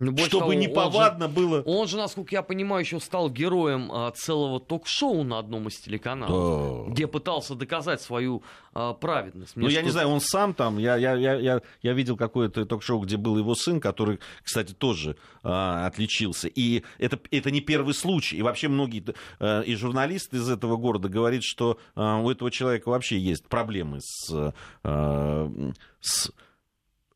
Ну, 0.00 0.16
Чтобы 0.16 0.28
того, 0.28 0.54
неповадно 0.54 1.26
он 1.26 1.30
же, 1.30 1.36
было. 1.36 1.62
Он 1.62 1.86
же, 1.86 1.96
насколько 1.96 2.34
я 2.34 2.42
понимаю, 2.42 2.82
еще 2.82 2.98
стал 2.98 3.30
героем 3.30 3.90
а, 3.92 4.10
целого 4.10 4.58
ток-шоу 4.58 5.22
на 5.22 5.38
одном 5.38 5.68
из 5.68 5.78
телеканалов, 5.78 6.86
да. 6.86 6.92
где 6.92 7.06
пытался 7.06 7.54
доказать 7.54 8.02
свою 8.02 8.42
а, 8.72 8.92
праведность. 8.94 9.54
Мне 9.54 9.66
ну, 9.66 9.72
я 9.72 9.82
не 9.82 9.90
знаю, 9.90 10.08
он 10.08 10.20
сам 10.20 10.52
там. 10.52 10.78
Я, 10.78 10.96
я, 10.96 11.14
я, 11.14 11.34
я, 11.34 11.62
я 11.82 11.92
видел 11.92 12.16
какое-то 12.16 12.66
ток-шоу, 12.66 13.00
где 13.00 13.16
был 13.16 13.38
его 13.38 13.54
сын, 13.54 13.80
который, 13.80 14.18
кстати, 14.42 14.72
тоже 14.72 15.16
а, 15.44 15.86
отличился. 15.86 16.48
И 16.48 16.82
это, 16.98 17.20
это 17.30 17.52
не 17.52 17.60
первый 17.60 17.94
случай. 17.94 18.36
И 18.36 18.42
вообще 18.42 18.66
многие 18.66 19.04
а, 19.38 19.60
и 19.60 19.76
журналисты 19.76 20.38
из 20.38 20.48
этого 20.48 20.76
города 20.76 21.08
говорят, 21.08 21.44
что 21.44 21.78
а, 21.94 22.18
у 22.18 22.30
этого 22.30 22.50
человека 22.50 22.88
вообще 22.88 23.16
есть 23.18 23.46
проблемы 23.46 23.98
с. 24.00 24.52
А, 24.82 25.52
с 26.00 26.32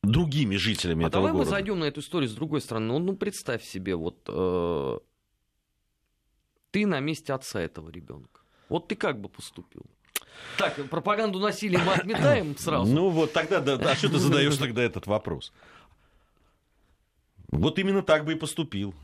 другими 0.08 0.56
жителями 0.56 1.04
а 1.04 1.08
этого 1.08 1.22
давай 1.22 1.32
города. 1.32 1.50
мы 1.50 1.56
зайдем 1.56 1.78
на 1.78 1.84
эту 1.84 2.00
историю 2.00 2.28
с 2.28 2.34
другой 2.34 2.60
стороны. 2.60 2.86
Ну, 2.86 2.98
ну 2.98 3.16
представь 3.16 3.64
себе, 3.64 3.94
вот 3.94 4.18
э, 4.28 4.98
ты 6.70 6.86
на 6.86 7.00
месте 7.00 7.32
отца 7.32 7.60
этого 7.60 7.90
ребенка. 7.90 8.40
Вот 8.68 8.88
ты 8.88 8.96
как 8.96 9.20
бы 9.20 9.28
поступил? 9.28 9.82
Так, 10.56 10.76
пропаганду 10.88 11.38
насилия 11.38 11.78
мы 11.78 11.94
отметаем 11.94 12.56
сразу. 12.58 12.92
Ну 12.92 13.10
вот 13.10 13.32
тогда, 13.32 13.60
да, 13.60 13.74
а 13.74 13.94
что 13.94 14.08
ты 14.08 14.18
задаешь 14.18 14.56
тогда 14.56 14.82
этот 14.82 15.06
вопрос? 15.06 15.52
Вот 17.50 17.78
именно 17.78 18.02
так 18.02 18.24
бы 18.24 18.32
и 18.32 18.36
поступил. 18.36 18.94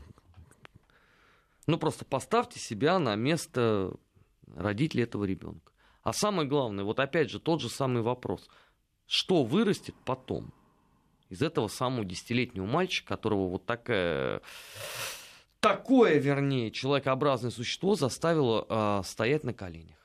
Ну 1.67 1.77
просто 1.77 2.05
поставьте 2.05 2.59
себя 2.59 2.99
на 2.99 3.15
место 3.15 3.93
родителей 4.55 5.03
этого 5.03 5.23
ребенка. 5.23 5.71
А 6.03 6.13
самое 6.13 6.47
главное, 6.47 6.85
вот 6.85 6.99
опять 6.99 7.31
же 7.31 7.39
тот 7.39 7.61
же 7.61 7.69
самый 7.69 8.03
вопрос. 8.03 8.47
Что 9.07 9.43
вырастет 9.43 9.95
потом? 10.05 10.53
Из 11.29 11.41
этого 11.41 11.67
самого 11.67 12.05
десятилетнего 12.05 12.65
мальчика, 12.65 13.09
которого 13.09 13.49
вот 13.49 13.65
такая 13.65 14.41
такое, 15.59 16.19
вернее, 16.19 16.69
человекообразное 16.69 17.51
существо 17.51 17.95
заставило 17.95 18.65
э, 18.69 19.01
стоять 19.03 19.43
на 19.43 19.53
коленях. 19.53 19.97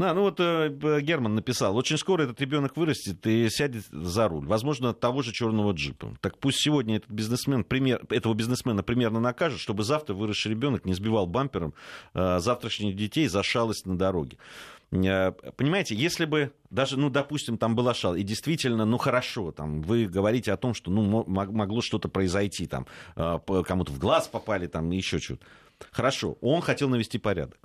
Да, 0.00 0.14
ну 0.14 0.22
вот 0.22 0.40
э, 0.40 0.70
Герман 1.02 1.34
написал, 1.34 1.76
очень 1.76 1.98
скоро 1.98 2.22
этот 2.22 2.40
ребенок 2.40 2.74
вырастет 2.74 3.26
и 3.26 3.50
сядет 3.50 3.84
за 3.90 4.28
руль, 4.28 4.46
возможно, 4.46 4.94
того 4.94 5.20
же 5.20 5.30
черного 5.30 5.72
джипа. 5.72 6.16
Так 6.22 6.38
пусть 6.38 6.62
сегодня 6.62 6.96
этот 6.96 7.10
бизнесмен, 7.10 7.64
пример, 7.64 8.00
этого 8.08 8.32
бизнесмена 8.32 8.82
примерно 8.82 9.20
накажет, 9.20 9.60
чтобы 9.60 9.84
завтра 9.84 10.14
выросший 10.14 10.52
ребенок 10.52 10.86
не 10.86 10.94
сбивал 10.94 11.26
бампером 11.26 11.74
э, 12.14 12.38
завтрашних 12.38 12.96
детей 12.96 13.28
за 13.28 13.42
шалость 13.42 13.84
на 13.84 13.98
дороге. 13.98 14.38
Э, 14.90 15.32
понимаете, 15.32 15.94
если 15.94 16.24
бы 16.24 16.50
даже, 16.70 16.98
ну, 16.98 17.10
допустим, 17.10 17.58
там 17.58 17.76
была 17.76 17.92
шал, 17.92 18.16
и 18.16 18.22
действительно, 18.22 18.86
ну, 18.86 18.96
хорошо, 18.96 19.52
там, 19.52 19.82
вы 19.82 20.06
говорите 20.06 20.50
о 20.50 20.56
том, 20.56 20.72
что, 20.72 20.90
ну, 20.90 21.26
могло 21.26 21.82
что-то 21.82 22.08
произойти, 22.08 22.66
там, 22.66 22.86
э, 23.16 23.38
кому-то 23.66 23.92
в 23.92 23.98
глаз 23.98 24.28
попали, 24.28 24.66
там, 24.66 24.88
еще 24.92 25.18
что-то. 25.18 25.44
Хорошо, 25.90 26.38
он 26.40 26.62
хотел 26.62 26.88
навести 26.88 27.18
порядок. 27.18 27.58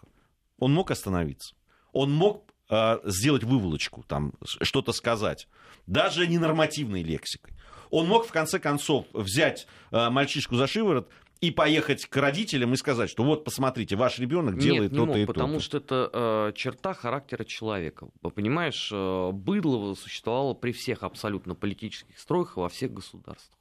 Он 0.60 0.74
мог 0.74 0.92
остановиться. 0.92 1.56
Он 1.96 2.12
мог 2.12 2.44
э, 2.70 3.00
сделать 3.06 3.46
выволочку, 3.46 4.04
там, 4.06 4.34
что-то 4.44 4.92
сказать. 4.92 5.48
Даже 5.88 6.28
ненормативной 6.28 7.04
лексикой. 7.04 7.54
Он 7.90 8.06
мог, 8.08 8.26
в 8.26 8.32
конце 8.34 8.60
концов, 8.60 9.06
взять 9.14 9.66
э, 9.92 10.10
мальчишку 10.10 10.58
за 10.58 10.68
шиворот, 10.68 11.10
и 11.40 11.52
поехать 11.52 12.06
к 12.06 12.18
родителям 12.18 12.74
и 12.74 12.76
сказать, 12.76 13.10
что 13.10 13.24
вот, 13.24 13.46
посмотрите, 13.46 13.96
ваш 13.96 14.20
ребенок 14.20 14.58
делает 14.58 14.92
то-то 14.92 15.18
и 15.18 15.26
то-то. 15.26 15.34
потому 15.34 15.60
что 15.62 15.78
это 15.78 16.10
э, 16.12 16.52
черта 16.54 16.94
характера 16.94 17.46
человека. 17.46 18.10
Понимаешь, 18.34 18.90
э, 18.92 19.32
быдло 19.32 19.94
существовало 19.94 20.54
при 20.54 20.74
всех 20.74 21.04
абсолютно 21.04 21.56
политических 21.56 22.20
строях 22.20 22.58
во 22.58 22.68
всех 22.68 22.94
государствах. 22.94 23.58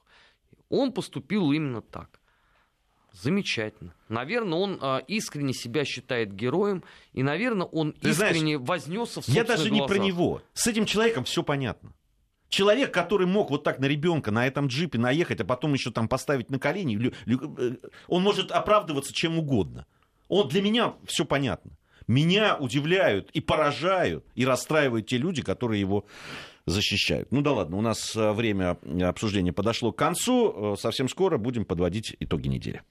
Он 0.70 0.92
поступил 0.92 1.52
именно 1.52 1.82
так. 1.82 2.20
Замечательно. 3.14 3.94
Наверное, 4.08 4.58
он 4.58 4.78
э, 4.80 5.00
искренне 5.06 5.52
себя 5.54 5.84
считает 5.84 6.34
героем, 6.34 6.82
и, 7.12 7.22
наверное, 7.22 7.66
он 7.66 7.92
Ты 7.92 8.10
искренне 8.10 8.56
знаешь, 8.58 8.68
вознесся 8.68 9.20
в 9.20 9.28
Я 9.28 9.44
даже 9.44 9.68
глазах. 9.68 9.72
не 9.72 9.86
про 9.86 9.98
него. 10.04 10.42
С 10.52 10.66
этим 10.66 10.84
человеком 10.84 11.24
все 11.24 11.44
понятно. 11.44 11.92
Человек, 12.48 12.92
который 12.92 13.26
мог 13.26 13.50
вот 13.50 13.62
так 13.62 13.78
на 13.78 13.86
ребенка 13.86 14.30
на 14.30 14.46
этом 14.46 14.66
джипе 14.66 14.98
наехать, 14.98 15.40
а 15.40 15.44
потом 15.44 15.74
еще 15.74 15.90
там 15.90 16.08
поставить 16.08 16.50
на 16.50 16.58
колени, 16.58 17.12
э, 17.26 17.76
он 18.08 18.22
может 18.22 18.50
оправдываться 18.50 19.12
чем 19.14 19.38
угодно. 19.38 19.86
Он, 20.28 20.48
для 20.48 20.60
меня 20.60 20.94
все 21.06 21.24
понятно. 21.24 21.72
Меня 22.06 22.56
удивляют 22.56 23.30
и 23.30 23.40
поражают, 23.40 24.26
и 24.34 24.44
расстраивают 24.44 25.06
те 25.06 25.18
люди, 25.18 25.42
которые 25.42 25.80
его 25.80 26.04
защищают. 26.66 27.30
Ну 27.30 27.42
да 27.42 27.52
ладно, 27.52 27.76
у 27.76 27.80
нас 27.80 28.14
э, 28.16 28.32
время 28.32 28.76
обсуждения 29.02 29.52
подошло 29.52 29.92
к 29.92 29.98
концу. 29.98 30.74
Э, 30.74 30.76
совсем 30.78 31.08
скоро 31.08 31.38
будем 31.38 31.64
подводить 31.64 32.16
итоги 32.20 32.48
недели. 32.48 32.82